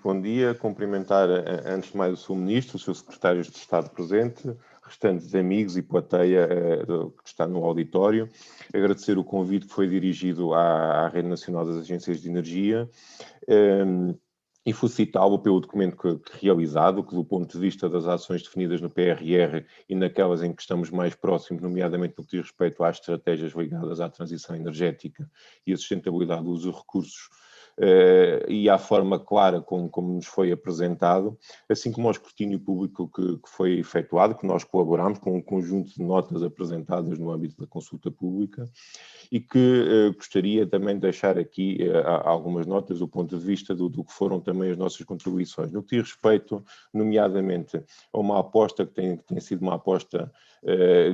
Bom 0.03 0.19
dia, 0.19 0.53
cumprimentar 0.53 1.29
eh, 1.29 1.63
antes 1.65 1.91
de 1.91 1.97
mais 1.97 2.11
o 2.11 2.17
Sr. 2.17 2.36
Ministro, 2.36 2.75
os 2.75 2.84
seus 2.84 2.99
secretários 2.99 3.49
de 3.49 3.55
Estado 3.55 3.89
presente, 3.89 4.53
restantes 4.84 5.34
amigos 5.34 5.77
e 5.77 5.81
plateia 5.81 6.45
eh, 6.51 6.86
que 6.86 7.29
está 7.29 7.47
no 7.47 7.63
auditório, 7.63 8.29
agradecer 8.73 9.17
o 9.17 9.23
convite 9.23 9.65
que 9.65 9.73
foi 9.73 9.88
dirigido 9.88 10.53
à, 10.53 11.07
Rede 11.07 11.29
Nacional 11.29 11.65
das 11.65 11.77
Agências 11.77 12.21
de 12.21 12.27
Energia 12.27 12.89
um, 13.47 14.13
e 14.66 14.72
felicitá-lo 14.72 15.39
pelo 15.39 15.59
documento 15.59 15.97
que, 15.97 16.18
que, 16.20 16.45
realizado, 16.45 17.03
que 17.03 17.14
do 17.14 17.24
ponto 17.24 17.51
de 17.51 17.59
vista 17.59 17.89
das 17.89 18.05
ações 18.05 18.43
definidas 18.43 18.80
no 18.80 18.89
PRR 18.89 19.66
e 19.89 19.95
naquelas 19.95 20.41
em 20.41 20.53
que 20.53 20.61
estamos 20.61 20.89
mais 20.89 21.14
próximos, 21.16 21.61
nomeadamente 21.61 22.16
no 22.18 22.24
que 22.24 22.38
diz 22.38 22.45
respeito 22.45 22.84
às 22.84 22.97
estratégias 22.97 23.53
ligadas 23.53 23.99
à 23.99 24.09
transição 24.09 24.55
energética 24.55 25.30
e 25.68 25.74
à 25.74 25.78
sustentabilidade 25.78 26.43
do 26.43 26.51
uso 26.51 26.72
de 26.72 26.78
recursos 26.78 27.30
uh, 27.80 28.49
e 28.49 28.69
à 28.69 28.78
forma 28.78 29.19
clara 29.19 29.61
como, 29.61 29.89
como, 29.89 30.13
nos 30.13 30.26
foi 30.26 30.51
apresentado, 30.51 31.38
assim 31.69 31.91
como 31.91 32.07
ao 32.07 32.11
escrutínio 32.11 32.59
público 32.59 33.09
que, 33.09 33.38
que, 33.38 33.49
foi 33.49 33.80
efetuado, 33.80 34.36
que 34.36 34.45
nós 34.45 34.63
colaboramos 34.63 35.19
com 35.19 35.36
um 35.36 35.41
conjunto 35.41 35.93
de 35.93 36.03
notas 36.03 36.43
apresentadas 36.43 37.17
no 37.17 37.32
âmbito 37.32 37.59
da 37.59 37.67
consulta 37.67 38.11
pública 38.11 38.69
e 39.32 39.39
que 39.39 40.09
uh, 40.09 40.13
gostaria 40.15 40.65
também 40.67 40.95
de 40.95 41.01
deixar 41.01 41.38
aqui 41.38 41.78
uh, 41.82 42.28
algumas 42.28 42.65
notas 42.65 42.99
do 42.99 43.07
ponto 43.07 43.38
de 43.38 43.43
vista 43.43 43.74
do, 43.74 43.89
do, 43.89 44.03
que 44.03 44.13
foram 44.13 44.39
também 44.39 44.71
as 44.71 44.78
nossas 44.78 45.03
contribuições. 45.05 45.71
No 45.71 45.84
que 45.84 45.97
diz 45.97 46.11
respeito, 46.11 46.63
nomeadamente, 46.93 47.78
a 48.11 48.19
uma 48.19 48.39
aposta 48.39 48.86
que 48.86 48.93
tem, 48.93 49.17
que 49.17 49.24
tem 49.24 49.39
sido 49.39 49.61
uma 49.61 49.76
aposta 49.76 50.32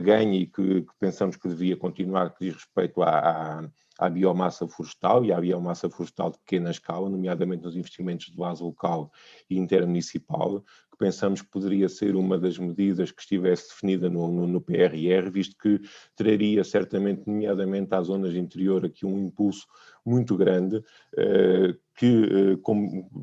ganha 0.04 0.38
e 0.38 0.46
que, 0.46 0.82
que, 0.82 0.94
pensamos 1.00 1.36
que 1.36 1.48
devia 1.48 1.76
continuar, 1.76 2.30
que 2.36 2.46
diz 2.46 2.54
respeito 2.54 3.02
à, 3.02 3.10
à 3.10 3.70
à 4.00 4.10
biomassa 4.10 4.66
florestal 4.66 5.26
e 5.26 5.34
à 5.34 5.40
biomassa 5.40 5.90
florestal 5.90 6.32
de 6.32 6.40
pequena 6.40 6.72
escala, 6.72 7.10
nomeadamente 7.10 7.64
nos 7.64 7.76
investimentos 7.76 8.28
de 8.28 8.38
base 8.38 8.64
local 8.64 9.12
e 9.50 9.58
intermunicipal, 9.58 10.64
que 10.90 10.98
pensamos 10.98 11.42
que 11.42 11.50
poderia 11.50 11.90
ser 11.90 12.16
uma 12.16 12.38
das 12.38 12.58
medidas 12.58 13.12
que 13.12 13.22
estivesse 13.22 13.68
definida 13.70 14.10
no, 14.10 14.32
no, 14.32 14.48
no 14.48 14.62
PRR, 14.62 15.30
visto 15.30 15.58
que 15.58 15.82
traria 16.16 16.64
certamente, 16.64 17.24
nomeadamente 17.28 17.94
às 17.94 18.08
zonas 18.08 18.32
de 18.32 18.40
interior, 18.40 18.86
aqui 18.86 19.06
um 19.06 19.20
impulso 19.26 19.68
muito 20.06 20.38
grande, 20.38 20.82
eh, 21.18 21.76
que 21.96 22.56
eh, 22.56 22.58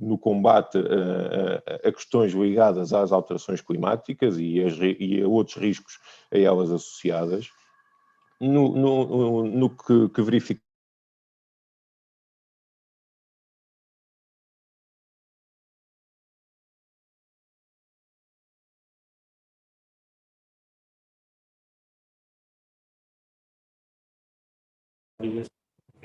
no 0.03 0.19
combate 0.19 0.77
a, 0.77 1.89
a, 1.89 1.93
questões 1.93 2.35
ligadas 2.35 2.93
às 2.93 3.13
alterações 3.13 3.63
climáticas 3.63 4.37
e, 4.37 4.59
e 5.01 5.23
a 5.23 5.27
outros 5.27 5.57
riscos 5.57 5.99
a 6.31 6.39
elas 6.39 6.71
associadas, 6.71 7.49
no, 8.41 8.77
no, 8.77 9.45
no 9.47 9.71
que, 9.71 10.09
que 10.11 10.23
verificamos 10.23 10.66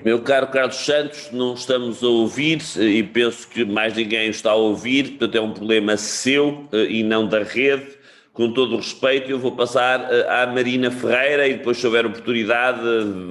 Meu 0.04 0.20
caro 0.20 0.48
Carlos 0.48 0.76
Santos, 0.76 1.30
não 1.30 1.54
estamos 1.54 2.02
a 2.02 2.08
ouvir 2.08 2.60
e 2.76 3.04
penso 3.04 3.46
que 3.48 3.64
mais 3.64 3.94
ninguém 3.94 4.30
está 4.30 4.50
a 4.50 4.56
ouvir, 4.56 5.10
portanto 5.10 5.36
é 5.36 5.40
um 5.40 5.52
problema 5.52 5.96
seu 5.96 6.68
eh, 6.72 6.86
e 6.90 7.02
não 7.04 7.28
da 7.28 7.44
rede. 7.44 8.02
Com 8.32 8.52
todo 8.52 8.74
o 8.74 8.78
respeito, 8.78 9.30
eu 9.30 9.38
vou 9.38 9.54
passar 9.54 10.12
eh, 10.12 10.26
à 10.28 10.44
Marina 10.46 10.90
Ferreira 10.90 11.46
e 11.46 11.54
depois, 11.54 11.78
se 11.78 11.86
houver 11.86 12.04
oportunidade, 12.04 12.80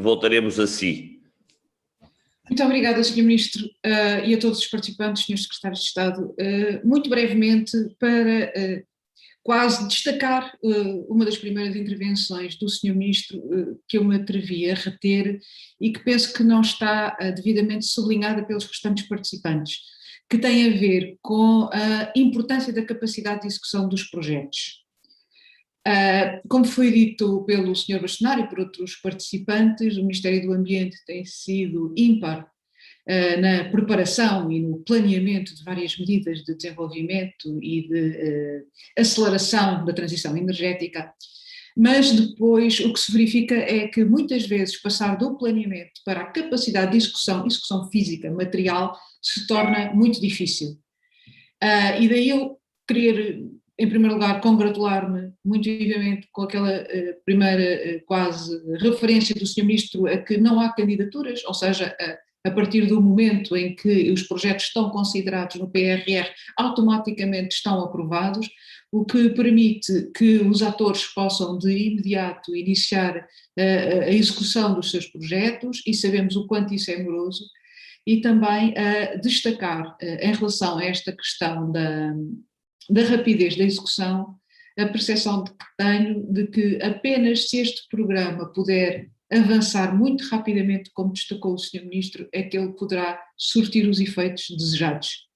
voltaremos 0.02 0.62
a 0.62 0.68
si. 0.68 1.20
Muito 2.50 2.64
obrigada, 2.64 3.04
Sr. 3.04 3.24
Ministro, 3.24 3.66
uh, 3.66 4.26
e 4.26 4.34
a 4.34 4.39
todos 4.39 4.60
os 4.60 4.68
participantes, 4.68 5.26
Srs. 5.26 5.44
Secretários 5.44 5.80
de 5.82 5.86
Estado. 5.88 6.36
Muito 6.84 7.10
brevemente, 7.10 7.72
para 7.98 8.84
quase 9.44 9.88
destacar 9.88 10.56
uh, 10.64 11.14
uma 11.14 11.26
das 11.26 11.38
primeiras 11.38 11.76
intervenções 11.76 12.56
do 12.58 12.70
Sr. 12.70 12.96
Ministro 12.96 13.39
uh, 13.39 13.80
que 13.88 13.98
eu 13.98 14.04
me 14.04 14.16
atrevi 14.16 14.70
a 14.70 14.76
reter 14.76 15.39
e 15.80 15.92
que 15.92 16.04
penso 16.04 16.34
que 16.34 16.44
não 16.44 16.62
está 16.62 17.18
uh, 17.20 17.34
devidamente 17.34 17.86
sublinhada 17.86 18.46
pelos 18.46 18.66
restantes 18.66 19.08
participantes, 19.08 19.80
que 20.30 20.38
tem 20.38 20.68
a 20.68 20.78
ver 20.78 21.18
com 21.22 21.70
a 21.74 22.12
importância 22.16 22.72
da 22.72 22.86
capacidade 22.86 23.42
de 23.42 23.48
execução 23.48 23.89
dos 23.89 24.04
projetos. 24.04 24.80
como 26.48 26.64
foi 26.64 26.92
dito 26.92 27.44
pelo 27.46 27.76
Sr. 27.76 28.00
Bastonário 28.00 28.46
e 28.46 28.48
por 28.48 28.60
outros 28.60 28.96
participantes, 28.98 29.98
o 29.98 30.02
Ministério 30.02 30.42
do 30.44 30.54
Ambiente 30.54 30.98
tem 31.06 31.26
sido 31.26 31.94
ímpar 31.98 32.48
eh, 32.48 32.52
na 33.08 33.66
preparação 33.72 34.52
e 34.52 34.60
no 34.60 34.78
planeamento 34.84 35.56
de 35.56 35.64
várias 35.64 35.97
medidas 35.97 36.43
de 36.43 36.56
desenvolvimento 36.56 37.58
e 37.62 37.88
de 37.88 38.10
uh, 38.10 38.68
aceleração 38.97 39.84
da 39.84 39.91
transição 39.91 40.38
energética, 40.38 41.12
mas 41.76 42.12
depois 42.12 42.80
o 42.80 42.91
que 42.93 42.99
se 42.99 43.12
verifica 43.12 43.56
é 43.56 43.88
que 43.88 44.04
muitas 44.04 44.45
vezes 44.45 44.82
passar 44.82 45.16
do 45.18 45.38
planeamento 45.38 46.02
para 46.06 46.22
a 46.22 46.32
capacidade 46.32 46.91
de 46.91 46.97
execução, 46.97 47.45
execução 47.45 47.89
física, 47.89 48.30
material, 48.30 48.97
se 49.22 49.47
torna 49.47 49.93
muito 49.93 50.20
difícil. 50.20 50.80
Uh, 51.64 52.02
e 52.02 52.10
daí 52.10 52.30
eu 52.30 52.58
querer, 52.88 53.41
em 53.80 53.89
primeiro 53.89 54.16
lugar, 54.16 54.41
congratular-me 54.41 55.32
muito 55.45 55.64
vivamente 55.64 56.28
com 56.32 56.41
aquela 56.41 56.82
uh, 56.82 57.24
primeira 57.24 57.97
uh, 57.97 58.06
quase 58.06 58.60
referência 58.80 59.34
do 59.36 59.45
Sr. 59.45 59.64
Ministro 59.64 60.08
a 60.08 60.18
que 60.18 60.38
não 60.38 60.60
há 60.60 60.74
candidaturas, 60.74 61.43
ou 61.45 61.54
seja, 61.54 61.95
a 61.99 62.18
partir 62.50 62.88
do 62.88 63.00
momento 63.00 63.56
em 63.56 63.76
que 63.76 64.12
os 64.12 64.24
projetos 64.24 64.66
estão 64.66 64.89
considerados 64.89 65.58
no 65.58 65.70
PRR, 65.70 66.28
automaticamente 66.58 67.56
estão 67.56 67.80
aprovados, 67.84 68.50
o 68.92 69.06
que 69.06 69.30
permite 69.30 70.10
que 70.16 70.38
os 70.38 70.64
atores 70.64 71.06
possam 71.06 71.58
de 71.58 71.72
imediato 71.72 72.56
iniciar 72.56 73.28
a, 73.58 73.62
a 73.62 74.12
execução 74.12 74.74
dos 74.74 74.89
seus 74.89 75.06
projetos 75.06 75.84
e 75.86 75.94
sabemos 75.94 76.36
o 76.36 76.48
quanto 76.48 76.74
isso 76.74 76.89
é 76.89 77.02
moroso, 77.02 77.46
e 78.06 78.20
também 78.20 78.74
a 78.76 79.16
destacar 79.18 79.96
em 80.02 80.34
relação 80.34 80.80
a 80.80 80.86
esta 80.86 81.12
questão 81.12 81.72
da, 81.72 82.14
da 82.89 83.04
rapidez 83.04 83.56
da 83.56 83.64
execução, 83.64 84.36
a 84.78 84.88
percepção 84.88 85.44
que 85.44 85.54
tenho 85.78 86.26
de 86.32 86.48
que 86.48 86.82
apenas 86.82 87.50
se 87.50 87.60
este 87.60 87.88
programa 87.89 88.52
puder 88.52 89.10
avançar 89.32 89.98
muito 89.98 90.28
rapidamente, 90.30 90.92
como 90.94 91.14
destacou 91.14 91.54
o 91.54 91.58
Sr. 91.58 91.84
Ministro, 91.84 92.28
é 92.34 92.44
que 92.44 92.58
ele 92.58 92.74
poderá 92.74 93.20
surtir 93.38 93.88
os 93.88 94.00
efeitos 94.00 94.48
desejados. 94.50 95.28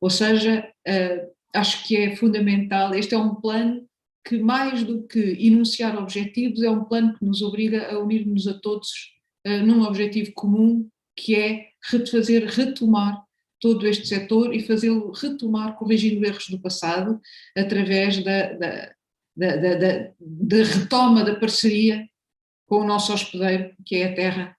Ou 0.00 0.08
seja, 0.08 0.66
uh, 0.88 1.30
acho 1.54 1.86
que 1.86 1.96
é 1.96 2.16
fundamental, 2.16 2.94
este 2.94 3.14
é 3.14 3.18
um 3.18 3.34
plano 3.34 3.84
que 4.24 4.38
mais 4.38 4.84
do 4.84 5.02
que 5.06 5.18
enunciar 5.18 5.96
objetivos, 5.96 6.62
é 6.62 6.70
um 6.70 6.84
plano 6.84 7.14
que 7.18 7.24
nos 7.24 7.42
obriga 7.42 7.90
a 7.90 7.98
unir-nos 7.98 8.46
a 8.46 8.54
todos 8.54 8.88
uh, 9.46 9.66
num 9.66 9.82
objetivo 9.82 10.32
comum, 10.34 10.88
que 11.16 11.34
é 11.34 11.66
fazer 12.10 12.46
retomar 12.46 13.22
todo 13.58 13.86
este 13.86 14.06
setor 14.06 14.54
e 14.54 14.62
fazê-lo 14.62 15.10
retomar 15.10 15.76
corrigindo 15.76 16.24
erros 16.24 16.48
do 16.48 16.60
passado, 16.60 17.20
através 17.56 18.22
da, 18.24 18.52
da, 18.54 18.92
da, 19.36 20.12
da 20.18 20.64
retoma 20.64 21.24
da 21.24 21.34
parceria 21.34 22.08
com 22.70 22.82
o 22.82 22.86
nosso 22.86 23.12
hospedeiro, 23.12 23.74
que 23.84 23.96
é 23.96 24.04
a 24.04 24.14
terra, 24.14 24.56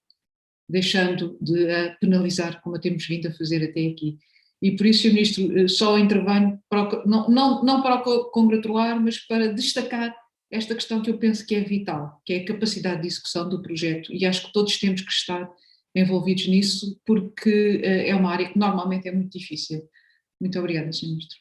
deixando 0.68 1.38
de 1.42 1.72
a 1.72 1.96
penalizar, 1.96 2.62
como 2.62 2.76
a 2.76 2.80
temos 2.80 3.08
vindo 3.08 3.30
a 3.30 3.34
fazer 3.34 3.64
até 3.64 3.88
aqui. 3.88 4.18
E 4.62 4.76
por 4.76 4.86
isso, 4.86 5.04
Sr. 5.04 5.14
Ministro, 5.14 5.58
eh, 5.58 5.68
só 5.70 5.98
intervenho, 5.98 6.60
para, 6.70 7.06
não, 7.06 7.30
não, 7.30 7.64
não 7.64 7.82
para 7.82 8.00
congratular, 8.32 9.02
mas 9.02 9.18
para 9.18 9.54
destacar 9.54 10.14
esta 10.52 10.76
questão 10.76 11.02
que 11.02 11.10
eu 11.10 11.18
penso 11.18 11.46
que 11.48 11.56
é 11.56 11.62
vital, 11.62 12.22
que 12.26 12.34
é 12.34 12.38
a 12.40 12.46
capacidade 12.46 13.02
de 13.02 13.08
execução 13.08 13.48
do 13.48 13.62
projeto. 13.62 14.12
E 14.14 14.26
acho 14.26 14.46
que 14.46 14.54
todos 14.54 14.78
temos 14.78 15.02
que 15.02 15.12
estar 15.12 15.50
envolvidos 15.96 16.48
nisso, 16.48 17.00
porque 17.06 17.80
eh, 17.82 18.10
é 18.10 18.16
uma 18.16 18.30
área 18.30 18.52
que 18.52 18.60
normalmente 18.60 19.08
é 19.08 19.12
muito 19.14 19.40
difícil. 19.40 19.88
Muito 20.40 20.60
obrigada, 20.60 20.92
Sr. 20.92 21.08
Ministro. 21.08 21.38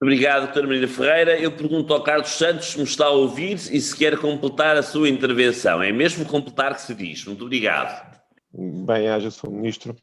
Obrigado, 0.00 0.44
doutora 0.44 0.66
Maria 0.66 0.86
Ferreira. 0.86 1.38
Eu 1.38 1.50
pergunto 1.50 1.92
ao 1.92 2.02
Carlos 2.02 2.30
Santos 2.30 2.68
se 2.68 2.78
me 2.78 2.84
está 2.84 3.06
a 3.06 3.10
ouvir 3.10 3.54
e 3.54 3.80
se 3.80 3.96
quer 3.96 4.16
completar 4.18 4.76
a 4.76 4.82
sua 4.82 5.08
intervenção. 5.08 5.82
É 5.82 5.90
mesmo 5.90 6.24
completar 6.24 6.74
que 6.76 6.82
se 6.82 6.94
diz. 6.94 7.24
Muito 7.24 7.44
obrigado. 7.44 8.16
Bem, 8.52 9.08
haja, 9.08 9.28
Sr. 9.30 9.50
Ministro. 9.50 9.96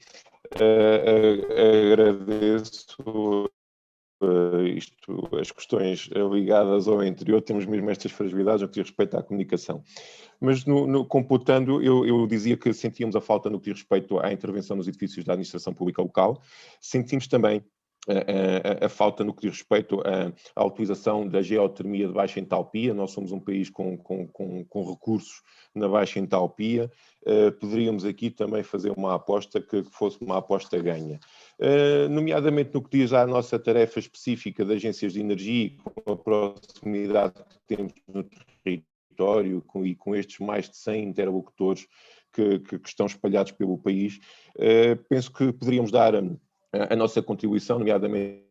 Uh, 0.55 1.91
agradeço 1.93 3.49
uh, 4.21 4.67
isto, 4.67 5.29
as 5.39 5.51
questões 5.51 6.09
ligadas 6.31 6.87
ao 6.87 7.03
interior, 7.03 7.41
temos 7.41 7.65
mesmo 7.65 7.89
estas 7.89 8.11
fragilidades 8.11 8.61
no 8.61 8.67
que 8.67 8.75
diz 8.75 8.89
respeito 8.89 9.17
à 9.17 9.23
comunicação. 9.23 9.81
Mas, 10.39 10.65
no, 10.65 10.85
no, 10.85 11.05
computando, 11.05 11.81
eu, 11.81 12.05
eu, 12.05 12.27
dizia 12.27 12.57
que 12.57 12.73
sentíamos 12.73 13.15
a 13.15 13.21
falta 13.21 13.49
no 13.49 13.59
que 13.59 13.71
diz 13.71 13.79
respeito 13.79 14.19
à 14.19 14.31
intervenção 14.31 14.75
nos 14.75 14.87
edifícios 14.87 15.25
da 15.25 15.33
administração 15.33 15.73
pública 15.73 16.01
local, 16.01 16.41
sentimos 16.81 17.27
também 17.27 17.63
a, 18.07 18.85
a, 18.85 18.89
falta 18.89 19.23
no 19.23 19.33
que 19.33 19.41
diz 19.41 19.57
respeito 19.57 19.99
à, 20.01 20.31
à, 20.55 20.65
utilização 20.65 21.27
da 21.27 21.41
geotermia 21.41 22.07
de 22.07 22.13
baixa 22.13 22.39
entalpia. 22.39 22.93
Nós 22.93 23.11
somos 23.11 23.31
um 23.31 23.39
país 23.39 23.69
com, 23.69 23.97
com, 23.97 24.27
com, 24.27 24.63
com 24.65 24.91
recursos 24.91 25.41
na 25.73 25.87
baixa 25.87 26.19
entalpia. 26.19 26.91
Uh, 27.23 27.51
poderíamos 27.53 28.05
aqui 28.05 28.29
também 28.29 28.61
fazer 28.61 28.91
uma 28.91 29.15
aposta 29.15 29.59
que 29.59 29.83
fosse 29.83 30.17
uma 30.21 30.37
aposta 30.37 30.77
ganha. 30.77 31.19
Uh, 31.59 32.07
nomeadamente 32.09 32.71
no 32.73 32.83
que 32.83 32.97
diz 32.99 33.13
à 33.13 33.25
nossa 33.25 33.57
tarefa 33.57 33.99
específica 33.99 34.63
de 34.63 34.73
agências 34.73 35.13
de 35.13 35.19
energia, 35.19 35.71
com 35.83 36.11
a 36.11 36.15
proximidade 36.15 37.33
que 37.33 37.75
temos 37.75 37.93
no 38.07 38.23
território 38.63 39.61
com, 39.65 39.85
e 39.85 39.95
com 39.95 40.15
estes 40.15 40.39
mais 40.39 40.69
de 40.69 40.77
100 40.77 41.03
interlocutores 41.03 41.87
que, 42.31 42.59
que, 42.59 42.77
que 42.79 42.89
estão 42.89 43.05
espalhados 43.05 43.53
pelo 43.53 43.77
país, 43.77 44.19
uh, 44.57 44.95
penso 45.09 45.31
que 45.31 45.51
poderíamos 45.51 45.91
dar 45.91 46.13
a 46.89 46.95
nossa 46.95 47.21
contribuição, 47.21 47.79
nomeadamente 47.79 48.44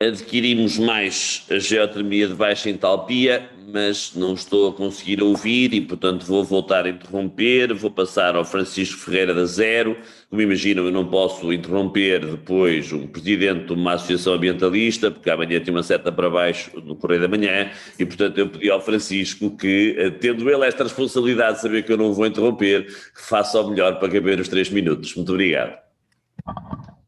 Adquirimos 0.00 0.78
mais 0.78 1.44
a 1.50 1.58
geotermia 1.58 2.28
de 2.28 2.34
baixa 2.34 2.70
entalpia, 2.70 3.50
mas 3.66 4.12
não 4.14 4.34
estou 4.34 4.68
a 4.68 4.72
conseguir 4.72 5.20
ouvir 5.20 5.74
e, 5.74 5.80
portanto, 5.80 6.24
vou 6.24 6.44
voltar 6.44 6.86
a 6.86 6.90
interromper. 6.90 7.74
Vou 7.74 7.90
passar 7.90 8.36
ao 8.36 8.44
Francisco 8.44 8.96
Ferreira 9.00 9.34
da 9.34 9.44
Zero. 9.44 9.96
Como 10.30 10.40
imaginam, 10.40 10.84
eu 10.84 10.92
não 10.92 11.04
posso 11.04 11.52
interromper 11.52 12.24
depois 12.24 12.92
um 12.92 13.08
presidente 13.08 13.66
de 13.66 13.72
uma 13.72 13.94
associação 13.94 14.34
ambientalista, 14.34 15.10
porque 15.10 15.28
amanhã 15.28 15.58
tem 15.58 15.74
uma 15.74 15.82
seta 15.82 16.12
para 16.12 16.30
baixo 16.30 16.70
no 16.80 16.94
Correio 16.94 17.22
da 17.22 17.28
Manhã, 17.28 17.68
e, 17.98 18.06
portanto, 18.06 18.38
eu 18.38 18.48
pedi 18.48 18.70
ao 18.70 18.80
Francisco 18.80 19.50
que, 19.56 19.96
eh, 19.98 20.10
tendo 20.10 20.48
ele 20.48 20.64
esta 20.64 20.84
responsabilidade 20.84 21.56
de 21.56 21.62
saber 21.62 21.82
que 21.82 21.92
eu 21.92 21.96
não 21.96 22.12
vou 22.12 22.24
interromper, 22.24 22.86
faça 23.16 23.60
o 23.60 23.68
melhor 23.68 23.98
para 23.98 24.08
caber 24.08 24.38
os 24.38 24.48
três 24.48 24.70
minutos. 24.70 25.16
Muito 25.16 25.32
obrigado. 25.32 25.76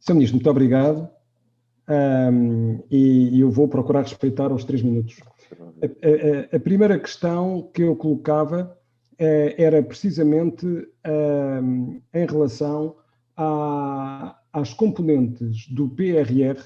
Sr. 0.00 0.14
Ministro, 0.14 0.38
muito 0.38 0.50
obrigado 0.50 1.19
um, 1.90 2.82
e, 2.88 3.36
e, 3.36 3.40
eu 3.40 3.50
vou 3.50 3.66
procurar 3.66 4.02
respeitar 4.02 4.52
os 4.52 4.64
três 4.64 4.82
minutos. 4.82 5.16
A, 5.82 6.54
a, 6.54 6.56
a 6.56 6.60
primeira 6.60 6.98
questão 6.98 7.68
que 7.74 7.82
eu 7.82 7.96
colocava 7.96 8.78
uh, 9.14 9.54
era 9.58 9.82
precisamente 9.82 10.66
em 12.14 12.26
relação 12.26 12.96
a, 13.36 14.38
às 14.52 14.72
componentes 14.72 15.66
do 15.68 15.88
PRR 15.88 16.60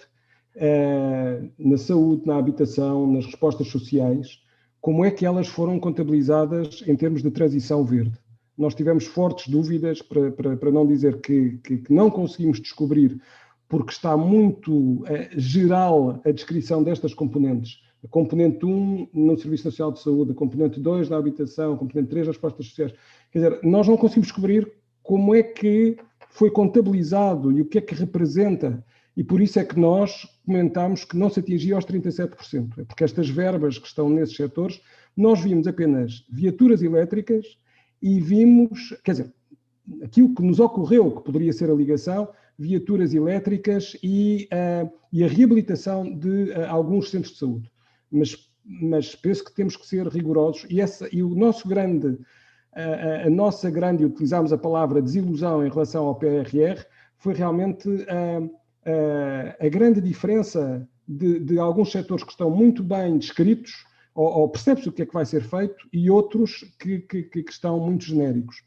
uh, 0.56 1.50
na 1.58 1.78
saúde, 1.78 2.26
na 2.26 2.36
habitação, 2.36 3.10
nas 3.10 3.24
respostas 3.24 3.68
sociais, 3.68 4.40
como 4.80 5.04
é 5.04 5.10
que 5.10 5.24
elas 5.24 5.48
foram 5.48 5.80
contabilizadas 5.80 6.84
em 6.86 6.94
termos 6.94 7.22
de 7.22 7.30
transição 7.30 7.82
verde. 7.82 8.18
Nós 8.56 8.74
tivemos 8.74 9.06
fortes 9.06 9.48
dúvidas, 9.48 10.02
para, 10.02 10.30
para, 10.30 10.56
para 10.56 10.70
não 10.70 10.86
dizer 10.86 11.20
que, 11.20 11.58
que, 11.64 11.78
que 11.78 11.92
não 11.92 12.10
conseguimos 12.10 12.60
descobrir 12.60 13.18
porque 13.74 13.90
está 13.90 14.16
muito 14.16 15.02
eh, 15.08 15.30
geral 15.36 16.22
a 16.24 16.30
descrição 16.30 16.80
destas 16.80 17.12
componentes. 17.12 17.80
A 18.04 18.06
componente 18.06 18.64
1 18.64 19.08
no 19.12 19.36
Serviço 19.36 19.64
Nacional 19.64 19.90
de 19.90 20.00
Saúde, 20.00 20.30
a 20.30 20.34
componente 20.36 20.78
2 20.78 21.10
na 21.10 21.16
habitação, 21.16 21.74
a 21.74 21.76
componente 21.76 22.08
3 22.08 22.28
nas 22.28 22.36
respostas 22.36 22.66
sociais. 22.66 22.94
Quer 23.32 23.38
dizer, 23.40 23.60
nós 23.64 23.88
não 23.88 23.96
conseguimos 23.96 24.28
descobrir 24.28 24.72
como 25.02 25.34
é 25.34 25.42
que 25.42 25.96
foi 26.30 26.52
contabilizado 26.52 27.50
e 27.50 27.62
o 27.62 27.66
que 27.66 27.78
é 27.78 27.80
que 27.80 27.96
representa. 27.96 28.80
E 29.16 29.24
por 29.24 29.40
isso 29.40 29.58
é 29.58 29.64
que 29.64 29.76
nós 29.76 30.24
comentámos 30.46 31.04
que 31.04 31.16
não 31.16 31.28
se 31.28 31.40
atingia 31.40 31.74
aos 31.74 31.84
37%. 31.84 32.78
É 32.78 32.84
porque 32.84 33.02
estas 33.02 33.28
verbas 33.28 33.76
que 33.76 33.88
estão 33.88 34.08
nesses 34.08 34.36
setores, 34.36 34.80
nós 35.16 35.40
vimos 35.40 35.66
apenas 35.66 36.24
viaturas 36.30 36.80
elétricas 36.80 37.58
e 38.00 38.20
vimos, 38.20 38.96
quer 39.02 39.10
dizer, 39.10 39.34
aquilo 40.00 40.32
que 40.32 40.44
nos 40.44 40.60
ocorreu 40.60 41.10
que 41.10 41.24
poderia 41.24 41.52
ser 41.52 41.68
a 41.68 41.74
ligação 41.74 42.28
viaturas 42.58 43.12
elétricas 43.14 43.96
e, 44.02 44.48
uh, 44.52 44.90
e 45.12 45.24
a 45.24 45.28
reabilitação 45.28 46.04
de 46.16 46.50
uh, 46.50 46.66
alguns 46.68 47.10
centros 47.10 47.32
de 47.32 47.38
saúde. 47.38 47.70
Mas, 48.10 48.48
mas 48.64 49.14
penso 49.14 49.44
que 49.44 49.54
temos 49.54 49.76
que 49.76 49.86
ser 49.86 50.06
rigorosos 50.06 50.66
e, 50.70 50.80
essa, 50.80 51.08
e 51.12 51.22
o 51.22 51.34
nosso 51.34 51.68
grande, 51.68 52.18
a, 52.72 53.26
a 53.26 53.30
nossa 53.30 53.70
grande, 53.70 54.02
e 54.02 54.06
utilizámos 54.06 54.52
a 54.52 54.58
palavra 54.58 55.02
desilusão 55.02 55.66
em 55.66 55.70
relação 55.70 56.06
ao 56.06 56.14
PRR, 56.14 56.84
foi 57.18 57.34
realmente 57.34 57.88
a, 59.60 59.68
grande 59.68 60.00
diferença 60.00 60.86
de, 61.08 61.40
de, 61.40 61.58
alguns 61.58 61.90
setores 61.90 62.22
que 62.22 62.30
estão 62.30 62.50
muito 62.50 62.82
bem 62.82 63.18
descritos, 63.18 63.72
ou, 64.14 64.26
ou 64.26 64.44
o 64.46 64.92
que 64.92 65.02
é 65.02 65.06
que 65.06 65.14
vai 65.14 65.24
ser 65.24 65.42
feito, 65.42 65.88
e 65.92 66.10
outros 66.10 66.64
que, 66.78 67.00
que, 67.00 67.22
que 67.22 67.50
estão 67.50 67.80
muito 67.80 68.04
genéricos. 68.04 68.62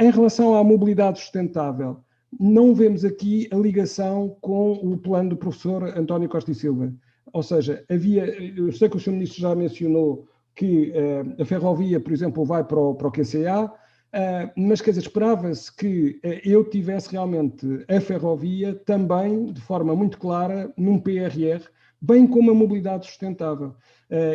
Em 0.00 0.10
relação 0.10 0.54
à 0.54 0.64
mobilidade 0.64 1.20
sustentável, 1.20 2.02
não 2.38 2.74
vemos 2.74 3.04
aqui 3.04 3.48
a 3.52 3.56
ligação 3.56 4.36
com 4.40 4.72
o 4.72 4.96
plano 4.96 5.30
do 5.30 5.36
professor 5.36 5.84
António 5.96 6.28
Costa 6.28 6.50
e 6.50 6.54
Silva. 6.54 6.92
Ou 7.32 7.42
seja, 7.42 7.84
havia, 7.90 8.24
eu 8.56 8.72
sei 8.72 8.88
que 8.88 8.96
o 8.96 9.00
Sr. 9.00 9.12
Ministro 9.12 9.40
já 9.40 9.54
mencionou 9.54 10.26
que 10.54 10.90
uh, 10.92 11.42
a 11.42 11.44
ferrovia, 11.44 12.00
por 12.00 12.12
exemplo, 12.12 12.44
vai 12.44 12.64
para 12.64 12.78
o, 12.78 12.94
para 12.94 13.08
o 13.08 13.12
QCA, 13.12 13.66
uh, 13.66 13.70
eh, 14.12 14.52
mas 14.56 14.80
quer 14.80 14.92
dizer, 14.92 15.02
esperava-se 15.02 15.74
que 15.74 16.18
uh, 16.24 16.48
eu 16.48 16.64
tivesse 16.64 17.12
realmente 17.12 17.84
a 17.88 18.00
ferrovia 18.00 18.74
também, 18.74 19.52
de 19.52 19.60
forma 19.60 19.94
muito 19.94 20.18
clara, 20.18 20.72
num 20.76 20.98
PRR, 20.98 21.62
bem 22.00 22.26
como 22.26 22.50
a 22.50 22.54
mobilidade 22.54 23.06
sustentável, 23.06 23.74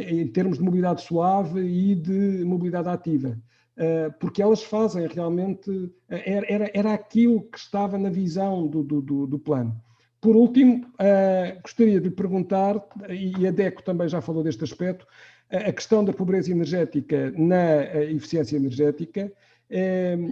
em 0.07 0.27
termos 0.27 0.57
de 0.57 0.63
mobilidade 0.63 1.01
suave 1.01 1.61
e 1.61 1.95
de 1.95 2.43
mobilidade 2.43 2.89
ativa. 2.89 3.37
Eh, 3.78 4.09
porque 4.19 4.41
elas 4.41 4.63
fazem 4.63 5.07
realmente, 5.07 5.91
eh, 6.09 6.43
era, 6.49 6.72
era 6.74 6.93
aquilo 6.93 7.41
que 7.43 7.57
estava 7.57 7.97
na 7.97 8.09
visão 8.09 8.67
do, 8.67 8.84
do, 8.84 9.26
do 9.26 9.39
plano. 9.39 9.76
Por 10.19 10.36
último, 10.36 10.86
uh, 10.86 11.61
gostaria 11.63 11.99
de 11.99 12.11
perguntar, 12.11 12.76
e 13.09 13.47
a 13.47 13.49
DECO 13.49 13.82
também 13.82 14.07
já 14.07 14.22
falou 14.22 14.43
deste 14.43 14.63
aspecto, 14.63 15.07
a 15.49 15.72
questão 15.72 16.05
da 16.05 16.13
pobreza 16.13 16.51
energética 16.51 17.32
na 17.36 17.84
eficiência 18.03 18.55
energética, 18.55 19.34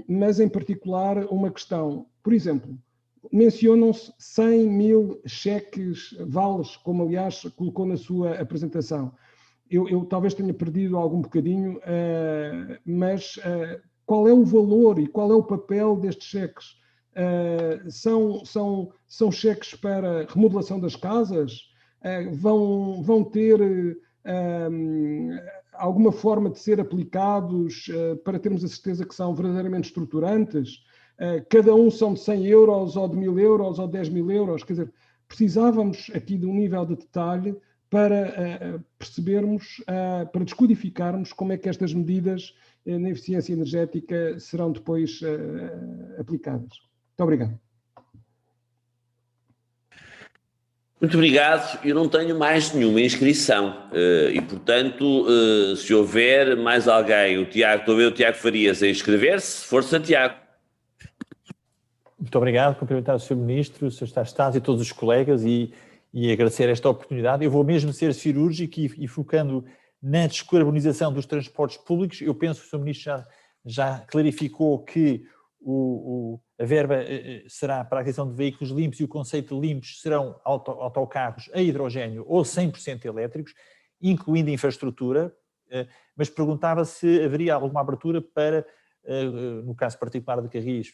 mas 0.08 0.40
em 0.40 0.48
particular 0.48 1.26
uma 1.26 1.50
questão, 1.50 2.06
por 2.22 2.34
exemplo, 2.34 2.78
mencionam-se 3.34 4.14
100 4.20 4.70
mil 4.70 5.22
cheques 5.26 6.16
vales, 6.28 6.78
como 6.78 7.04
aliás 7.04 7.42
colocou 7.58 7.86
na 7.88 7.98
sua 7.98 8.40
apresentação 8.40 9.12
eu, 9.70 9.88
eu, 9.88 10.05
talvez 10.05 10.34
tenha 10.34 10.53
perdido 10.53 10.97
algum 10.97 11.22
bocadinho, 11.22 11.78
uh, 11.78 12.78
mas 12.86 13.38
uh, 13.38 13.80
qual 14.05 14.28
é 14.28 14.34
o 14.34 14.43
valor 14.43 14.97
e 14.97 15.07
qual 15.07 15.32
é 15.32 15.36
o 15.36 15.43
papel 15.43 15.95
destes 15.95 16.28
cheques? 16.28 16.80
Uh, 17.11 17.89
são, 17.91 18.43
são, 18.45 18.91
são 19.07 19.32
cheques 19.32 19.76
para 19.76 20.26
remodelação 20.28 20.80
das 20.80 20.95
casas? 20.95 21.70
vão, 22.32 23.03
vão 23.03 23.26
ter 23.26 23.59
alguma 25.74 26.13
forma 26.13 26.49
de 26.49 26.57
ser 26.57 26.80
aplicados 26.80 27.91
para 28.24 28.39
termos 28.39 28.63
a 28.63 28.70
certeza 28.70 29.05
que 29.05 29.13
são 29.13 29.36
verdadeiramente 29.36 29.89
estruturantes? 29.89 30.82
cada 31.49 31.76
um 31.76 31.91
são 31.91 32.13
de 32.13 32.22
100 32.22 32.45
euros 32.45 32.95
ou 32.95 33.05
de 33.09 33.17
1000 33.17 33.39
euros 33.39 33.80
ou 33.80 33.88
10 33.89 34.07
mil 34.07 34.32
euros? 34.32 34.63
Quer 34.63 34.74
dizer, 34.74 34.93
precisávamos 35.28 36.09
aqui 36.15 36.38
de 36.38 36.45
um 36.45 36.53
nível 36.53 36.86
de 36.86 36.95
detalhe 36.95 37.53
para 37.90 38.76
uh, 38.76 38.84
percebermos, 38.98 39.80
uh, 39.80 40.28
para 40.32 40.44
descodificarmos 40.44 41.34
como 41.34 41.52
é 41.52 41.58
que 41.58 41.68
estas 41.68 41.94
medidas 41.94 42.54
uh, 42.86 43.00
na 43.00 43.10
eficiência 43.10 43.54
energética 43.54 44.40
serão 44.40 44.72
depois 44.72 45.22
aplicadas. 46.20 46.70
Muito 46.70 47.24
obrigado. 47.24 47.60
Muito 51.02 51.16
obrigado. 51.16 51.80
Eu 51.84 51.96
não 51.96 52.10
tenho 52.10 52.38
mais 52.38 52.74
nenhuma 52.74 53.00
inscrição 53.00 53.90
e, 54.34 54.42
portanto, 54.42 55.26
se 55.78 55.94
houver 55.94 56.58
mais 56.58 56.90
alguém, 56.90 57.38
o 57.38 57.46
Tiago, 57.46 57.80
estou 57.80 57.96
a 57.96 57.98
ver 57.98 58.08
o 58.08 58.12
Tiago 58.12 58.36
Farias 58.36 58.84
a 58.84 58.88
inscrever-se, 58.88 59.66
força 59.66 59.98
Tiago. 59.98 60.36
Muito 62.20 62.38
obrigado, 62.38 62.78
cumprimentar 62.78 63.16
o 63.16 63.20
Sr. 63.20 63.38
Ministro, 63.38 63.88
o 63.88 63.92
Sr. 63.92 64.24
Estado 64.24 64.58
e 64.58 64.62
todos 64.62 64.82
os 64.82 64.92
colegas 64.92 65.46
e 65.46 65.72
e 66.14 66.32
agradecer 66.32 66.70
esta 66.70 66.89
oportunidade. 66.89 67.43
Eu 67.43 67.51
vou 67.51 67.64
mesmo 67.64 67.93
ser 67.93 68.14
cirúrgico 68.14 68.80
e, 68.80 69.05
e 69.05 69.07
focando 69.07 69.64
na 70.01 70.28
descarbonização 70.28 71.14
dos 71.14 71.26
transportes 71.26 71.78
públicos. 71.78 72.22
Eu 72.22 72.34
penso 72.34 72.62
que 72.62 72.68
o 72.68 72.70
Sr. 72.70 72.80
Ministro 72.80 73.03
já, 73.03 73.28
já 73.66 73.99
clarificou 73.99 74.84
que 74.84 75.26
o, 75.62 75.74
o, 75.74 76.41
a 76.64 76.66
verba 76.66 76.95
eh, 76.95 77.43
eh, 77.43 77.43
será 77.47 77.84
para 77.84 77.99
a 77.99 78.01
aquisição 78.01 78.28
de 78.28 78.34
veículos 78.34 78.72
limpos 78.72 78.99
e 78.99 79.03
o 79.03 79.07
conceito 79.07 79.60
de 79.60 79.68
limpos 79.68 80.01
serão 80.01 80.39
auto, 80.43 80.72
autocarros 80.72 81.49
a 81.53 81.62
hidrogênio 81.62 82.24
ou 82.28 82.43
100% 82.43 83.05
elétricos, 83.05 83.53
incluindo 84.01 84.49
infraestrutura, 84.49 85.36
eh, 85.70 85.86
mas 86.16 86.30
perguntava 86.30 86.86
se 86.86 87.22
haveria 87.24 87.55
alguma 87.55 87.82
abertura 87.82 88.22
para, 88.22 88.66
no 89.64 89.74
caso 89.74 89.97
particular 89.97 90.41
de 90.41 90.49
Carris, 90.49 90.91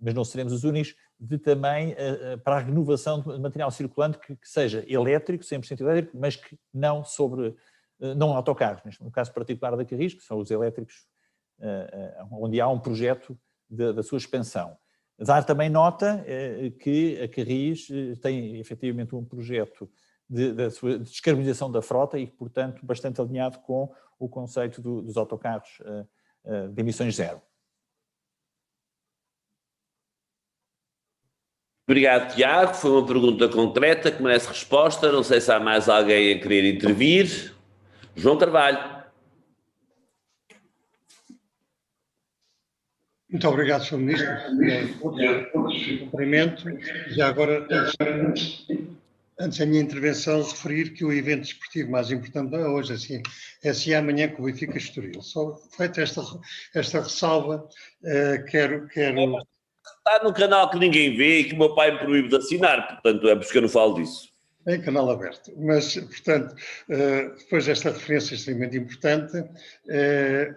mas 0.00 0.14
não 0.14 0.24
seremos 0.24 0.52
os 0.52 0.64
únicos, 0.64 0.94
de 1.18 1.38
também 1.38 1.92
uh, 1.92 2.38
para 2.44 2.56
a 2.56 2.60
renovação 2.60 3.20
de 3.20 3.38
material 3.38 3.70
circulante 3.70 4.18
que, 4.18 4.36
que 4.36 4.48
seja 4.48 4.84
elétrico, 4.86 5.44
100% 5.44 5.80
elétrico, 5.80 6.18
mas 6.18 6.36
que 6.36 6.58
não 6.72 7.04
sobre 7.04 7.54
não 7.98 8.36
autocarros, 8.36 8.98
no 9.00 9.10
caso 9.10 9.32
particular 9.32 9.74
da 9.76 9.84
Carris, 9.84 10.14
que 10.14 10.22
são 10.22 10.38
os 10.38 10.50
elétricos, 10.50 11.06
onde 12.30 12.60
há 12.60 12.68
um 12.68 12.78
projeto 12.78 13.38
de, 13.70 13.92
da 13.92 14.02
sua 14.02 14.18
expansão. 14.18 14.76
Dar 15.18 15.42
também 15.44 15.70
nota 15.70 16.22
que 16.78 17.18
a 17.22 17.26
Carris 17.26 17.88
tem 18.20 18.58
efetivamente 18.58 19.14
um 19.14 19.24
projeto 19.24 19.90
de, 20.28 20.52
da 20.52 20.70
sua 20.70 20.98
descarbonização 20.98 21.72
da 21.72 21.80
frota 21.80 22.18
e, 22.18 22.26
portanto, 22.26 22.84
bastante 22.84 23.18
alinhado 23.20 23.60
com 23.60 23.90
o 24.18 24.28
conceito 24.28 24.82
do, 24.82 25.00
dos 25.00 25.16
autocarros 25.16 25.78
de 26.74 26.80
emissões 26.82 27.16
zero. 27.16 27.40
Obrigado, 31.88 32.34
Tiago. 32.34 32.74
Foi 32.74 32.90
uma 32.90 33.06
pergunta 33.06 33.48
concreta 33.48 34.10
que 34.10 34.20
merece 34.20 34.48
resposta. 34.48 35.12
Não 35.12 35.22
sei 35.22 35.40
se 35.40 35.52
há 35.52 35.60
mais 35.60 35.88
alguém 35.88 36.34
a 36.34 36.40
querer 36.40 36.68
intervir. 36.68 37.54
João 38.16 38.36
Carvalho. 38.36 38.96
Muito 43.30 43.48
obrigado, 43.48 43.84
Sr. 43.84 43.98
Ministro. 43.98 44.28
Cumprimento. 46.00 46.64
Já 47.08 47.28
agora, 47.28 47.64
antes, 49.38 49.58
da 49.58 49.66
minha 49.66 49.82
intervenção, 49.82 50.42
referir 50.42 50.90
que 50.90 51.04
o 51.04 51.12
evento 51.12 51.42
desportivo 51.42 51.90
mais 51.92 52.10
importante 52.10 52.54
é 52.56 52.66
hoje, 52.66 52.94
assim, 52.94 53.22
é 53.62 53.70
assim 53.70 53.94
amanhã 53.94 54.28
com 54.28 54.42
o 54.42 54.46
Benfica 54.46 54.76
Estoril. 54.76 55.22
Só 55.22 55.54
feita 55.76 56.00
esta, 56.00 56.22
esta 56.74 57.00
ressalva, 57.00 57.68
uh, 58.02 58.44
quero, 58.50 58.88
quero 58.88 59.36
está 59.90 60.24
no 60.24 60.32
canal 60.32 60.70
que 60.70 60.78
ninguém 60.78 61.16
vê 61.16 61.40
e 61.40 61.44
que 61.44 61.54
o 61.54 61.58
meu 61.58 61.74
pai 61.74 61.92
me 61.92 61.98
proíbe 61.98 62.28
de 62.28 62.36
assinar, 62.36 62.86
portanto 62.88 63.28
é 63.28 63.34
por 63.34 63.42
isso 63.42 63.52
que 63.52 63.58
eu 63.58 63.62
não 63.62 63.68
falo 63.68 63.94
disso. 63.94 64.36
Em 64.68 64.80
canal 64.80 65.08
aberto. 65.08 65.52
Mas, 65.56 65.94
portanto, 65.94 66.52
eh, 66.90 67.28
depois 67.38 67.66
desta 67.66 67.90
referência 67.90 68.34
extremamente 68.34 68.76
importante, 68.76 69.44
eh, 69.88 70.52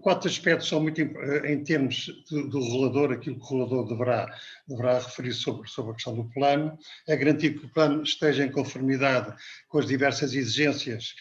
quatro 0.00 0.30
aspectos 0.30 0.66
são 0.66 0.80
muito 0.80 1.02
eh, 1.02 1.52
em 1.52 1.62
termos 1.62 2.06
do 2.30 2.58
regulador, 2.58 3.12
aquilo 3.12 3.36
que 3.36 3.42
o 3.42 3.44
regulador 3.44 3.86
deverá, 3.86 4.34
deverá 4.66 4.98
referir 4.98 5.34
sobre, 5.34 5.68
sobre 5.68 5.90
a 5.90 5.94
questão 5.94 6.14
do 6.14 6.24
plano, 6.30 6.78
é 7.06 7.14
garantir 7.14 7.58
que 7.58 7.66
o 7.66 7.68
plano 7.68 8.02
esteja 8.02 8.46
em 8.46 8.50
conformidade 8.50 9.34
com 9.68 9.78
as 9.78 9.86
diversas 9.86 10.32
exigências 10.32 11.14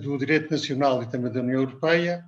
do 0.00 0.16
direito 0.16 0.50
nacional 0.50 1.02
e 1.02 1.10
também 1.10 1.30
da 1.30 1.40
União 1.40 1.60
Europeia, 1.60 2.24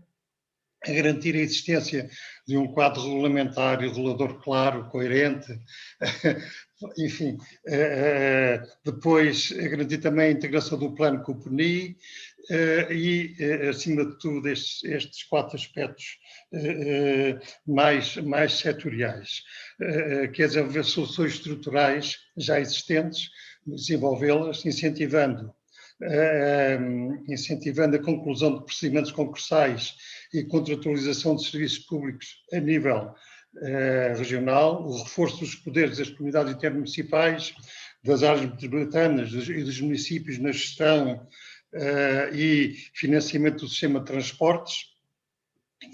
a 0.87 0.93
garantir 0.93 1.35
a 1.35 1.41
existência 1.41 2.09
de 2.47 2.57
um 2.57 2.69
quadro 2.69 3.03
regulamentar 3.03 3.83
e 3.83 3.89
regulador 3.89 4.41
claro, 4.43 4.89
coerente, 4.89 5.61
enfim, 6.97 7.37
eh, 7.67 8.61
eh, 8.61 8.63
depois 8.85 9.53
a 9.59 9.69
garantir 9.69 9.99
também 9.99 10.29
a 10.29 10.33
integração 10.33 10.79
do 10.79 10.95
plano 10.95 11.23
com 11.23 11.33
o 11.33 11.41
PNI 11.41 11.97
eh, 12.51 12.89
e, 12.91 13.35
acima 13.69 14.05
de 14.07 14.19
tudo, 14.19 14.49
estes, 14.49 14.85
estes 14.85 15.25
quatro 15.25 15.57
aspectos 15.57 16.19
mais, 17.67 18.17
mais 18.17 18.55
setoriais, 18.55 19.43
quer 20.33 20.47
dizer, 20.47 20.85
soluções 20.85 21.35
estruturais 21.35 22.17
já 22.37 22.59
existentes, 22.59 23.29
desenvolvê-las, 23.67 24.65
incentivando 24.65 25.53
incentivando 27.29 27.97
a 27.97 28.03
conclusão 28.03 28.57
de 28.57 28.65
procedimentos 28.65 29.11
concursais 29.11 29.97
e 30.33 30.45
contratualização 30.45 31.37
de 31.37 31.45
serviços 31.45 31.79
públicos 31.81 32.43
a 32.53 32.59
nível 32.59 33.15
eh, 33.63 34.15
regional, 34.17 34.87
o 34.87 35.03
reforço 35.03 35.41
dos 35.41 35.55
poderes 35.55 35.99
das 35.99 36.11
comunidades 36.11 36.55
intermunicipais, 36.55 37.55
das 38.05 38.23
áreas 38.23 38.45
metropolitanas 38.45 39.33
e 39.33 39.65
dos 39.65 39.81
municípios 39.81 40.39
na 40.39 40.53
gestão 40.53 41.27
eh, 41.73 42.31
e 42.35 42.75
financiamento 42.95 43.61
do 43.61 43.69
sistema 43.69 44.01
de 44.01 44.07
transportes, 44.07 44.87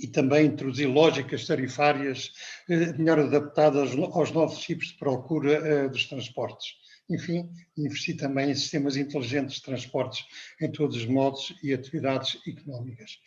e 0.01 0.09
também 0.09 0.47
introduzir 0.47 0.89
lógicas 0.89 1.47
tarifárias 1.47 2.33
eh, 2.69 2.93
melhor 2.95 3.21
adaptadas 3.21 3.91
aos 3.93 4.33
novos 4.33 4.59
tipos 4.59 4.89
de 4.89 4.99
procura 4.99 5.89
dos 5.89 6.07
transportes. 6.07 6.75
Enfim, 7.09 7.51
investir 7.77 8.17
também 8.17 8.51
em 8.51 8.55
sistemas 8.55 8.97
inteligentes 8.97 9.57
de 9.57 9.63
transportes 9.63 10.25
em 10.61 10.73
todos 10.73 10.97
os 10.97 11.07
modos 11.07 11.55
e 11.63 11.73
atividades 11.73 12.39
económicas. 12.47 13.19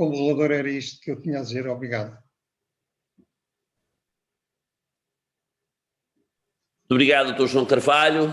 Como 0.00 0.12
regulador 0.12 0.50
era 0.50 0.70
isto 0.70 0.98
que 0.98 1.10
eu 1.10 1.20
tinha 1.20 1.40
a 1.40 1.42
dizer. 1.42 1.68
Obrigado. 1.68 2.18
Obrigado, 6.90 7.34
Dr. 7.34 7.46
João 7.46 7.66
Carvalho. 7.66 8.32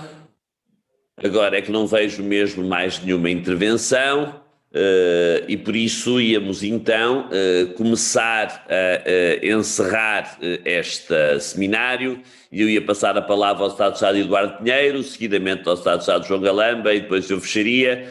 Agora 1.18 1.58
é 1.58 1.62
que 1.62 1.70
não 1.70 1.86
vejo 1.86 2.24
mesmo 2.24 2.64
mais 2.64 3.04
nenhuma 3.04 3.30
intervenção. 3.30 4.47
Uh, 4.70 5.48
e 5.48 5.56
por 5.56 5.78
isso 5.78 6.20
íamos 6.20 6.62
então 6.62 7.30
uh, 7.30 7.74
começar 7.76 8.68
a, 8.68 9.42
a 9.42 9.48
encerrar 9.48 10.38
uh, 10.42 10.62
este 10.66 11.40
seminário 11.40 12.20
e 12.52 12.62
eu 12.62 12.70
ia 12.70 12.86
passar 12.86 13.18
a 13.18 13.22
palavra 13.22 13.64
ao 13.64 13.70
Estado 13.70 13.92
de 13.92 13.96
Estado 13.96 14.18
Eduardo 14.18 14.58
Pinheiro, 14.58 15.02
seguidamente 15.04 15.68
ao 15.70 15.76
Estado 15.76 15.96
de 15.96 16.02
Estado 16.02 16.28
João 16.28 16.42
Galamba 16.42 16.94
e 16.94 17.00
depois 17.00 17.30
eu 17.30 17.40
fecharia. 17.40 18.10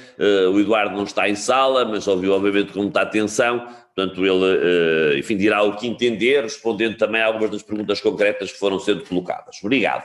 o 0.53 0.59
Eduardo 0.59 0.97
não 0.97 1.05
está 1.05 1.29
em 1.29 1.35
sala, 1.35 1.85
mas 1.85 2.07
ouviu 2.09 2.33
obviamente 2.33 2.73
com 2.73 2.83
muita 2.83 3.03
atenção, 3.03 3.67
portanto 3.95 4.25
ele, 4.25 5.19
enfim, 5.19 5.37
dirá 5.37 5.63
o 5.63 5.77
que 5.77 5.87
entender, 5.87 6.43
respondendo 6.43 6.97
também 6.97 7.23
a 7.23 7.27
algumas 7.27 7.51
das 7.51 7.63
perguntas 7.63 8.01
concretas 8.01 8.53
que 8.53 8.59
foram 8.59 8.79
sendo 8.79 9.05
colocadas. 9.05 9.57
Obrigado. 9.63 10.05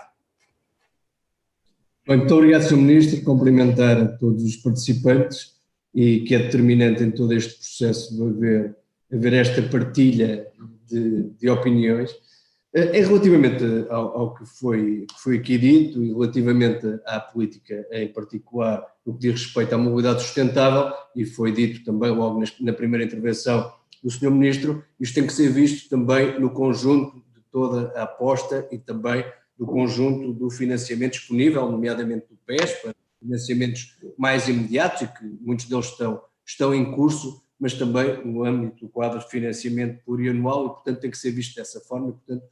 Muito 2.07 2.33
obrigado, 2.33 2.63
Sr. 2.63 2.77
Ministro, 2.77 3.23
cumprimentar 3.23 3.97
a 3.97 4.05
todos 4.05 4.43
os 4.43 4.55
participantes 4.55 5.60
e 5.93 6.21
que 6.21 6.35
é 6.35 6.39
determinante 6.39 7.03
em 7.03 7.11
todo 7.11 7.33
este 7.33 7.55
processo 7.55 8.15
de 8.15 8.23
haver, 8.23 8.75
haver 9.11 9.33
esta 9.33 9.61
partilha 9.63 10.47
de, 10.87 11.23
de 11.39 11.49
opiniões. 11.49 12.11
É 12.73 13.01
relativamente 13.01 13.65
ao, 13.89 14.17
ao, 14.17 14.33
que, 14.33 14.45
foi, 14.45 15.05
que 15.05 15.21
foi 15.21 15.37
aqui 15.37 15.57
dito 15.57 16.01
e 16.01 16.13
relativamente 16.13 16.87
à 17.05 17.19
política 17.19 17.85
em 17.91 18.07
particular, 18.07 18.85
no 19.05 19.13
que 19.13 19.19
diz 19.19 19.41
respeito 19.41 19.75
à 19.75 19.77
mobilidade 19.77 20.21
sustentável, 20.21 20.93
e 21.13 21.25
foi 21.25 21.51
dito 21.51 21.83
também 21.83 22.11
logo 22.11 22.41
na 22.61 22.71
primeira 22.71 23.03
intervenção 23.03 23.73
do 24.01 24.09
Sr. 24.09 24.31
Ministro, 24.31 24.83
isto 24.99 25.15
tem 25.15 25.27
que 25.27 25.33
ser 25.33 25.49
visto 25.49 25.89
também 25.89 26.39
no 26.39 26.49
conjunto 26.49 27.17
de 27.17 27.41
toda 27.51 27.91
a 27.99 28.03
aposta 28.03 28.65
e 28.71 28.77
também 28.77 29.25
do 29.57 29.65
conjunto 29.65 30.33
do 30.33 30.49
financiamento 30.49 31.13
disponível, 31.13 31.69
nomeadamente 31.69 32.25
do 32.29 32.37
PES, 32.45 32.73
para 32.81 32.95
financiamentos 33.21 33.97
mais 34.17 34.47
imediatos 34.47 35.03
e 35.03 35.07
que 35.07 35.23
muitos 35.39 35.65
deles 35.65 35.85
estão, 35.85 36.21
estão 36.45 36.73
em 36.73 36.91
curso, 36.91 37.41
mas 37.59 37.73
também 37.73 38.25
no 38.25 38.43
âmbito 38.43 38.85
do 38.85 38.89
quadro 38.89 39.19
de 39.19 39.29
financiamento 39.29 40.03
plurianual 40.03 40.65
e, 40.65 40.69
portanto, 40.69 40.99
tem 40.99 41.11
que 41.11 41.17
ser 41.17 41.31
visto 41.31 41.55
dessa 41.55 41.79
forma 41.79 42.09
e, 42.09 42.11
portanto, 42.13 42.43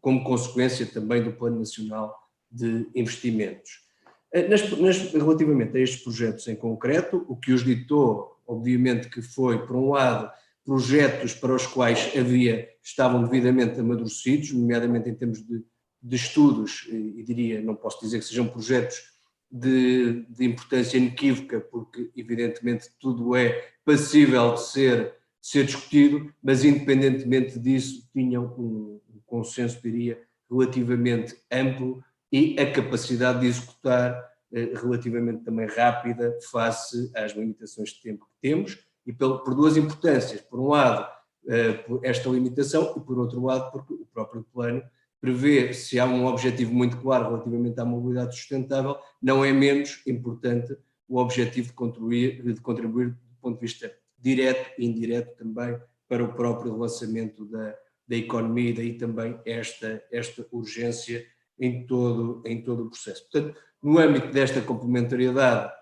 como 0.00 0.24
consequência 0.24 0.86
também 0.86 1.22
do 1.22 1.32
Plano 1.32 1.58
Nacional 1.58 2.14
de 2.50 2.88
Investimentos. 2.94 3.84
Eh, 4.32 4.48
nas, 4.48 4.70
nas, 4.78 5.12
relativamente 5.12 5.76
a 5.76 5.80
estes 5.80 6.02
projetos 6.02 6.46
em 6.48 6.56
concreto, 6.56 7.24
o 7.28 7.36
que 7.36 7.52
os 7.52 7.64
ditou, 7.64 8.40
obviamente, 8.46 9.08
que 9.08 9.20
foi, 9.20 9.66
por 9.66 9.76
um 9.76 9.90
lado, 9.90 10.30
projetos 10.64 11.34
para 11.34 11.54
os 11.54 11.66
quais 11.66 12.12
havia, 12.16 12.68
estavam 12.82 13.22
devidamente 13.22 13.78
amadurecidos, 13.78 14.52
nomeadamente 14.52 15.08
em 15.08 15.14
termos 15.14 15.46
de, 15.46 15.64
de 16.02 16.16
estudos, 16.16 16.86
e, 16.88 17.20
e 17.20 17.22
diria, 17.22 17.60
não 17.60 17.74
posso 17.74 18.00
dizer 18.00 18.18
que 18.18 18.24
sejam 18.24 18.48
projetos 18.48 19.15
de, 19.50 20.26
de, 20.28 20.44
importância 20.44 20.98
inequívoca, 20.98 21.60
porque 21.60 22.10
evidentemente 22.16 22.90
tudo 22.98 23.34
é 23.36 23.70
passível 23.84 24.54
de 24.54 24.62
ser, 24.62 25.04
de 25.40 25.48
ser 25.48 25.64
discutido, 25.64 26.32
mas 26.42 26.64
independentemente 26.64 27.58
disso 27.58 28.08
tinham 28.12 28.44
um, 28.58 29.00
um 29.14 29.20
consenso, 29.24 29.80
diria, 29.82 30.20
relativamente 30.50 31.36
amplo 31.50 32.02
e 32.30 32.58
a 32.58 32.70
capacidade 32.70 33.40
de 33.40 33.46
executar 33.46 34.20
eh, 34.52 34.72
relativamente 34.74 35.44
também 35.44 35.66
rápida 35.66 36.36
face 36.50 37.10
às 37.14 37.32
limitações 37.32 37.90
de 37.90 38.02
tempo 38.02 38.26
que 38.26 38.48
temos 38.48 38.78
e 39.06 39.12
por, 39.12 39.42
por 39.42 39.54
duas 39.54 39.76
importâncias. 39.76 40.40
Por 40.40 40.60
um 40.60 40.68
lado, 40.68 41.08
eh, 41.48 41.72
por 41.72 42.04
esta 42.04 42.28
limitação 42.28 42.94
e 42.96 43.00
por 43.00 43.18
outro 43.18 43.44
lado, 43.44 43.70
porque 43.70 43.94
o 43.94 44.06
próprio 44.12 44.44
plano 44.52 44.82
prevê 45.26 45.72
se 45.74 45.98
há 45.98 46.06
um 46.06 46.24
objetivo 46.24 46.72
muito 46.72 46.98
claro 46.98 47.30
relativamente 47.30 47.80
à 47.80 47.84
mobilidade 47.84 48.36
sustentável, 48.36 48.96
não 49.20 49.44
é 49.44 49.52
menos 49.52 50.00
importante 50.06 50.76
o 51.08 51.18
objetivo 51.18 51.66
de 51.66 51.72
contribuir, 51.72 52.42
de 52.54 52.60
contribuir 52.60 53.10
do 53.10 53.36
ponto 53.40 53.56
de 53.56 53.60
vista 53.60 53.92
direto 54.16 54.70
e 54.78 54.86
indireto 54.86 55.36
também 55.36 55.76
para 56.08 56.22
o 56.22 56.32
próprio 56.32 56.74
relançamento 56.74 57.44
da, 57.46 57.76
da 58.06 58.16
economia 58.16 58.70
e 58.70 58.72
daí 58.72 58.96
também 58.96 59.36
esta, 59.44 60.00
esta 60.12 60.46
urgência 60.52 61.26
em 61.58 61.84
todo, 61.88 62.40
em 62.46 62.62
todo 62.62 62.84
o 62.84 62.90
processo. 62.90 63.28
Portanto, 63.28 63.58
no 63.82 63.98
âmbito 63.98 64.28
desta 64.28 64.60
complementariedade, 64.60 65.72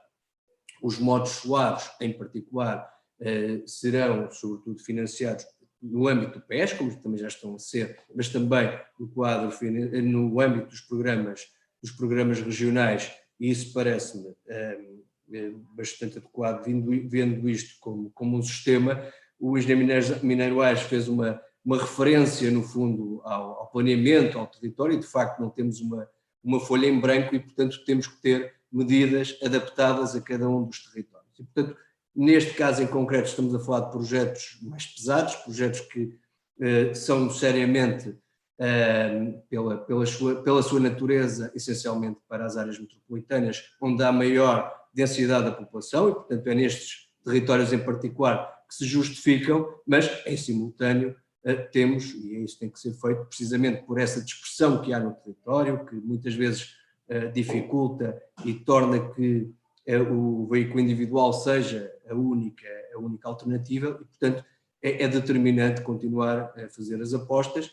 os 0.82 0.99
modos 0.99 1.32
suaves, 1.32 1.90
em 2.01 2.14
particular, 2.14 2.90
eh, 3.20 3.61
serão 3.66 4.30
sobretudo 4.30 4.78
financiados 4.78 5.45
no 5.85 6.09
âmbito 6.09 6.39
do 6.39 6.45
PES, 6.47 6.72
como 6.72 6.97
também 6.97 7.18
já 7.18 7.28
estão 7.28 7.55
a 7.55 7.59
ser, 7.59 7.99
mas 8.14 8.28
também 8.30 8.70
no 8.99 9.07
quadro, 9.09 9.55
no 10.03 10.41
âmbito 10.41 10.68
dos 10.68 10.80
programas, 10.80 11.43
dos 11.82 11.93
programas 11.93 12.41
regionais, 12.41 13.12
e 13.39 13.51
isso 13.51 13.72
parece-me 13.74 14.35
um, 15.28 15.64
bastante 15.76 16.18
adequado, 16.18 16.64
vendo 16.64 17.49
isto 17.49 17.78
como, 17.80 18.11
como 18.11 18.39
um 18.39 18.43
sistema. 18.43 19.07
O 19.39 19.59
engenheiro 19.59 20.24
Mineiro 20.24 20.62
Aires 20.62 20.82
fez 20.82 21.07
uma, 21.09 21.41
uma 21.62 21.78
referência, 21.78 22.51
no 22.51 22.62
fundo, 22.62 23.20
ao, 23.24 23.61
ao, 23.61 23.70
planeamento, 23.70 24.39
ao 24.39 24.47
território, 24.47 24.97
e 24.97 25.01
de 25.01 25.07
facto 25.07 25.41
não 25.41 25.51
temos 25.51 25.80
uma, 25.80 26.09
uma 26.43 26.61
folha 26.61 26.87
em 26.87 26.99
branco 26.99 27.35
e, 27.35 27.41
portanto, 27.41 27.85
temos 27.85 28.07
que 28.07 28.20
ter 28.22 28.55
medidas 28.72 29.39
adaptadas 29.43 30.16
a 30.16 30.20
cada 30.20 30.49
um 30.49 30.64
dos 30.64 30.85
territórios. 30.85 31.39
E, 31.39 31.45
portanto, 31.45 31.76
neste 32.14 32.54
caso 32.54 32.82
em 32.82 32.86
concreto, 32.86 33.28
estamos 33.28 33.54
a 33.54 33.58
falar 33.58 33.80
de 33.80 33.90
projetos 33.90 34.58
mais 34.62 34.86
pesados, 34.86 35.34
projetos 35.36 35.80
que 35.80 36.16
eh, 36.60 36.94
são 36.94 37.28
seriamente, 37.30 38.16
eh, 38.58 39.34
pela, 39.50 39.78
pela, 39.78 40.06
sua, 40.06 40.42
pela 40.42 40.62
sua 40.62 40.78
natureza, 40.78 41.50
essencialmente 41.54 42.20
para 42.28 42.46
as 42.46 42.56
áreas 42.56 42.78
metropolitanas, 42.78 43.64
onde 43.80 44.02
há 44.04 44.12
maior 44.12 44.72
densidade 44.92 45.46
da 45.46 45.52
população, 45.52 46.08
e, 46.08 46.14
portanto, 46.14 46.46
é 46.46 46.54
nestes 46.54 47.08
territórios 47.24 47.72
em 47.72 47.78
particular 47.78 48.48
que 48.68 48.74
se 48.76 48.84
justificam, 48.84 49.68
mas, 49.84 50.08
em 50.24 50.36
simultâneo, 50.36 51.16
eh, 51.44 51.54
temos, 51.54 52.14
e 52.14 52.36
é 52.36 52.38
isso 52.40 52.58
tem 52.58 52.70
que 52.70 52.78
ser 52.78 52.92
feito, 52.92 53.24
precisamente 53.24 53.82
por 53.82 53.98
essa 53.98 54.22
dispersão 54.22 54.80
que 54.80 54.92
há 54.92 55.00
no 55.00 55.14
território, 55.14 55.84
que 55.84 55.96
muitas 55.96 56.34
vezes 56.34 56.82
dificulta 57.34 58.18
e 58.46 58.54
torna 58.54 59.10
que 59.10 59.52
o 59.87 60.47
veículo 60.47 60.80
individual 60.80 61.32
seja 61.32 61.93
a 62.09 62.14
única, 62.14 62.66
a 62.95 62.99
única 62.99 63.28
alternativa, 63.28 63.89
e, 64.01 64.05
portanto, 64.05 64.45
é, 64.82 65.05
é 65.05 65.09
determinante 65.09 65.82
continuar 65.82 66.53
a 66.57 66.68
fazer 66.68 67.01
as 67.01 67.12
apostas, 67.12 67.70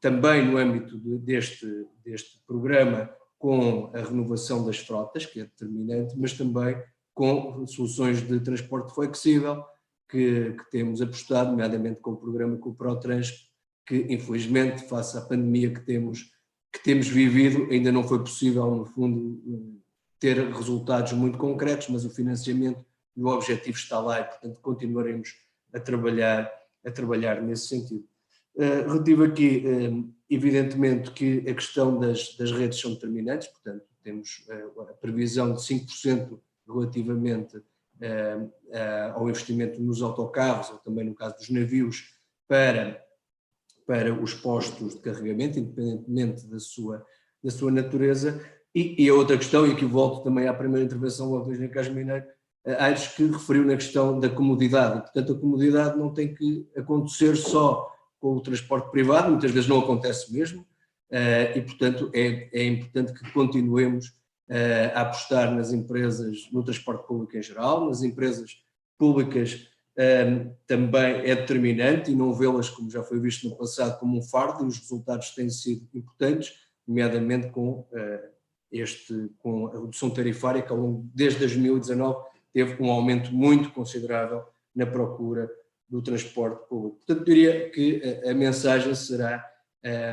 também 0.00 0.44
no 0.46 0.58
âmbito 0.58 0.98
de, 0.98 1.18
deste, 1.18 1.86
deste 2.04 2.40
programa, 2.46 3.10
com 3.38 3.90
a 3.94 4.00
renovação 4.00 4.64
das 4.66 4.78
frotas, 4.78 5.24
que 5.24 5.40
é 5.40 5.44
determinante, 5.44 6.18
mas 6.18 6.32
também 6.32 6.76
com 7.14 7.66
soluções 7.66 8.20
de 8.20 8.40
transporte 8.40 8.94
flexível, 8.94 9.64
que, 10.08 10.52
que 10.52 10.70
temos 10.70 11.02
apostado, 11.02 11.50
nomeadamente 11.50 12.00
com 12.00 12.12
o 12.12 12.16
programa 12.16 12.56
com 12.56 12.70
o 12.70 12.74
ProTrans, 12.74 13.48
que 13.86 14.06
infelizmente, 14.08 14.86
face 14.88 15.16
à 15.16 15.20
pandemia 15.20 15.72
que 15.72 15.80
temos, 15.80 16.32
que 16.72 16.82
temos 16.82 17.08
vivido, 17.08 17.68
ainda 17.70 17.92
não 17.92 18.02
foi 18.02 18.18
possível, 18.18 18.74
no 18.74 18.84
fundo, 18.84 19.40
ter 20.18 20.36
resultados 20.52 21.12
muito 21.12 21.38
concretos, 21.38 21.88
mas 21.88 22.04
o 22.04 22.10
financiamento 22.10 22.84
e 23.16 23.22
o 23.22 23.26
objetivo 23.26 23.76
está 23.76 23.98
lá 23.98 24.20
e, 24.20 24.24
portanto, 24.24 24.60
continuaremos 24.60 25.34
a 25.72 25.80
trabalhar, 25.80 26.50
a 26.84 26.90
trabalhar 26.90 27.42
nesse 27.42 27.68
sentido. 27.68 28.04
Uh, 28.54 28.88
relativo 28.88 29.24
aqui, 29.24 29.64
uh, 29.66 30.14
evidentemente 30.30 31.10
que 31.10 31.38
a 31.48 31.54
questão 31.54 31.98
das, 31.98 32.36
das 32.36 32.52
redes 32.52 32.80
são 32.80 32.94
determinantes, 32.94 33.48
portanto, 33.48 33.84
temos 34.02 34.46
uh, 34.48 34.82
a 34.82 34.94
previsão 34.94 35.52
de 35.52 35.60
5% 35.60 36.38
relativamente 36.66 37.62
ao 39.12 39.28
investimento 39.28 39.82
nos 39.82 40.02
autocarros, 40.02 40.70
ou 40.70 40.78
também 40.78 41.04
no 41.04 41.16
caso 41.16 41.36
dos 41.36 41.50
navios, 41.50 42.14
para, 42.46 43.02
para 43.84 44.14
os 44.14 44.32
postos 44.34 44.94
de 44.94 45.00
carregamento, 45.00 45.58
independentemente 45.58 46.46
da 46.46 46.60
sua, 46.60 47.04
da 47.42 47.50
sua 47.50 47.72
natureza. 47.72 48.40
E, 48.78 48.94
e 48.96 49.08
a 49.08 49.14
outra 49.14 49.36
questão, 49.36 49.66
e 49.66 49.72
aqui 49.72 49.84
volto 49.84 50.22
também 50.22 50.46
à 50.46 50.54
primeira 50.54 50.86
intervenção 50.86 51.30
do 51.30 51.50
Engenheiro 51.50 51.74
Carlos 51.74 51.92
Mineiro, 51.92 52.24
Aires 52.78 53.08
que 53.08 53.26
referiu 53.26 53.64
na 53.64 53.74
questão 53.74 54.20
da 54.20 54.28
comodidade. 54.28 55.00
Portanto, 55.00 55.32
a 55.32 55.40
comodidade 55.40 55.98
não 55.98 56.14
tem 56.14 56.32
que 56.32 56.64
acontecer 56.76 57.34
só 57.36 57.92
com 58.20 58.36
o 58.36 58.40
transporte 58.40 58.88
privado, 58.92 59.30
muitas 59.30 59.50
vezes 59.50 59.68
não 59.68 59.80
acontece 59.80 60.32
mesmo, 60.32 60.64
eh, 61.10 61.58
e, 61.58 61.62
portanto, 61.62 62.08
é, 62.14 62.48
é 62.52 62.66
importante 62.66 63.12
que 63.12 63.32
continuemos 63.32 64.12
eh, 64.48 64.92
a 64.94 65.00
apostar 65.00 65.52
nas 65.52 65.72
empresas, 65.72 66.48
no 66.52 66.62
transporte 66.62 67.04
público 67.04 67.36
em 67.36 67.42
geral, 67.42 67.84
nas 67.84 68.04
empresas 68.04 68.62
públicas 68.96 69.66
eh, 69.96 70.46
também 70.68 71.22
é 71.28 71.34
determinante 71.34 72.12
e 72.12 72.14
não 72.14 72.32
vê-las, 72.32 72.70
como 72.70 72.88
já 72.88 73.02
foi 73.02 73.18
visto 73.18 73.48
no 73.48 73.56
passado, 73.56 73.98
como 73.98 74.18
um 74.18 74.22
fardo, 74.22 74.64
e 74.64 74.68
os 74.68 74.78
resultados 74.78 75.30
têm 75.30 75.50
sido 75.50 75.88
importantes, 75.92 76.52
nomeadamente 76.86 77.50
com, 77.50 77.84
este, 78.70 79.30
com 79.38 79.66
a 79.66 79.72
redução 79.72 80.10
tarifária 80.10 80.62
que 80.62 80.72
ao 80.72 80.78
longo, 80.78 81.10
desde 81.14 81.40
2019 81.40 82.18
teve 82.52 82.82
um 82.82 82.90
aumento 82.90 83.32
muito 83.32 83.70
considerável 83.70 84.44
na 84.74 84.86
procura 84.86 85.50
do 85.88 86.02
transporte 86.02 86.68
público. 86.68 86.96
Portanto, 86.96 87.24
diria 87.24 87.70
que 87.70 88.02
a, 88.24 88.30
a 88.30 88.34
mensagem 88.34 88.94
será 88.94 89.44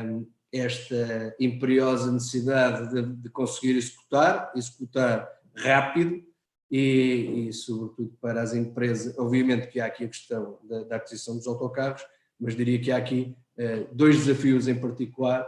um, 0.04 0.26
esta 0.52 1.34
imperiosa 1.38 2.10
necessidade 2.10 2.90
de, 2.90 3.02
de, 3.22 3.28
conseguir 3.30 3.76
executar, 3.76 4.52
executar 4.54 5.28
rápido 5.54 6.22
e, 6.70 7.48
e, 7.48 7.52
sobretudo 7.52 8.16
para 8.20 8.42
as 8.42 8.54
empresas, 8.54 9.16
obviamente 9.18 9.68
que 9.68 9.80
há 9.80 9.86
aqui 9.86 10.04
a 10.04 10.08
questão 10.08 10.58
da, 10.64 10.84
da 10.84 10.96
aquisição 10.96 11.36
dos 11.36 11.46
autocarros, 11.46 12.02
mas 12.40 12.56
diria 12.56 12.80
que 12.80 12.90
há 12.90 12.96
aqui 12.96 13.36
uh, 13.58 13.94
dois 13.94 14.24
desafios 14.24 14.66
em 14.66 14.74
particular, 14.74 15.46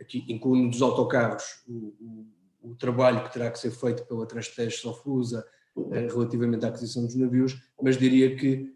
aqui 0.00 0.24
incluindo 0.28 0.70
dos 0.70 0.82
autocarros, 0.82 1.62
o, 1.66 2.26
o, 2.62 2.70
o, 2.70 2.74
trabalho 2.74 3.24
que 3.24 3.32
terá 3.32 3.50
que 3.50 3.58
ser 3.58 3.70
feito 3.70 4.04
pela 4.04 4.26
Transtejo 4.26 4.76
Sofusa, 4.78 5.46
eh, 5.92 6.06
relativamente 6.06 6.64
à 6.64 6.68
aquisição 6.68 7.04
dos 7.04 7.14
navios, 7.14 7.60
mas 7.80 7.96
diria 7.96 8.36
que 8.36 8.74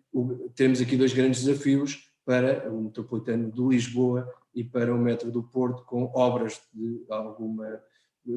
temos 0.55 0.81
aqui 0.81 0.97
dois 0.97 1.13
grandes 1.13 1.45
desafios 1.45 2.11
para 2.25 2.71
o 2.73 2.85
metropolitano 2.85 3.53
de 3.53 3.63
Lisboa 3.63 4.33
e 4.55 4.65
para 4.65 4.95
o 4.95 4.99
metro 4.99 5.31
do 5.31 5.43
Porto, 5.43 5.85
com 5.85 6.11
obras 6.15 6.61
de 6.73 7.05
alguma 7.11 7.81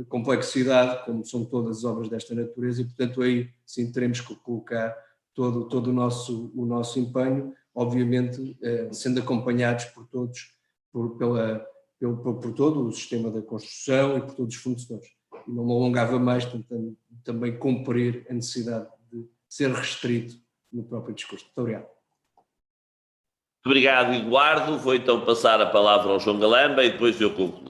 complexidade, 0.07 1.03
como 1.05 1.25
são 1.25 1.45
todas 1.45 1.77
as 1.77 1.83
obras 1.83 2.09
desta 2.09 2.35
natureza, 2.35 2.81
e 2.81 2.85
portanto 2.85 3.21
aí 3.21 3.49
sim 3.65 3.91
teremos 3.91 4.21
que 4.21 4.35
colocar 4.35 4.95
todo, 5.33 5.67
todo 5.67 5.87
o, 5.87 5.93
nosso, 5.93 6.51
o 6.55 6.65
nosso 6.65 6.99
empenho, 6.99 7.53
obviamente 7.73 8.57
eh, 8.61 8.89
sendo 8.91 9.21
acompanhados 9.21 9.85
por 9.85 10.05
todos, 10.07 10.53
por, 10.91 11.17
pela, 11.17 11.65
por, 11.99 12.39
por 12.39 12.53
todo 12.53 12.87
o 12.87 12.91
sistema 12.91 13.29
da 13.29 13.41
construção 13.41 14.17
e 14.17 14.21
por 14.21 14.35
todos 14.35 14.55
os 14.55 14.61
fornecedores 14.61 15.19
e 15.47 15.51
não 15.51 15.65
me 15.65 15.71
alongava 15.71 16.19
mais, 16.19 16.45
tentando 16.45 16.97
também 17.23 17.57
cumprir 17.57 18.25
a 18.29 18.33
necessidade 18.33 18.87
de 19.11 19.25
ser 19.47 19.71
restrito 19.71 20.35
no 20.71 20.83
próprio 20.83 21.15
discurso. 21.15 21.45
Muito 21.45 21.59
obrigado. 21.59 21.83
Muito 21.83 23.65
obrigado, 23.65 24.13
Eduardo. 24.13 24.77
Vou 24.77 24.95
então 24.95 25.25
passar 25.25 25.59
a 25.59 25.65
palavra 25.65 26.11
ao 26.11 26.19
João 26.19 26.39
Galamba 26.39 26.83
e 26.83 26.91
depois 26.91 27.19
eu 27.19 27.33
concluo. 27.33 27.69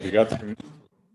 Obrigado. 0.00 0.56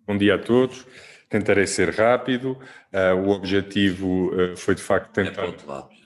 Bom 0.07 0.17
dia 0.17 0.35
a 0.35 0.39
todos. 0.39 0.85
Tentarei 1.29 1.67
ser 1.67 1.93
rápido. 1.93 2.57
Uh, 2.91 3.15
o 3.25 3.29
objetivo 3.29 4.33
uh, 4.33 4.57
foi 4.57 4.75
de 4.75 4.81
facto 4.81 5.11
tentar. 5.13 5.45
É 5.45 6.01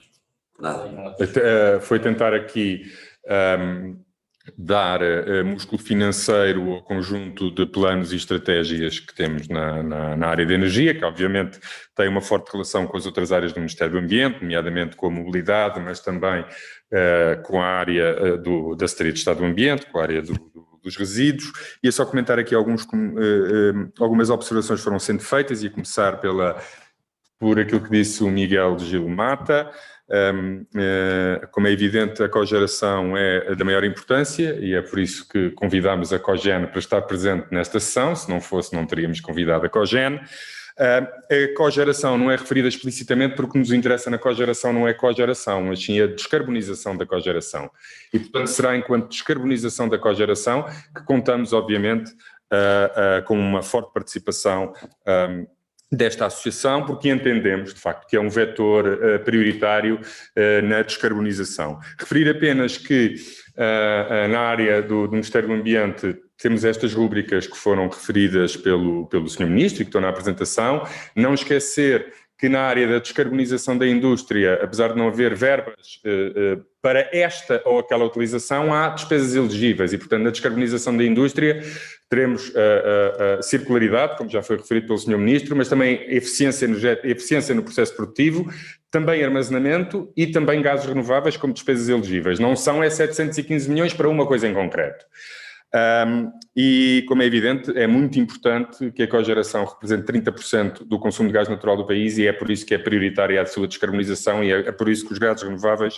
Nada. 0.58 1.16
Uh, 1.20 1.80
foi 1.80 1.98
tentar 1.98 2.32
aqui 2.32 2.82
um, 3.58 3.98
dar 4.56 5.00
uh, 5.02 5.44
músculo 5.44 5.80
financeiro 5.80 6.72
ao 6.72 6.82
conjunto 6.82 7.50
de 7.50 7.66
planos 7.66 8.12
e 8.12 8.16
estratégias 8.16 9.00
que 9.00 9.14
temos 9.14 9.48
na, 9.48 9.82
na, 9.82 10.16
na, 10.16 10.26
área 10.26 10.46
de 10.46 10.52
energia, 10.52 10.94
que 10.94 11.04
obviamente 11.04 11.58
tem 11.94 12.08
uma 12.08 12.20
forte 12.20 12.50
relação 12.52 12.86
com 12.86 12.96
as 12.96 13.06
outras 13.06 13.32
áreas 13.32 13.52
do 13.52 13.60
Ministério 13.60 13.94
do 13.94 13.98
Ambiente, 13.98 14.42
nomeadamente 14.42 14.96
com 14.96 15.06
a 15.06 15.10
mobilidade, 15.10 15.80
mas 15.80 16.00
também 16.00 16.42
uh, 16.42 17.42
com 17.42 17.60
a 17.60 17.66
área 17.66 18.34
uh, 18.34 18.38
do, 18.38 18.74
da 18.74 18.86
Secretaria 18.86 19.12
de 19.12 19.18
Estado 19.18 19.38
do 19.38 19.46
Ambiente, 19.46 19.86
com 19.86 19.98
a 19.98 20.02
área 20.02 20.22
do, 20.22 20.34
do, 20.34 20.78
dos 20.82 20.96
resíduos. 20.96 21.78
E 21.82 21.88
é 21.88 21.90
só 21.90 22.04
comentar 22.04 22.38
aqui 22.38 22.54
alguns, 22.54 22.86
algumas 23.98 24.30
observações 24.30 24.80
foram 24.80 24.98
sendo 24.98 25.22
feitas, 25.22 25.64
e 25.64 25.70
começar 25.70 26.20
pela, 26.20 26.60
por 27.38 27.58
aquilo 27.58 27.82
que 27.82 27.90
disse 27.90 28.22
o 28.22 28.28
Miguel 28.28 28.78
Gil 28.78 29.08
Mata, 29.08 29.70
como 31.50 31.66
é 31.66 31.72
evidente, 31.72 32.22
a 32.22 32.28
cogeração 32.28 33.16
é 33.16 33.54
da 33.54 33.64
maior 33.64 33.84
importância 33.84 34.56
e 34.60 34.74
é 34.74 34.82
por 34.82 34.98
isso 34.98 35.28
que 35.28 35.50
convidamos 35.50 36.12
a 36.12 36.18
Cogen 36.18 36.66
para 36.66 36.78
estar 36.78 37.02
presente 37.02 37.46
nesta 37.50 37.80
sessão. 37.80 38.14
Se 38.14 38.28
não 38.28 38.40
fosse, 38.40 38.74
não 38.74 38.86
teríamos 38.86 39.20
convidado 39.20 39.66
a 39.66 39.68
Cogen. 39.68 40.20
A 40.78 41.56
cogeração 41.56 42.18
não 42.18 42.30
é 42.30 42.36
referida 42.36 42.68
explicitamente 42.68 43.34
porque 43.34 43.48
o 43.48 43.52
que 43.54 43.58
nos 43.58 43.72
interessa 43.72 44.10
na 44.10 44.18
cogeração 44.18 44.72
não 44.72 44.86
é 44.86 44.92
cogeração, 44.92 45.62
mas 45.62 45.82
sim 45.82 46.00
a 46.00 46.06
descarbonização 46.06 46.96
da 46.96 47.06
cogeração. 47.06 47.70
E, 48.12 48.18
portanto, 48.18 48.48
será 48.48 48.76
enquanto 48.76 49.08
descarbonização 49.08 49.88
da 49.88 49.98
cogeração 49.98 50.66
que 50.94 51.02
contamos, 51.04 51.54
obviamente, 51.54 52.12
uh, 52.52 53.20
uh, 53.20 53.24
com 53.24 53.38
uma 53.38 53.62
forte 53.62 53.92
participação 53.92 54.72
um, 55.06 55.46
desta 55.96 56.26
associação, 56.26 56.84
porque 56.84 57.08
entendemos, 57.08 57.74
de 57.74 57.80
facto, 57.80 58.06
que 58.06 58.16
é 58.16 58.20
um 58.20 58.28
vetor 58.28 58.86
uh, 58.86 59.24
prioritário 59.24 59.96
uh, 59.96 60.66
na 60.66 60.82
descarbonização. 60.82 61.78
Referir 61.98 62.28
apenas 62.28 62.76
que 62.76 63.14
uh, 63.56 64.28
na 64.28 64.40
área 64.40 64.82
do, 64.82 65.06
do, 65.06 65.12
Ministério 65.12 65.48
do 65.48 65.54
Ambiente 65.54 66.16
temos 66.38 66.64
estas 66.64 66.92
rúbricas 66.92 67.46
que 67.46 67.56
foram 67.56 67.88
referidas 67.88 68.56
pelo, 68.56 69.06
pelo 69.06 69.28
Sr. 69.28 69.46
Ministro 69.46 69.82
e 69.82 69.84
que 69.84 69.88
estão 69.88 70.02
na 70.02 70.10
apresentação, 70.10 70.86
não 71.14 71.32
esquecer 71.32 72.12
que 72.38 72.48
na 72.48 72.60
área 72.60 72.86
da 72.86 72.98
descarbonização 72.98 73.78
da 73.78 73.86
indústria, 73.86 74.60
apesar 74.62 74.88
de 74.88 74.98
não 74.98 75.08
haver 75.08 75.34
verbas 75.34 76.00
eh, 76.04 76.32
eh, 76.36 76.58
para 76.82 77.08
esta 77.10 77.62
ou 77.64 77.78
aquela 77.78 78.04
utilização, 78.04 78.74
há 78.74 78.90
despesas 78.90 79.34
elegíveis 79.34 79.92
e, 79.94 79.98
portanto, 79.98 80.22
na 80.22 80.30
descarbonização 80.30 80.94
da 80.96 81.02
indústria 81.02 81.62
teremos 82.10 82.52
a, 82.54 82.60
a, 82.60 83.34
a 83.38 83.42
circularidade, 83.42 84.18
como 84.18 84.28
já 84.28 84.42
foi 84.42 84.58
referido 84.58 84.86
pelo 84.86 84.98
Sr. 84.98 85.18
Ministro, 85.18 85.56
mas 85.56 85.68
também 85.68 86.04
eficiência, 86.08 86.68
eficiência 87.04 87.54
no 87.54 87.62
processo 87.62 87.96
produtivo, 87.96 88.48
também 88.90 89.24
armazenamento 89.24 90.12
e 90.16 90.26
também 90.26 90.62
gases 90.62 90.86
renováveis 90.86 91.36
como 91.36 91.52
despesas 91.52 91.88
elegíveis. 91.88 92.38
Não 92.38 92.54
são 92.54 92.82
é 92.82 92.90
715 92.90 93.68
milhões 93.68 93.92
para 93.92 94.08
uma 94.08 94.26
coisa 94.26 94.46
em 94.46 94.54
concreto. 94.54 95.04
Um, 95.76 96.32
e, 96.56 97.04
como 97.06 97.22
é 97.22 97.26
evidente, 97.26 97.70
é 97.76 97.86
muito 97.86 98.18
importante 98.18 98.90
que 98.92 99.02
a 99.02 99.08
cogeração 99.08 99.64
represente 99.66 100.10
30% 100.10 100.84
do 100.86 100.98
consumo 100.98 101.28
de 101.28 101.34
gás 101.34 101.48
natural 101.48 101.76
do 101.76 101.86
país 101.86 102.16
e 102.16 102.26
é 102.26 102.32
por 102.32 102.50
isso 102.50 102.64
que 102.64 102.74
é 102.74 102.78
prioritária 102.78 103.42
a 103.42 103.44
sua 103.44 103.68
descarbonização 103.68 104.42
e 104.42 104.50
é, 104.50 104.60
é 104.60 104.72
por 104.72 104.88
isso 104.88 105.06
que 105.06 105.12
os 105.12 105.18
gases 105.18 105.42
renováveis 105.42 105.96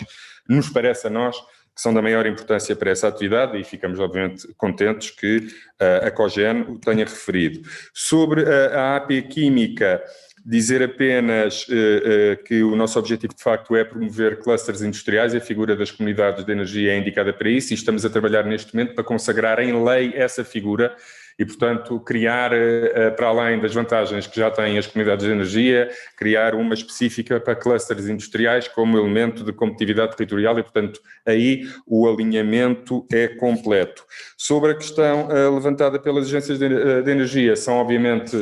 nos 0.48 0.68
parece 0.68 1.06
a 1.06 1.10
nós 1.10 1.36
que 1.38 1.82
são 1.82 1.94
da 1.94 2.02
maior 2.02 2.26
importância 2.26 2.74
para 2.74 2.90
essa 2.90 3.06
atividade 3.06 3.56
e 3.56 3.62
ficamos, 3.62 4.00
obviamente, 4.00 4.52
contentes 4.56 5.12
que 5.12 5.46
uh, 5.80 6.06
a 6.06 6.10
COGEN 6.10 6.62
o 6.62 6.76
tenha 6.76 7.04
referido. 7.04 7.60
Sobre 7.94 8.42
uh, 8.42 8.74
a 8.74 8.96
AP 8.96 9.28
Química, 9.30 10.02
Dizer 10.50 10.82
apenas 10.82 11.68
uh, 11.68 11.72
uh, 11.72 12.42
que 12.42 12.62
o 12.62 12.74
nosso 12.74 12.98
objetivo 12.98 13.34
de 13.34 13.42
facto 13.42 13.76
é 13.76 13.84
promover 13.84 14.38
clusters 14.38 14.80
industriais 14.80 15.34
e 15.34 15.36
a 15.36 15.42
figura 15.42 15.76
das 15.76 15.90
comunidades 15.90 16.42
de 16.42 16.50
energia 16.50 16.94
é 16.94 16.96
indicada 16.96 17.34
para 17.34 17.50
isso 17.50 17.70
e 17.70 17.76
estamos 17.76 18.02
a 18.02 18.08
trabalhar 18.08 18.46
neste 18.46 18.74
momento 18.74 18.94
para 18.94 19.04
consagrar 19.04 19.58
em 19.58 19.84
lei 19.84 20.14
essa 20.14 20.42
figura 20.42 20.96
e, 21.38 21.44
portanto, 21.44 22.00
criar, 22.00 22.52
uh, 22.54 23.14
para 23.14 23.26
além 23.26 23.60
das 23.60 23.74
vantagens 23.74 24.26
que 24.26 24.40
já 24.40 24.50
têm 24.50 24.78
as 24.78 24.86
comunidades 24.86 25.26
de 25.26 25.32
energia, 25.32 25.90
criar 26.16 26.54
uma 26.54 26.72
específica 26.72 27.38
para 27.38 27.54
clusters 27.54 28.08
industriais 28.08 28.66
como 28.68 28.96
elemento 28.96 29.44
de 29.44 29.52
competitividade 29.52 30.16
territorial 30.16 30.58
e, 30.58 30.62
portanto, 30.62 30.98
aí 31.26 31.68
o 31.86 32.08
alinhamento 32.08 33.06
é 33.12 33.28
completo. 33.28 34.02
Sobre 34.34 34.70
a 34.70 34.74
questão 34.74 35.28
levantada 35.54 35.98
pelas 35.98 36.24
agências 36.24 36.58
de, 36.58 37.02
de 37.02 37.10
energia, 37.10 37.54
são 37.54 37.74
obviamente 37.74 38.34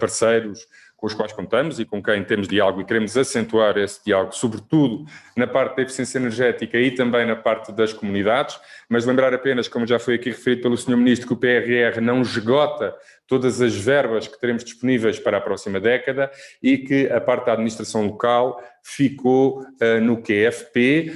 parceiros 0.00 0.66
com 1.02 1.08
os 1.08 1.14
quais 1.14 1.32
contamos 1.32 1.80
e 1.80 1.84
com 1.84 2.00
quem 2.00 2.22
temos 2.22 2.46
diálogo 2.46 2.80
e 2.80 2.84
queremos 2.84 3.16
acentuar 3.16 3.76
esse 3.76 4.04
diálogo, 4.04 4.32
sobretudo 4.36 5.04
na 5.36 5.48
parte 5.48 5.74
da 5.74 5.82
eficiência 5.82 6.16
energética 6.16 6.78
e 6.78 6.92
também 6.92 7.26
na 7.26 7.34
parte 7.34 7.72
das 7.72 7.92
comunidades, 7.92 8.56
mas 8.88 9.04
lembrar 9.04 9.34
apenas, 9.34 9.66
como 9.66 9.84
já 9.84 9.98
foi 9.98 10.14
aqui 10.14 10.30
referido 10.30 10.62
pelo 10.62 10.76
Sr. 10.76 10.96
Ministro, 10.96 11.26
que 11.26 11.32
o 11.32 11.36
PRR 11.36 12.00
não 12.00 12.22
esgota 12.22 12.94
todas 13.26 13.60
as 13.60 13.74
verbas 13.74 14.28
que 14.28 14.40
teremos 14.40 14.62
disponíveis 14.62 15.18
para 15.18 15.38
a 15.38 15.40
próxima 15.40 15.80
década 15.80 16.30
e 16.62 16.78
que 16.78 17.10
a 17.10 17.20
parte 17.20 17.46
da 17.46 17.54
administração 17.54 18.06
local 18.06 18.62
ficou 18.80 19.62
uh, 19.62 20.00
no 20.00 20.22
QFP, 20.22 21.12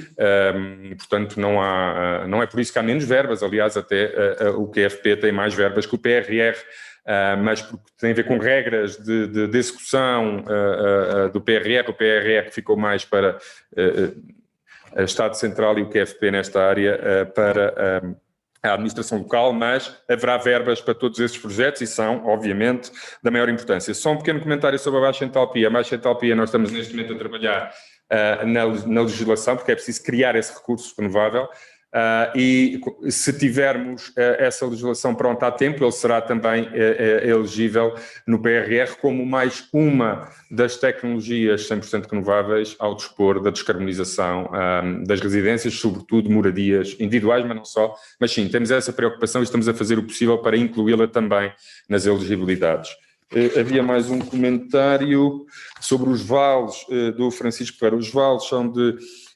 um, 0.53 0.97
portanto 0.97 1.39
não, 1.39 1.61
há, 1.61 2.23
uh, 2.25 2.27
não 2.27 2.43
é 2.43 2.45
por 2.45 2.59
isso 2.59 2.73
que 2.73 2.79
há 2.79 2.83
menos 2.83 3.05
verbas, 3.05 3.41
aliás 3.41 3.77
até 3.77 4.49
uh, 4.49 4.61
o 4.61 4.69
QFP 4.69 5.15
tem 5.15 5.31
mais 5.31 5.53
verbas 5.53 5.85
que 5.85 5.95
o 5.95 5.97
PRR, 5.97 6.57
Uh, 7.07 7.41
mas 7.41 7.61
porque 7.61 7.85
tem 7.97 8.11
a 8.11 8.13
ver 8.13 8.25
com 8.25 8.37
regras 8.37 8.97
de, 8.97 9.27
de, 9.27 9.47
de 9.47 9.57
execução 9.57 10.39
uh, 10.39 11.27
uh, 11.27 11.29
do 11.29 11.39
PRR, 11.39 11.87
o 11.87 11.93
PRR 11.93 12.51
ficou 12.51 12.75
mais 12.75 13.05
para 13.05 13.37
o 14.93 15.03
Estado 15.03 15.35
Central 15.35 15.79
e 15.79 15.83
o 15.83 15.89
QFP 15.89 16.31
nesta 16.31 16.61
área 16.61 17.25
para 17.33 18.01
a 18.61 18.73
administração 18.73 19.19
local, 19.19 19.53
mas 19.53 19.95
haverá 20.09 20.37
verbas 20.37 20.81
para 20.81 20.93
todos 20.93 21.19
esses 21.19 21.37
projetos 21.37 21.81
e 21.81 21.87
são, 21.87 22.25
obviamente, 22.25 22.91
da 23.23 23.31
maior 23.31 23.47
importância. 23.47 23.93
Só 23.93 24.11
um 24.11 24.17
pequeno 24.17 24.41
comentário 24.41 24.77
sobre 24.79 24.99
a 24.99 25.03
baixa 25.03 25.23
entalpia. 25.23 25.67
A 25.67 25.69
baixa 25.69 25.95
entalpia, 25.95 26.35
nós 26.35 26.49
estamos 26.49 26.71
neste 26.71 26.93
momento 26.93 27.13
a 27.13 27.17
trabalhar 27.17 27.71
na, 28.45 28.65
na 28.87 29.01
legislação, 29.01 29.55
porque 29.55 29.71
é 29.71 29.75
preciso 29.75 30.03
criar 30.03 30.35
esse 30.35 30.53
recurso 30.53 30.93
renovável. 30.97 31.47
Uh, 31.87 32.37
e 32.37 32.81
se 33.09 33.31
tivermos 33.31 34.09
uh, 34.09 34.35
essa 34.39 34.65
legislação 34.65 35.15
pronta 35.15 35.47
a 35.47 35.51
tempo, 35.51 35.85
ele 35.85 35.91
será 35.91 36.19
também 36.19 36.63
uh, 36.63 37.23
elegível 37.23 37.95
no 38.27 38.39
PRR 38.39 38.97
como 38.99 39.25
mais 39.25 39.69
uma 39.71 40.29
das 40.51 40.75
tecnologias 40.75 41.67
100% 41.67 42.11
renováveis 42.11 42.75
ao 42.77 42.93
dispor 42.93 43.41
da 43.41 43.49
descarbonização 43.49 44.49
das 45.05 45.19
residências, 45.19 45.75
sobretudo 45.75 46.29
moradias 46.29 46.95
individuais, 46.99 47.45
mas 47.45 47.55
não 47.55 47.65
só. 47.65 47.95
Mas 48.19 48.31
sim, 48.31 48.47
temos 48.47 48.71
essa 48.71 48.93
preocupação 48.93 49.41
e 49.41 49.43
estamos 49.43 49.67
a 49.67 49.73
fazer 49.73 49.97
o 49.97 50.03
possível 50.03 50.37
para 50.37 50.57
incluí-la 50.57 51.07
também 51.07 51.51
nas 51.89 52.05
elegibilidades. 52.05 52.91
Havia 53.59 53.83
mais 53.83 54.09
um 54.09 54.19
comentário 54.19 55.45
sobre 55.81 56.09
os 56.09 56.21
vales 56.21 56.75
do 57.17 57.29
Francisco 57.29 57.77
Ferreira. 57.77 57.97
Os 57.97 58.09
vales 58.09 58.47
são 58.47 58.71
de 58.71 58.95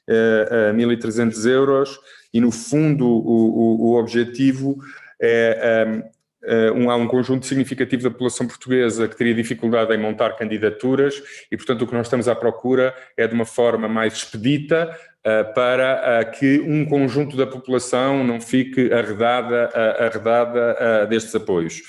1.300 0.10 1.46
euros 1.50 2.00
e, 2.34 2.40
no 2.40 2.52
fundo, 2.52 3.06
o, 3.06 3.88
o, 3.88 3.92
o 3.92 4.00
objetivo 4.00 4.78
é, 5.22 6.12
é, 6.44 6.72
um, 6.72 6.90
há 6.90 6.96
um 6.96 7.08
conjunto 7.08 7.46
significativo 7.46 8.04
da 8.04 8.10
população 8.10 8.48
portuguesa 8.48 9.08
que 9.08 9.16
teria 9.16 9.36
dificuldade 9.36 9.94
em 9.94 9.98
montar 9.98 10.36
candidaturas 10.36 11.22
e, 11.52 11.58
portanto, 11.58 11.84
o 11.84 11.88
que 11.88 11.94
nós 11.94 12.08
estamos 12.08 12.28
à 12.28 12.36
procura 12.36 12.96
é 13.16 13.28
de 13.28 13.34
uma 13.34 13.46
forma 13.46 13.88
mais 13.88 14.14
expedita 14.14 14.90
uh, 15.20 15.54
para 15.54 16.24
uh, 16.24 16.32
que 16.32 16.60
um 16.62 16.86
conjunto 16.86 17.38
da 17.38 17.46
população 17.46 18.24
não 18.24 18.42
fique 18.42 18.92
arredada, 18.92 19.70
arredada 20.00 21.06
destes 21.08 21.36
apoios. 21.36 21.82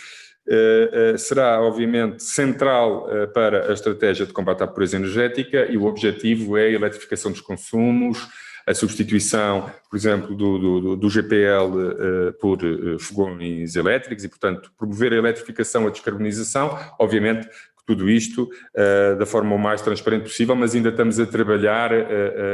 será, 1.18 1.62
obviamente, 1.62 2.22
central 2.22 3.09
para 3.32 3.70
a 3.70 3.72
estratégia 3.72 4.26
de 4.26 4.32
combate 4.32 4.62
à 4.62 4.66
pobreza 4.66 4.97
energética 4.97 5.66
e 5.70 5.78
o 5.78 5.86
objetivo 5.86 6.59
é 6.59 6.64
a 6.64 6.70
eletrificação 6.70 7.30
dos 7.30 7.40
consumos, 7.40 8.28
a 8.67 8.75
substituição, 8.75 9.71
por 9.91 9.97
exemplo, 9.97 10.35
do, 10.35 10.59
do, 10.59 10.97
do 10.97 11.11
GPL 11.11 11.75
uh, 11.75 12.29
eh, 12.29 12.33
por 12.41 12.63
uh, 12.63 12.99
fogões 12.99 13.75
elétricos 13.75 14.25
e, 14.25 14.29
portanto, 14.29 14.73
promover 14.79 15.13
a 15.13 15.17
eletrificação, 15.17 15.87
a 15.87 15.91
descarbonização, 15.91 16.79
obviamente 16.99 17.49
tudo 17.85 18.09
isto 18.09 18.45
uh, 18.45 19.19
da 19.19 19.27
forma 19.27 19.59
mais 19.59 19.83
transparente 19.83 20.23
possível, 20.23 20.55
mas 20.55 20.75
ainda 20.75 20.91
estamos 20.91 21.19
a 21.19 21.27
trabalhar 21.27 21.91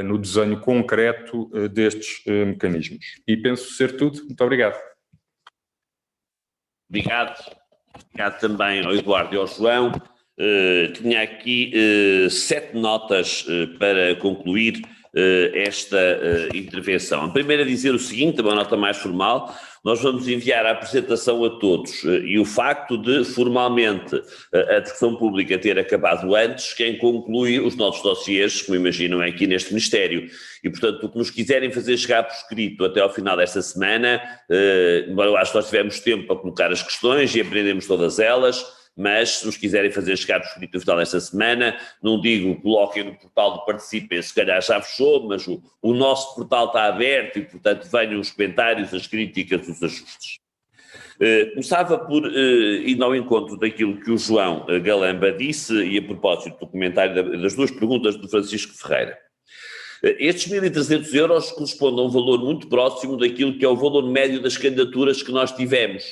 no 0.03 0.17
desenho 0.17 0.59
concreto 0.59 1.51
destes 1.69 2.25
mecanismos. 2.27 3.05
E 3.27 3.37
penso 3.37 3.75
ser 3.75 3.97
tudo. 3.99 4.25
Muito 4.25 4.43
obrigado. 4.43 4.79
Obrigado. 6.89 7.39
Obrigado 8.07 8.41
também 8.41 8.85
ao 8.85 8.95
Eduardo 8.95 9.35
e 9.35 9.39
ao 9.39 9.47
João. 9.47 9.93
tinha 10.95 11.23
aqui 11.23 11.73
sete 12.31 12.75
notas 12.75 13.47
para 13.79 14.17
concluir 14.17 14.81
uh, 14.81 14.98
esta 15.55 15.97
uh, 15.97 16.57
intervenção. 16.57 17.25
A 17.25 17.29
primeira 17.29 17.65
dizer 17.65 17.95
o 17.95 17.99
seguinte, 17.99 18.41
uma 18.41 18.55
nota 18.55 18.77
mais 18.77 18.97
formal, 18.99 19.55
nós 19.85 20.01
vamos 20.01 20.29
enviar 20.29 20.67
a 20.67 20.73
apresentação 20.73 21.45
a 21.45 21.51
todos 21.59 22.05
uh, 22.05 22.25
e 22.25 22.39
o 22.39 22.45
facto 22.45 22.97
de 22.97 23.25
formalmente 23.25 24.21
a 24.53 24.81
discussão 24.81 25.17
pública 25.17 25.59
ter 25.59 25.79
acabado 25.79 26.35
antes, 26.35 26.75
quem 26.75 26.99
conclui 26.99 27.59
os 27.59 27.77
nossos 27.77 28.03
dossiês, 28.03 28.63
como 28.63 28.77
imaginam, 28.77 29.23
é 29.23 29.29
aqui 29.29 29.47
neste 29.47 29.71
Ministério. 29.71 30.29
E, 30.63 30.71
portanto, 30.71 31.05
o 31.05 31.09
que 31.09 31.19
nos 31.19 31.31
quiserem 31.31 31.71
fazer 31.71 31.97
chegar 31.97 32.25
por 32.25 32.35
escrito 32.35 32.85
até 32.85 33.01
ao 33.01 33.13
final 33.13 33.37
desta 33.37 33.63
semana, 33.63 34.21
embora 35.09 35.31
eu 35.31 35.37
acho 35.37 35.53
que 35.53 35.59
nós 35.59 35.67
tivemos 35.67 36.01
tempo 36.01 36.27
para 36.27 36.37
colocar 36.37 36.73
as 36.73 36.83
questões 36.83 37.35
e 37.35 37.41
aprendemos 37.41 37.87
todas 37.87 38.19
elas, 38.19 38.65
mas 38.99 39.39
se 39.39 39.47
nos 39.47 39.57
quiserem 39.57 39.93
fazer 39.93 40.17
chegar 40.17 40.41
o 40.41 40.45
escrito 40.45 40.75
no 40.75 40.81
final 40.81 40.97
desta 40.97 41.21
semana, 41.21 41.79
não 42.03 42.21
digo 42.21 42.61
coloquem 42.61 43.05
no 43.05 43.15
portal 43.15 43.55
do 43.55 43.65
Participem, 43.65 44.21
se 44.21 44.35
calhar 44.35 44.61
já 44.61 44.83
fechou, 44.83 45.29
mas 45.29 45.47
o, 45.47 45.63
o 45.81 45.95
nosso 45.95 46.35
portal 46.35 46.67
está 46.67 46.87
aberto 46.87 47.39
e, 47.39 47.43
portanto, 47.43 47.89
venham 47.89 48.19
os 48.19 48.33
comentários, 48.33 48.93
as 48.93 49.07
críticas, 49.07 49.69
os 49.69 49.81
ajustes. 49.81 50.39
Uh, 51.21 51.51
começava 51.51 51.97
por 51.97 52.25
uh, 52.25 52.29
ir 52.29 53.01
ao 53.01 53.15
encontro 53.15 53.57
daquilo 53.57 54.01
que 54.01 54.11
o 54.11 54.19
João 54.19 54.67
uh, 54.69 54.81
Galamba 54.81 55.31
disse 55.31 55.75
e 55.75 55.99
a 55.99 56.03
propósito 56.03 56.59
do 56.59 56.67
comentário 56.67 57.15
da, 57.15 57.23
das 57.37 57.55
duas 57.55 57.71
perguntas 57.71 58.17
do 58.17 58.29
Francisco 58.29 58.75
Ferreira. 58.75 59.17
Estes 60.03 60.53
1.300 60.53 61.15
euros 61.15 61.53
correspondem 61.53 62.05
a 62.05 62.07
um 62.07 62.11
valor 62.11 62.39
muito 62.39 62.69
próximo 62.69 63.17
daquilo 63.17 63.59
que 63.59 63.65
é 63.65 63.69
o 63.69 63.77
valor 63.77 64.09
médio 64.09 64.41
das 64.41 64.57
candidaturas 64.57 65.23
que 65.23 65.33
nós 65.33 65.51
tivemos 65.53 66.05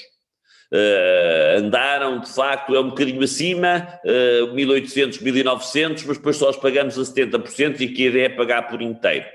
Uh, 0.72 1.58
andaram 1.58 2.18
de 2.18 2.28
facto 2.28 2.74
é 2.74 2.80
um 2.80 2.88
bocadinho 2.88 3.22
acima, 3.22 3.86
uh, 4.04 4.52
1800, 4.52 5.20
1900, 5.20 6.04
mas 6.04 6.16
depois 6.16 6.36
só 6.36 6.50
os 6.50 6.56
pagamos 6.56 6.98
a 6.98 7.02
70% 7.02 7.80
e 7.80 7.88
que 7.88 8.06
a 8.06 8.10
ideia 8.10 8.26
é 8.26 8.28
pagar 8.28 8.68
por 8.68 8.82
inteiro. 8.82 9.26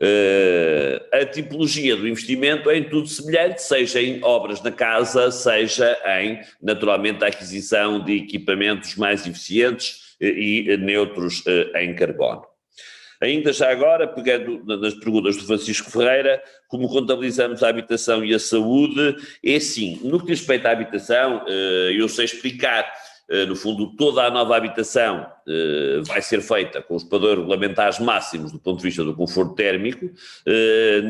Uh, 0.00 1.16
a 1.16 1.26
tipologia 1.26 1.94
do 1.94 2.08
investimento 2.08 2.70
é 2.70 2.78
em 2.78 2.84
tudo 2.84 3.06
semelhante, 3.06 3.60
seja 3.60 4.00
em 4.00 4.22
obras 4.24 4.62
na 4.62 4.70
casa, 4.70 5.30
seja 5.30 5.98
em, 6.20 6.40
naturalmente, 6.62 7.22
a 7.22 7.28
aquisição 7.28 8.02
de 8.02 8.16
equipamentos 8.16 8.96
mais 8.96 9.26
eficientes 9.26 10.16
uh, 10.22 10.24
e 10.24 10.74
neutros 10.78 11.44
em 11.76 11.94
carbono. 11.94 12.47
Ainda 13.20 13.52
já 13.52 13.70
agora, 13.70 14.06
pegando 14.06 14.62
nas 14.64 14.94
perguntas 14.94 15.36
do 15.36 15.44
Francisco 15.44 15.90
Ferreira, 15.90 16.42
como 16.68 16.88
contabilizamos 16.88 17.62
a 17.62 17.68
habitação 17.68 18.24
e 18.24 18.34
a 18.34 18.38
saúde, 18.38 19.16
é 19.44 19.56
assim, 19.56 20.00
no 20.04 20.20
que 20.20 20.26
diz 20.26 20.40
respeito 20.40 20.66
à 20.66 20.70
habitação, 20.70 21.44
eh, 21.46 21.94
eu 21.96 22.08
sei 22.08 22.24
explicar 22.24 22.90
no 23.46 23.54
fundo, 23.54 23.94
toda 23.94 24.22
a 24.22 24.30
nova 24.30 24.56
habitação 24.56 25.26
vai 26.06 26.22
ser 26.22 26.40
feita 26.40 26.80
com 26.80 26.94
os 26.94 27.04
padrões 27.04 27.36
regulamentares 27.36 27.98
máximos 27.98 28.50
do 28.50 28.58
ponto 28.58 28.78
de 28.78 28.84
vista 28.84 29.04
do 29.04 29.14
conforto 29.14 29.54
térmico, 29.54 30.10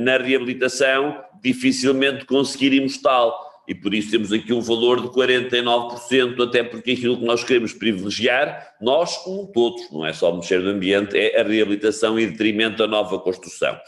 na 0.02 0.16
reabilitação 0.16 1.16
dificilmente 1.40 2.24
conseguiríamos 2.24 3.01
tal 3.01 3.48
e 3.69 3.74
por 3.74 3.93
isso 3.93 4.11
temos 4.11 4.32
aqui 4.32 4.51
um 4.51 4.62
valor 4.62 5.03
de 5.03 5.09
49%, 5.09 6.43
até 6.43 6.65
porque 6.65 6.93
aquilo 6.93 7.19
que 7.19 7.24
nós 7.24 7.45
queremos 7.45 7.74
privilegiar, 7.74 8.74
nós 8.81 9.19
como 9.19 9.47
todos, 9.53 9.90
não 9.93 10.07
é 10.07 10.12
só 10.15 10.35
mexer 10.35 10.61
no 10.61 10.70
ambiente, 10.70 11.16
é 11.16 11.39
a 11.39 11.45
reabilitação 11.45 12.19
em 12.19 12.28
detrimento 12.28 12.78
da 12.78 12.86
nova 12.86 13.19
construção. 13.19 13.78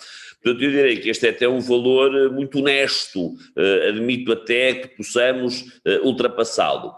Portanto, 0.42 0.62
eu 0.64 0.70
direi 0.70 0.98
que 0.98 1.08
este 1.08 1.26
é 1.26 1.30
até 1.30 1.48
um 1.48 1.60
valor 1.60 2.14
eh, 2.14 2.28
muito 2.28 2.58
honesto, 2.58 3.26
uh, 3.26 3.88
admito 3.88 4.32
até 4.32 4.74
que 4.74 4.88
possamos 4.96 5.60
uh, 5.60 6.04
ultrapassá-lo. 6.06 6.94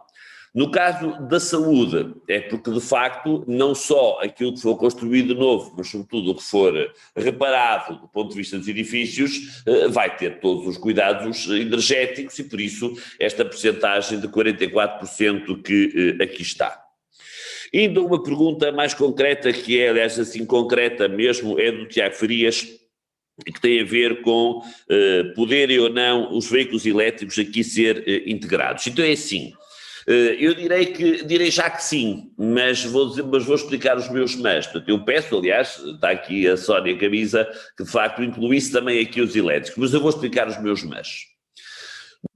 No 0.54 0.70
caso 0.70 1.18
da 1.28 1.40
saúde, 1.40 2.14
é 2.28 2.38
porque 2.40 2.70
de 2.70 2.80
facto 2.80 3.42
não 3.48 3.74
só 3.74 4.18
aquilo 4.20 4.52
que 4.52 4.60
for 4.60 4.76
construído 4.76 5.34
novo, 5.34 5.74
mas 5.76 5.88
sobretudo 5.88 6.30
o 6.30 6.34
que 6.34 6.42
for 6.42 6.74
reparado 7.16 8.00
do 8.00 8.08
ponto 8.08 8.30
de 8.30 8.36
vista 8.36 8.58
dos 8.58 8.68
edifícios, 8.68 9.62
eh, 9.66 9.88
vai 9.88 10.14
ter 10.14 10.40
todos 10.40 10.66
os 10.66 10.76
cuidados 10.76 11.48
energéticos 11.48 12.38
e 12.38 12.44
por 12.44 12.60
isso 12.60 12.94
esta 13.18 13.46
percentagem 13.46 14.20
de 14.20 14.28
44% 14.28 15.62
que 15.62 16.16
eh, 16.20 16.22
aqui 16.22 16.42
está. 16.42 16.82
Indo 17.72 18.00
a 18.00 18.04
uma 18.04 18.22
pergunta 18.22 18.70
mais 18.70 18.92
concreta, 18.92 19.50
que 19.50 19.80
é, 19.80 19.88
aliás, 19.88 20.18
assim 20.18 20.44
concreta 20.44 21.08
mesmo, 21.08 21.58
é 21.58 21.72
do 21.72 21.86
Tiago 21.86 22.14
Farias, 22.14 22.68
que 23.46 23.60
tem 23.60 23.80
a 23.80 23.84
ver 23.84 24.20
com 24.20 24.58
uh, 24.58 25.34
poderem 25.34 25.78
ou 25.78 25.88
não 25.88 26.36
os 26.36 26.50
veículos 26.50 26.84
elétricos 26.84 27.38
aqui 27.38 27.64
ser 27.64 27.98
uh, 27.98 28.30
integrados. 28.30 28.86
Então 28.86 29.02
é 29.02 29.12
assim, 29.12 29.54
eh, 29.54 29.62
eu 30.06 30.54
direi 30.54 30.86
que 30.86 31.24
direi 31.24 31.50
já 31.50 31.70
que 31.70 31.82
sim, 31.82 32.32
mas 32.36 32.84
vou, 32.84 33.08
dizer, 33.08 33.22
mas 33.22 33.44
vou 33.44 33.54
explicar 33.54 33.96
os 33.96 34.08
meus 34.08 34.34
mas. 34.36 34.66
Portanto, 34.66 34.88
eu 34.88 35.04
peço, 35.04 35.36
aliás, 35.36 35.78
está 35.78 36.10
aqui 36.10 36.46
a 36.48 36.56
Sónia 36.56 36.96
Camisa, 36.98 37.48
que 37.76 37.84
de 37.84 37.90
facto 37.90 38.22
incluísse 38.22 38.72
também 38.72 39.00
aqui 39.00 39.20
os 39.20 39.34
elétricos, 39.36 39.78
mas 39.78 39.94
eu 39.94 40.00
vou 40.00 40.10
explicar 40.10 40.48
os 40.48 40.60
meus 40.60 40.82
mas. 40.82 41.31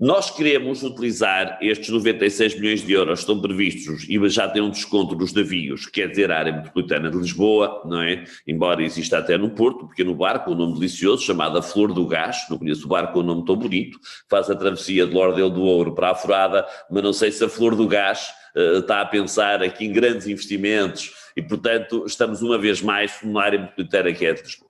Nós 0.01 0.31
queremos 0.31 0.83
utilizar 0.83 1.59
estes 1.63 1.89
96 1.91 2.59
milhões 2.59 2.83
de 2.83 2.93
euros 2.93 3.21
que 3.21 3.21
estão 3.21 3.41
previstos 3.41 4.05
e 4.09 4.29
já 4.29 4.49
tem 4.49 4.61
um 4.61 4.69
desconto 4.69 5.15
dos 5.15 5.33
navios, 5.33 5.87
quer 5.87 6.09
dizer, 6.09 6.33
a 6.33 6.39
área 6.39 6.53
metropolitana 6.53 7.09
de 7.09 7.17
Lisboa, 7.17 7.83
não 7.87 8.03
é? 8.03 8.25
Embora 8.49 8.83
exista 8.83 9.19
até 9.19 9.39
no 9.39 9.51
Porto, 9.51 9.85
um 9.85 9.89
pequeno 9.89 10.13
barco, 10.13 10.51
um 10.51 10.57
nome 10.57 10.75
delicioso, 10.75 11.23
chamado 11.23 11.63
Flor 11.63 11.95
do 11.95 12.05
Gás, 12.05 12.37
não 12.51 12.59
conheço 12.59 12.85
o 12.85 12.89
barco, 12.89 13.17
é 13.19 13.23
um 13.23 13.27
nome 13.27 13.45
tão 13.45 13.57
bonito, 13.57 13.99
faz 14.29 14.51
a 14.51 14.57
travessia 14.57 15.07
de 15.07 15.15
Lordel 15.15 15.49
do 15.49 15.63
Ouro 15.63 15.95
para 15.95 16.11
a 16.11 16.15
Furada, 16.17 16.67
mas 16.91 17.03
não 17.03 17.13
sei 17.13 17.31
se 17.31 17.45
a 17.45 17.49
Flor 17.49 17.77
do 17.77 17.87
Gás 17.87 18.31
uh, 18.57 18.81
está 18.81 19.01
a 19.01 19.07
pensar 19.07 19.63
aqui 19.63 19.87
em 19.87 19.93
grandes 19.93 20.27
investimentos 20.27 21.13
e, 21.37 21.41
portanto, 21.41 22.05
estamos 22.07 22.43
uma 22.43 22.59
vez 22.59 22.83
mais 22.83 23.19
numa 23.23 23.43
área 23.43 23.61
metropolitana 23.61 24.13
que 24.13 24.27
é 24.27 24.35
de 24.35 24.43
Lisboa. 24.43 24.66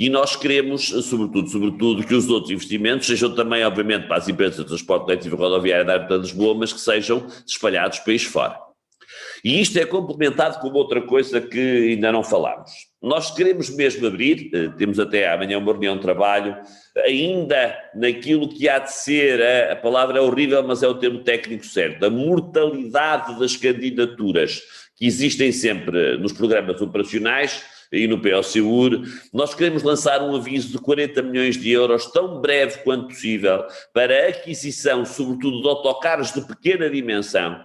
E 0.00 0.08
nós 0.08 0.34
queremos, 0.34 0.88
sobretudo, 1.04 1.50
sobretudo, 1.50 2.06
que 2.06 2.14
os 2.14 2.26
outros 2.30 2.50
investimentos 2.50 3.06
sejam 3.06 3.34
também, 3.34 3.62
obviamente, 3.62 4.08
para 4.08 4.16
as 4.16 4.26
empresas 4.26 4.56
de 4.56 4.64
transporte 4.64 5.04
coletivo 5.04 5.36
rodoviário 5.36 5.84
da 5.84 5.92
área 5.92 6.08
de 6.08 6.16
Lisboa, 6.16 6.54
mas 6.54 6.72
que 6.72 6.80
sejam 6.80 7.26
espalhados 7.46 7.98
país 7.98 8.24
fora. 8.24 8.58
E 9.44 9.60
isto 9.60 9.78
é 9.78 9.84
complementado 9.84 10.58
com 10.58 10.68
outra 10.68 11.02
coisa 11.02 11.38
que 11.38 11.90
ainda 11.90 12.10
não 12.10 12.24
falámos. 12.24 12.70
Nós 13.02 13.30
queremos 13.30 13.68
mesmo 13.68 14.06
abrir, 14.06 14.50
eh, 14.54 14.68
temos 14.78 14.98
até 14.98 15.30
amanhã 15.30 15.58
uma 15.58 15.72
reunião 15.72 15.96
de 15.96 16.02
trabalho, 16.02 16.56
ainda 17.04 17.76
naquilo 17.94 18.48
que 18.48 18.70
há 18.70 18.78
de 18.78 18.94
ser, 18.94 19.42
a, 19.42 19.72
a 19.74 19.76
palavra 19.76 20.16
é 20.16 20.22
horrível, 20.22 20.66
mas 20.66 20.82
é 20.82 20.88
o 20.88 20.94
termo 20.94 21.18
técnico 21.18 21.66
certo, 21.66 22.06
a 22.06 22.10
mortalidade 22.10 23.38
das 23.38 23.54
candidaturas 23.54 24.62
que 24.96 25.04
existem 25.04 25.52
sempre 25.52 26.16
nos 26.16 26.32
programas 26.32 26.80
operacionais, 26.80 27.62
e 27.92 28.06
no 28.06 28.20
POCUR, 28.20 29.02
nós 29.32 29.54
queremos 29.54 29.82
lançar 29.82 30.22
um 30.22 30.34
aviso 30.36 30.68
de 30.68 30.78
40 30.78 31.22
milhões 31.22 31.56
de 31.56 31.70
euros, 31.70 32.06
tão 32.06 32.40
breve 32.40 32.82
quanto 32.84 33.08
possível, 33.08 33.64
para 33.92 34.26
a 34.26 34.28
aquisição, 34.28 35.04
sobretudo 35.04 35.60
de 35.60 35.68
autocarros 35.68 36.32
de 36.32 36.40
pequena 36.42 36.88
dimensão, 36.88 37.60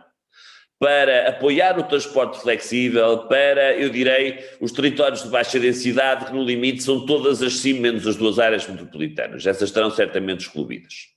para 0.79 1.29
apoiar 1.29 1.79
o 1.79 1.83
transporte 1.83 2.39
flexível, 2.41 3.19
para, 3.27 3.77
eu 3.77 3.89
direi, 3.89 4.43
os 4.59 4.71
territórios 4.71 5.23
de 5.23 5.29
baixa 5.29 5.59
densidade, 5.59 6.25
que 6.25 6.33
no 6.33 6.43
limite 6.43 6.83
são 6.83 7.05
todas 7.05 7.41
as 7.41 7.57
sim, 7.59 7.73
menos 7.73 8.05
as 8.05 8.15
duas 8.15 8.39
áreas 8.39 8.67
metropolitanas. 8.67 9.45
Essas 9.45 9.69
estarão 9.69 9.89
certamente 9.89 10.41
excluídas. 10.41 11.15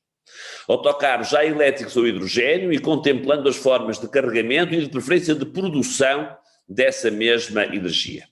Autocarros 0.69 1.31
já 1.31 1.45
elétricos 1.45 1.97
ou 1.97 2.07
hidrogênio 2.07 2.73
e 2.73 2.79
contemplando 2.79 3.49
as 3.49 3.57
formas 3.57 3.99
de 3.99 4.09
carregamento 4.09 4.75
e 4.75 4.83
de 4.83 4.89
preferência 4.91 5.35
de 5.35 5.47
produção 5.47 6.29
dessa 6.69 7.11
mesma 7.11 7.65
energia. 7.65 8.25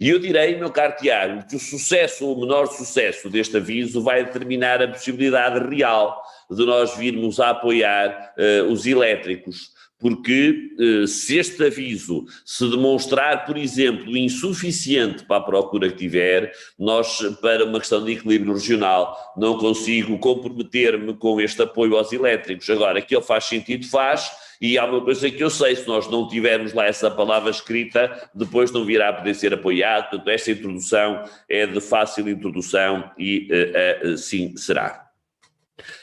E 0.00 0.08
eu 0.08 0.18
direi, 0.18 0.56
meu 0.56 0.70
caro 0.70 0.96
Tiago, 0.96 1.46
que 1.46 1.56
o 1.56 1.60
sucesso 1.60 2.26
ou 2.26 2.34
o 2.34 2.40
menor 2.40 2.66
sucesso 2.68 3.28
deste 3.28 3.58
aviso 3.58 4.02
vai 4.02 4.24
determinar 4.24 4.80
a 4.82 4.88
possibilidade 4.88 5.58
real 5.68 6.22
de 6.50 6.64
nós 6.64 6.96
virmos 6.96 7.38
a 7.38 7.50
apoiar 7.50 8.32
uh, 8.38 8.72
os 8.72 8.86
elétricos 8.86 9.72
porque 10.00 10.72
uh, 10.78 11.06
se 11.06 11.38
este 11.38 11.62
aviso 11.64 12.24
se 12.44 12.68
demonstrar, 12.68 13.44
por 13.44 13.56
exemplo, 13.56 14.16
insuficiente 14.16 15.24
para 15.24 15.36
a 15.36 15.44
procura 15.44 15.90
que 15.90 15.98
tiver, 15.98 16.52
nós, 16.78 17.20
para 17.40 17.64
uma 17.64 17.78
questão 17.78 18.02
de 18.02 18.12
equilíbrio 18.12 18.54
regional, 18.54 19.34
não 19.36 19.58
consigo 19.58 20.18
comprometer-me 20.18 21.14
com 21.14 21.40
este 21.40 21.62
apoio 21.62 21.96
aos 21.96 22.12
elétricos. 22.12 22.68
Agora, 22.70 23.02
que 23.02 23.14
ele 23.14 23.22
faz 23.22 23.44
sentido, 23.44 23.86
faz, 23.86 24.30
e 24.60 24.78
há 24.78 24.84
uma 24.84 25.02
coisa 25.02 25.30
que 25.30 25.42
eu 25.42 25.50
sei, 25.50 25.76
se 25.76 25.86
nós 25.86 26.08
não 26.10 26.28
tivermos 26.28 26.72
lá 26.72 26.86
essa 26.86 27.10
palavra 27.10 27.50
escrita, 27.50 28.30
depois 28.34 28.70
não 28.70 28.84
virá 28.84 29.10
a 29.10 29.12
poder 29.12 29.34
ser 29.34 29.52
apoiado, 29.52 30.10
portanto 30.10 30.28
esta 30.28 30.50
introdução 30.50 31.24
é 31.48 31.66
de 31.66 31.80
fácil 31.80 32.28
introdução 32.28 33.10
e 33.18 33.48
uh, 33.50 34.12
uh, 34.12 34.16
sim 34.18 34.56
será. 34.56 35.09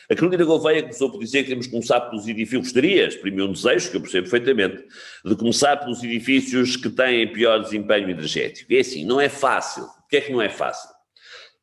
A 0.09 0.15
Carolina 0.15 0.43
Gouveia 0.43 0.81
começou 0.81 1.11
por 1.11 1.19
dizer 1.19 1.43
que 1.43 1.49
temos 1.49 1.65
que 1.65 1.71
começar 1.71 2.01
pelos 2.01 2.27
edifícios, 2.27 2.63
gostaria, 2.63 3.07
exprimiu 3.07 3.45
um 3.45 3.51
desejo, 3.51 3.91
que 3.91 3.97
eu 3.97 4.01
percebo 4.01 4.29
perfeitamente, 4.29 4.83
de 5.25 5.35
começar 5.35 5.77
pelos 5.77 6.03
edifícios 6.03 6.75
que 6.75 6.89
têm 6.89 7.31
pior 7.31 7.59
desempenho 7.59 8.09
energético. 8.09 8.73
É 8.73 8.79
assim, 8.79 9.05
não 9.05 9.19
é 9.19 9.29
fácil. 9.29 9.85
Porquê 9.85 10.17
é 10.17 10.21
que 10.21 10.31
não 10.31 10.41
é 10.41 10.49
fácil? 10.49 10.89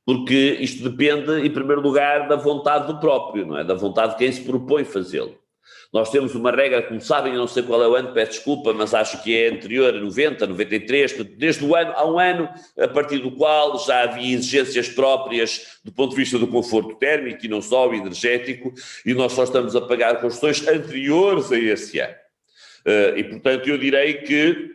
Porque 0.04 0.58
isto 0.60 0.88
depende, 0.88 1.46
em 1.46 1.50
primeiro 1.50 1.80
lugar, 1.80 2.28
da 2.28 2.36
vontade 2.36 2.86
do 2.86 3.00
próprio, 3.00 3.46
não 3.46 3.58
é? 3.58 3.64
Da 3.64 3.74
vontade 3.74 4.12
de 4.12 4.18
quem 4.18 4.30
se 4.30 4.42
propõe 4.42 4.84
fazê-lo. 4.84 5.38
Nós 5.94 6.10
temos 6.10 6.34
uma 6.34 6.50
regra, 6.50 6.82
como 6.82 7.00
sabem, 7.00 7.34
eu 7.34 7.38
não 7.38 7.46
sei 7.46 7.62
qual 7.62 7.80
é 7.80 7.86
o 7.86 7.94
ano, 7.94 8.12
peço 8.12 8.32
desculpa, 8.32 8.72
mas 8.72 8.92
acho 8.92 9.22
que 9.22 9.38
é 9.38 9.48
anterior 9.48 9.94
a 9.94 10.00
90, 10.00 10.44
93, 10.44 11.12
desde 11.36 11.64
o 11.64 11.76
ano, 11.76 11.92
há 11.94 12.04
um 12.04 12.18
ano, 12.18 12.48
a 12.76 12.88
partir 12.88 13.18
do 13.18 13.30
qual 13.30 13.78
já 13.78 14.02
havia 14.02 14.34
exigências 14.34 14.88
próprias 14.88 15.78
do 15.84 15.92
ponto 15.92 16.10
de 16.10 16.16
vista 16.16 16.36
do 16.36 16.48
conforto 16.48 16.96
térmico 16.96 17.46
e 17.46 17.48
não 17.48 17.62
só 17.62 17.88
o 17.88 17.94
energético, 17.94 18.74
e 19.06 19.14
nós 19.14 19.34
só 19.34 19.44
estamos 19.44 19.76
a 19.76 19.80
pagar 19.82 20.20
construções 20.20 20.66
anteriores 20.66 21.52
a 21.52 21.58
esse 21.60 22.00
ano. 22.00 22.14
Eh, 22.84 23.14
e, 23.18 23.24
portanto, 23.24 23.68
eu 23.68 23.78
direi 23.78 24.14
que 24.14 24.74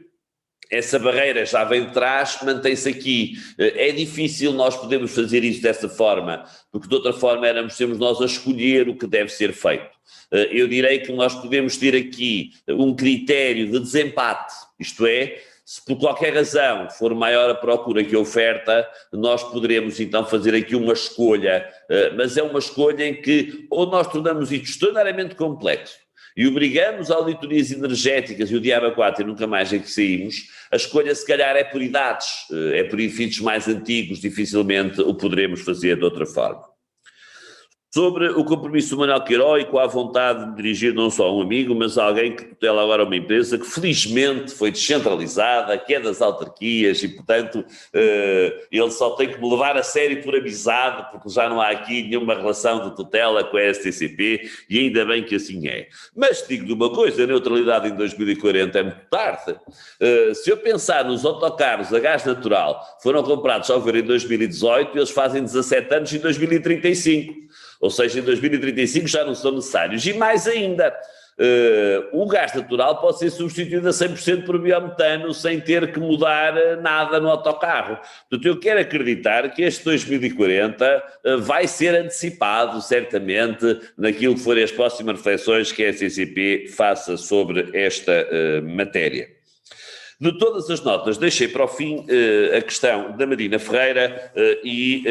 essa 0.69 0.99
barreira 0.99 1.45
já 1.45 1.63
vem 1.63 1.85
de 1.85 1.93
trás, 1.93 2.39
mantém-se 2.43 2.87
aqui. 2.87 3.33
Eh, 3.57 3.89
é 3.89 3.91
difícil 3.91 4.53
nós 4.53 4.75
podermos 4.75 5.13
fazer 5.13 5.43
isso 5.43 5.61
dessa 5.61 5.89
forma, 5.89 6.45
porque 6.71 6.87
de 6.87 6.93
outra 6.93 7.11
forma 7.11 7.47
éramos, 7.47 7.75
temos 7.75 7.97
nós 7.97 8.21
a 8.21 8.25
escolher 8.25 8.87
o 8.87 8.95
que 8.95 9.07
deve 9.07 9.29
ser 9.29 9.51
feito. 9.51 9.89
Eh, 10.31 10.49
eu 10.51 10.67
direi 10.67 10.99
que 10.99 11.11
nós 11.11 11.33
podemos 11.33 11.75
ter 11.77 11.95
aqui 11.95 12.51
um 12.67 12.95
critério 12.95 13.71
de 13.71 13.79
desempate, 13.79 14.53
isto 14.79 15.05
é, 15.07 15.41
se 15.65 15.83
por 15.85 15.97
qualquer 15.97 16.33
razão 16.33 16.89
for 16.89 17.13
maior 17.13 17.49
a 17.49 17.55
procura 17.55 18.03
que 18.03 18.15
a 18.15 18.19
oferta, 18.19 18.87
nós 19.13 19.43
poderemos 19.43 19.99
então 19.99 20.25
fazer 20.25 20.55
aqui 20.55 20.75
uma 20.75 20.93
escolha, 20.93 21.67
eh, 21.89 22.11
mas 22.15 22.37
é 22.37 22.43
uma 22.43 22.59
escolha 22.59 23.05
em 23.05 23.21
que 23.21 23.67
ou 23.69 23.87
nós 23.87 24.07
tornamos 24.07 24.51
isto 24.51 24.65
extraordinariamente 24.65 25.35
complexo 25.35 25.97
e 26.35 26.47
obrigamos 26.47 27.11
auditorias 27.11 27.71
energéticas 27.71 28.49
e 28.51 28.55
o 28.55 28.61
diabo 28.61 28.91
4 28.93 29.23
e 29.23 29.27
nunca 29.27 29.47
mais 29.47 29.73
é 29.73 29.79
que 29.79 29.89
saímos, 29.89 30.47
a 30.71 30.75
escolha 30.75 31.13
se 31.13 31.25
calhar 31.25 31.55
é 31.55 31.63
por 31.63 31.81
idades, 31.81 32.27
eh, 32.51 32.79
é 32.79 32.83
por 32.83 32.99
edifícios 32.99 33.43
mais 33.43 33.67
antigos, 33.67 34.19
dificilmente 34.19 35.01
o 35.01 35.13
poderemos 35.13 35.61
fazer 35.61 35.97
de 35.97 36.03
outra 36.03 36.25
forma. 36.25 36.68
Sobre 37.91 38.29
o 38.29 38.43
compromisso 38.43 38.91
do 38.91 38.99
Manuel 38.99 39.23
Queiroz 39.23 39.63
e 39.63 39.65
com 39.65 39.79
a 39.79 39.87
vontade 39.87 40.45
de 40.45 40.55
dirigir 40.57 40.93
não 40.93 41.09
só 41.09 41.35
um 41.35 41.41
amigo, 41.41 41.73
mas 41.73 41.97
alguém 41.97 42.35
que 42.35 42.45
tutela 42.45 42.83
agora 42.83 43.03
uma 43.03 43.15
empresa 43.15 43.57
que 43.57 43.65
felizmente 43.65 44.51
foi 44.51 44.69
descentralizada, 44.69 45.75
que 45.75 45.95
é 45.95 45.99
das 45.99 46.21
autarquias 46.21 47.01
e, 47.01 47.07
portanto, 47.07 47.55
uh, 47.55 48.67
ele 48.71 48.91
só 48.91 49.15
tem 49.15 49.29
que 49.29 49.41
me 49.41 49.49
levar 49.49 49.75
a 49.75 49.81
sério 49.81 50.21
por 50.21 50.35
amizade, 50.35 51.09
porque 51.11 51.29
já 51.29 51.49
não 51.49 51.59
há 51.59 51.69
aqui 51.69 52.03
nenhuma 52.03 52.35
relação 52.35 52.87
de 52.87 52.95
tutela 52.95 53.43
com 53.43 53.57
a 53.57 53.73
STCP 53.73 54.47
e 54.69 54.79
ainda 54.81 55.03
bem 55.03 55.23
que 55.23 55.33
assim 55.33 55.67
é. 55.67 55.87
Mas 56.15 56.45
digo-lhe 56.47 56.73
uma 56.73 56.91
coisa, 56.91 57.23
a 57.23 57.25
neutralidade 57.25 57.87
em 57.87 57.95
2040 57.95 58.77
é 58.77 58.83
muito 58.83 59.01
tarde. 59.09 59.53
Uh, 59.99 60.35
se 60.35 60.47
eu 60.47 60.57
pensar 60.57 61.05
nos 61.05 61.25
autocarros 61.25 61.91
a 61.91 61.99
gás 61.99 62.23
natural, 62.23 62.99
foram 63.01 63.23
comprados 63.23 63.67
ao 63.71 63.81
ver 63.81 63.95
em 63.95 64.03
2018, 64.03 64.95
eles 64.95 65.09
fazem 65.09 65.41
17 65.41 65.91
anos 65.91 66.13
em 66.13 66.19
2035 66.19 67.49
ou 67.79 67.89
seja, 67.89 68.19
em 68.19 68.23
2035 68.23 69.07
já 69.07 69.23
não 69.23 69.35
são 69.35 69.51
necessários. 69.51 70.05
E 70.05 70.13
mais 70.13 70.47
ainda, 70.47 70.93
Uh, 71.39 72.03
o 72.11 72.27
gás 72.27 72.53
natural 72.53 72.99
pode 72.99 73.17
ser 73.17 73.29
substituído 73.29 73.87
a 73.87 73.91
100% 73.91 74.43
por 74.43 74.59
biometano 74.59 75.33
sem 75.33 75.57
ter 75.61 75.89
que 75.93 75.97
mudar 75.97 76.57
eh, 76.57 76.75
nada 76.75 77.17
no 77.17 77.29
autocarro. 77.29 77.97
Portanto, 78.29 78.45
eu 78.45 78.59
quero 78.59 78.81
acreditar 78.81 79.49
que 79.51 79.61
este 79.61 79.85
2040 79.85 81.03
uh, 81.23 81.37
vai 81.37 81.65
ser 81.65 81.95
antecipado, 81.95 82.81
certamente, 82.81 83.79
naquilo 83.97 84.35
que 84.35 84.41
forem 84.41 84.65
as 84.65 84.71
próximas 84.71 85.15
reflexões 85.15 85.71
que 85.71 85.85
a 85.85 85.93
CCP 85.93 86.67
faça 86.75 87.15
sobre 87.15 87.69
esta 87.73 88.11
uh, 88.11 88.61
matéria. 88.61 89.29
De 90.19 90.37
todas 90.37 90.69
as 90.69 90.83
notas, 90.83 91.17
deixei 91.17 91.47
para 91.47 91.63
o 91.63 91.67
fim 91.69 92.05
a 92.53 92.61
questão 92.61 93.15
da 93.15 93.25
Marina 93.25 93.57
Ferreira 93.57 94.33
e, 94.65 95.01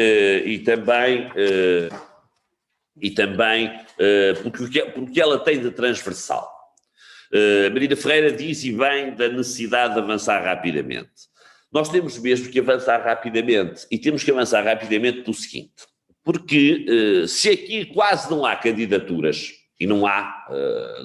e 0.45 0.59
também 0.59 1.31
e 3.01 3.11
também 3.11 3.67
uh, 3.67 4.51
porque, 4.51 4.81
porque 4.81 5.21
ela 5.21 5.39
tem 5.39 5.59
de 5.59 5.71
transversal. 5.71 6.49
Uh, 7.31 7.71
Marina 7.71 7.95
Ferreira 7.95 8.31
diz 8.31 8.63
e 8.63 8.71
bem 8.71 9.13
da 9.13 9.29
necessidade 9.29 9.93
de 9.93 9.99
avançar 9.99 10.43
rapidamente. 10.43 11.29
Nós 11.71 11.89
temos 11.89 12.17
mesmo 12.17 12.49
que 12.49 12.59
avançar 12.59 13.03
rapidamente 13.03 13.85
e 13.91 13.97
temos 13.97 14.23
que 14.23 14.31
avançar 14.31 14.63
rapidamente 14.63 15.21
pelo 15.21 15.33
seguinte, 15.33 15.85
porque 16.23 16.85
uh, 16.89 17.27
se 17.27 17.49
aqui 17.49 17.85
quase 17.85 18.29
não 18.29 18.45
há 18.45 18.55
candidaturas, 18.55 19.53
e 19.79 19.87
não 19.87 20.05
há, 20.05 20.45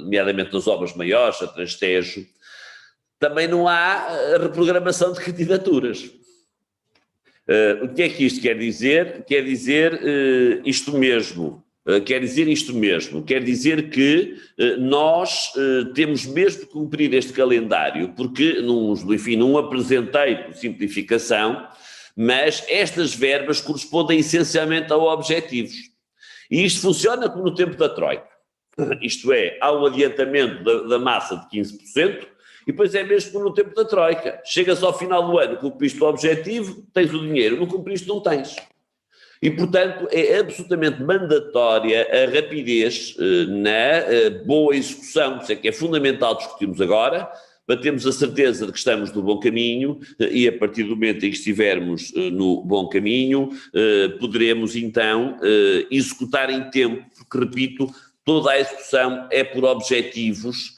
nomeadamente 0.00 0.52
nas 0.52 0.66
obras 0.66 0.96
maiores, 0.96 1.40
a 1.40 1.46
Transtejo, 1.46 2.26
também 3.20 3.46
não 3.46 3.68
há 3.68 4.36
reprogramação 4.40 5.12
de 5.12 5.20
candidaturas. 5.20 6.10
Uh, 7.46 7.84
o 7.84 7.88
que 7.94 8.02
é 8.02 8.08
que 8.08 8.24
isto 8.24 8.40
quer 8.40 8.56
dizer? 8.56 9.24
Quer 9.24 9.42
dizer 9.42 9.94
uh, 9.94 10.62
isto 10.64 10.96
mesmo. 10.96 11.63
Eh, 11.86 12.00
quer 12.00 12.20
dizer 12.20 12.48
isto 12.48 12.72
mesmo, 12.74 13.22
quer 13.22 13.44
dizer 13.44 13.90
que 13.90 14.36
uh, 14.58 14.80
nós 14.80 15.52
uh, 15.54 15.92
temos 15.92 16.24
mesmo 16.24 16.60
de 16.60 16.66
cumprir 16.66 17.12
este 17.12 17.32
calendário, 17.32 18.14
porque, 18.16 18.60
num, 18.62 18.94
enfim, 19.12 19.36
não 19.36 19.58
apresentei 19.58 20.36
por 20.36 20.54
simplificação, 20.54 21.68
mas 22.16 22.64
estas 22.68 23.14
verbas 23.14 23.60
correspondem 23.60 24.20
essencialmente 24.20 24.90
a 24.92 24.96
objetivos. 24.96 25.74
E 26.50 26.64
isto 26.64 26.80
funciona 26.80 27.28
como 27.28 27.44
no 27.44 27.54
tempo 27.54 27.76
da 27.76 27.88
Troika. 27.88 28.28
Isto 29.02 29.32
é, 29.32 29.58
há 29.60 29.72
um 29.72 29.86
adiantamento 29.86 30.62
da, 30.64 30.82
da 30.88 30.98
massa 30.98 31.36
de 31.36 31.58
15%, 31.58 32.26
e 32.66 32.72
depois 32.72 32.94
é 32.94 33.02
mesmo 33.02 33.32
como 33.32 33.44
no 33.44 33.54
tempo 33.54 33.74
da 33.74 33.84
Troika. 33.84 34.40
Chegas 34.44 34.82
ao 34.82 34.96
final 34.96 35.26
do 35.26 35.38
ano, 35.38 35.58
cumpriste 35.58 36.02
o 36.02 36.06
objetivo, 36.06 36.86
tens 36.94 37.12
o 37.12 37.18
dinheiro, 37.18 37.58
não 37.58 37.66
cumpriste, 37.66 38.08
não 38.08 38.20
tens. 38.20 38.56
E, 39.44 39.50
portanto, 39.50 40.08
é 40.10 40.38
absolutamente 40.38 41.02
mandatória 41.02 42.08
a 42.10 42.34
rapidez 42.34 43.14
eh, 43.18 43.44
na 43.44 43.70
eh, 43.70 44.30
boa 44.30 44.74
execução, 44.74 45.36
isso 45.36 45.52
é 45.52 45.54
que 45.54 45.68
é 45.68 45.72
fundamental 45.72 46.34
discutirmos 46.34 46.80
agora, 46.80 47.30
para 47.66 47.76
termos 47.76 48.06
a 48.06 48.12
certeza 48.12 48.64
de 48.64 48.72
que 48.72 48.78
estamos 48.78 49.12
no 49.12 49.22
bom 49.22 49.38
caminho 49.38 50.00
eh, 50.18 50.30
e 50.32 50.48
a 50.48 50.52
partir 50.58 50.84
do 50.84 50.96
momento 50.96 51.26
em 51.26 51.30
que 51.30 51.36
estivermos 51.36 52.10
no 52.14 52.62
bom 52.62 52.88
caminho, 52.88 53.50
poderemos 54.18 54.76
então 54.76 55.36
executar 55.90 56.48
em 56.48 56.70
tempo, 56.70 57.04
porque, 57.14 57.44
repito, 57.44 57.94
toda 58.24 58.50
a 58.50 58.58
execução 58.58 59.28
é 59.30 59.44
por 59.44 59.64
objetivos 59.64 60.74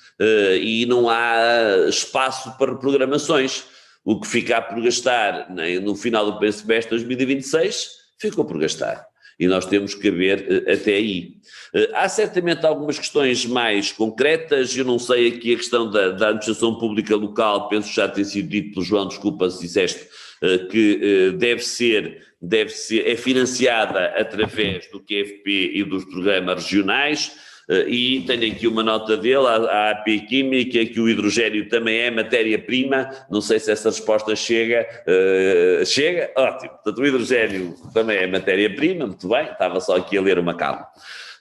e 0.60 0.84
não 0.86 1.09
há 1.09 1.86
espaço 1.88 2.59
para 2.59 2.74
programações. 2.74 3.64
O 4.05 4.20
que 4.20 4.26
ficar 4.26 4.62
por 4.62 4.82
gastar 4.82 5.55
no 5.82 5.94
final 5.94 6.32
do 6.32 6.52
semestre 6.52 6.98
de 6.98 7.05
2026 7.05 8.06
ficou 8.18 8.44
por 8.44 8.59
gastar. 8.59 9.06
E 9.38 9.47
nós 9.47 9.66
temos 9.66 9.94
que 9.94 10.10
ver 10.10 10.47
uh, 10.48 10.72
até 10.72 10.94
aí. 10.94 11.34
Uh, 11.74 11.94
há 11.94 12.09
certamente 12.09 12.64
algumas 12.64 12.98
questões 12.98 13.44
mais 13.44 13.93
concretas, 13.93 14.74
eu 14.76 14.84
não 14.84 14.98
sei 14.98 15.28
aqui 15.28 15.52
a 15.52 15.56
questão 15.56 15.90
da, 15.90 16.10
da 16.10 16.28
administração 16.28 16.78
pública 16.78 17.14
local, 17.14 17.68
penso 17.68 17.88
que 17.88 17.97
já 17.97 18.09
tem 18.09 18.24
sido 18.24 18.48
dito 18.48 18.74
pelo 18.74 18.84
João, 18.84 19.09
desculpa 19.09 19.51
se 19.51 19.60
disseste, 19.60 20.09
uh, 20.43 20.68
que 20.68 21.32
deve 21.36 21.62
ser, 21.62 22.22
deve 22.40 22.70
ser, 22.70 23.06
é 23.06 23.16
financiada 23.16 24.06
através 24.18 24.90
do 24.90 25.01
QFP 25.01 25.72
e 25.74 25.84
dos 25.84 26.05
programas 26.06 26.64
regionais, 26.64 27.32
e 27.68 28.22
tenho 28.26 28.52
aqui 28.52 28.68
uma 28.68 28.82
nota 28.82 29.16
dele, 29.16 29.47
a, 29.47 29.56
a 29.56 29.90
AP 29.90 30.05
Química, 30.28 30.84
que 30.86 31.01
o 31.01 31.09
hidrogênio 31.09 31.68
também 31.68 31.98
é 31.98 32.10
matéria-prima, 32.10 33.10
não 33.28 33.40
sei 33.40 33.59
se 33.59 33.72
essa 33.72 33.88
resposta 33.88 34.36
chega, 34.36 34.86
uh, 35.02 35.84
chega, 35.84 36.30
ótimo, 36.36 36.70
portanto 36.70 36.98
o 36.98 37.06
hidrogênio 37.06 37.74
também 37.93 38.18
é 38.18 38.26
matéria-prima, 38.26 39.06
muito 39.06 39.28
bem, 39.28 39.47
estava 39.51 39.80
só 39.80 39.97
aqui 39.97 40.16
a 40.16 40.22
ler 40.22 40.38
uma 40.38 40.55
calma. 40.55 40.86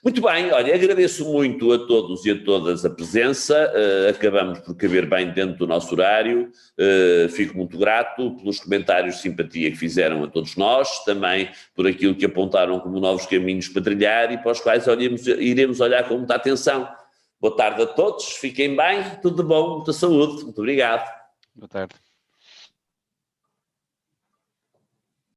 Muito 0.06 0.20
bem, 0.20 0.52
olha, 0.52 0.72
agradeço 0.72 1.24
muito 1.24 1.72
a 1.72 1.84
todos 1.84 2.24
e 2.24 2.30
a 2.30 2.44
todas 2.44 2.84
a 2.84 2.90
presença, 2.90 3.72
uh, 3.74 4.08
acabamos 4.08 4.60
por 4.60 4.76
caber 4.76 5.04
bem 5.04 5.32
dentro 5.32 5.58
do 5.58 5.66
nosso 5.66 5.92
horário, 5.92 6.48
uh, 6.78 7.28
fico 7.28 7.56
muito 7.56 7.76
grato 7.76 8.36
pelos 8.36 8.60
comentários 8.60 9.16
de 9.16 9.22
simpatia 9.22 9.68
que 9.68 9.76
fizeram 9.76 10.22
a 10.22 10.28
todos 10.28 10.54
nós, 10.54 11.04
também 11.04 11.50
por 11.74 11.88
aquilo 11.88 12.14
que 12.14 12.24
apontaram 12.24 12.78
como 12.78 13.00
novos 13.00 13.26
caminhos 13.26 13.66
para 13.66 13.82
trilhar 13.82 14.30
e 14.30 14.38
para 14.38 14.52
os 14.52 14.60
quais 14.60 14.86
olhemos, 14.86 15.26
iremos 15.26 15.80
olhar 15.80 16.06
com 16.06 16.18
muita 16.18 16.36
atenção. 16.36 16.88
Boa 17.40 17.56
tarde 17.56 17.82
a 17.82 17.86
todos, 17.86 18.26
fiquem 18.26 18.76
bem, 18.76 19.02
tudo 19.20 19.42
bom, 19.42 19.78
muita 19.78 19.92
saúde, 19.92 20.44
muito 20.44 20.60
obrigado. 20.60 21.04
Boa 21.52 21.68
tarde. 21.68 22.05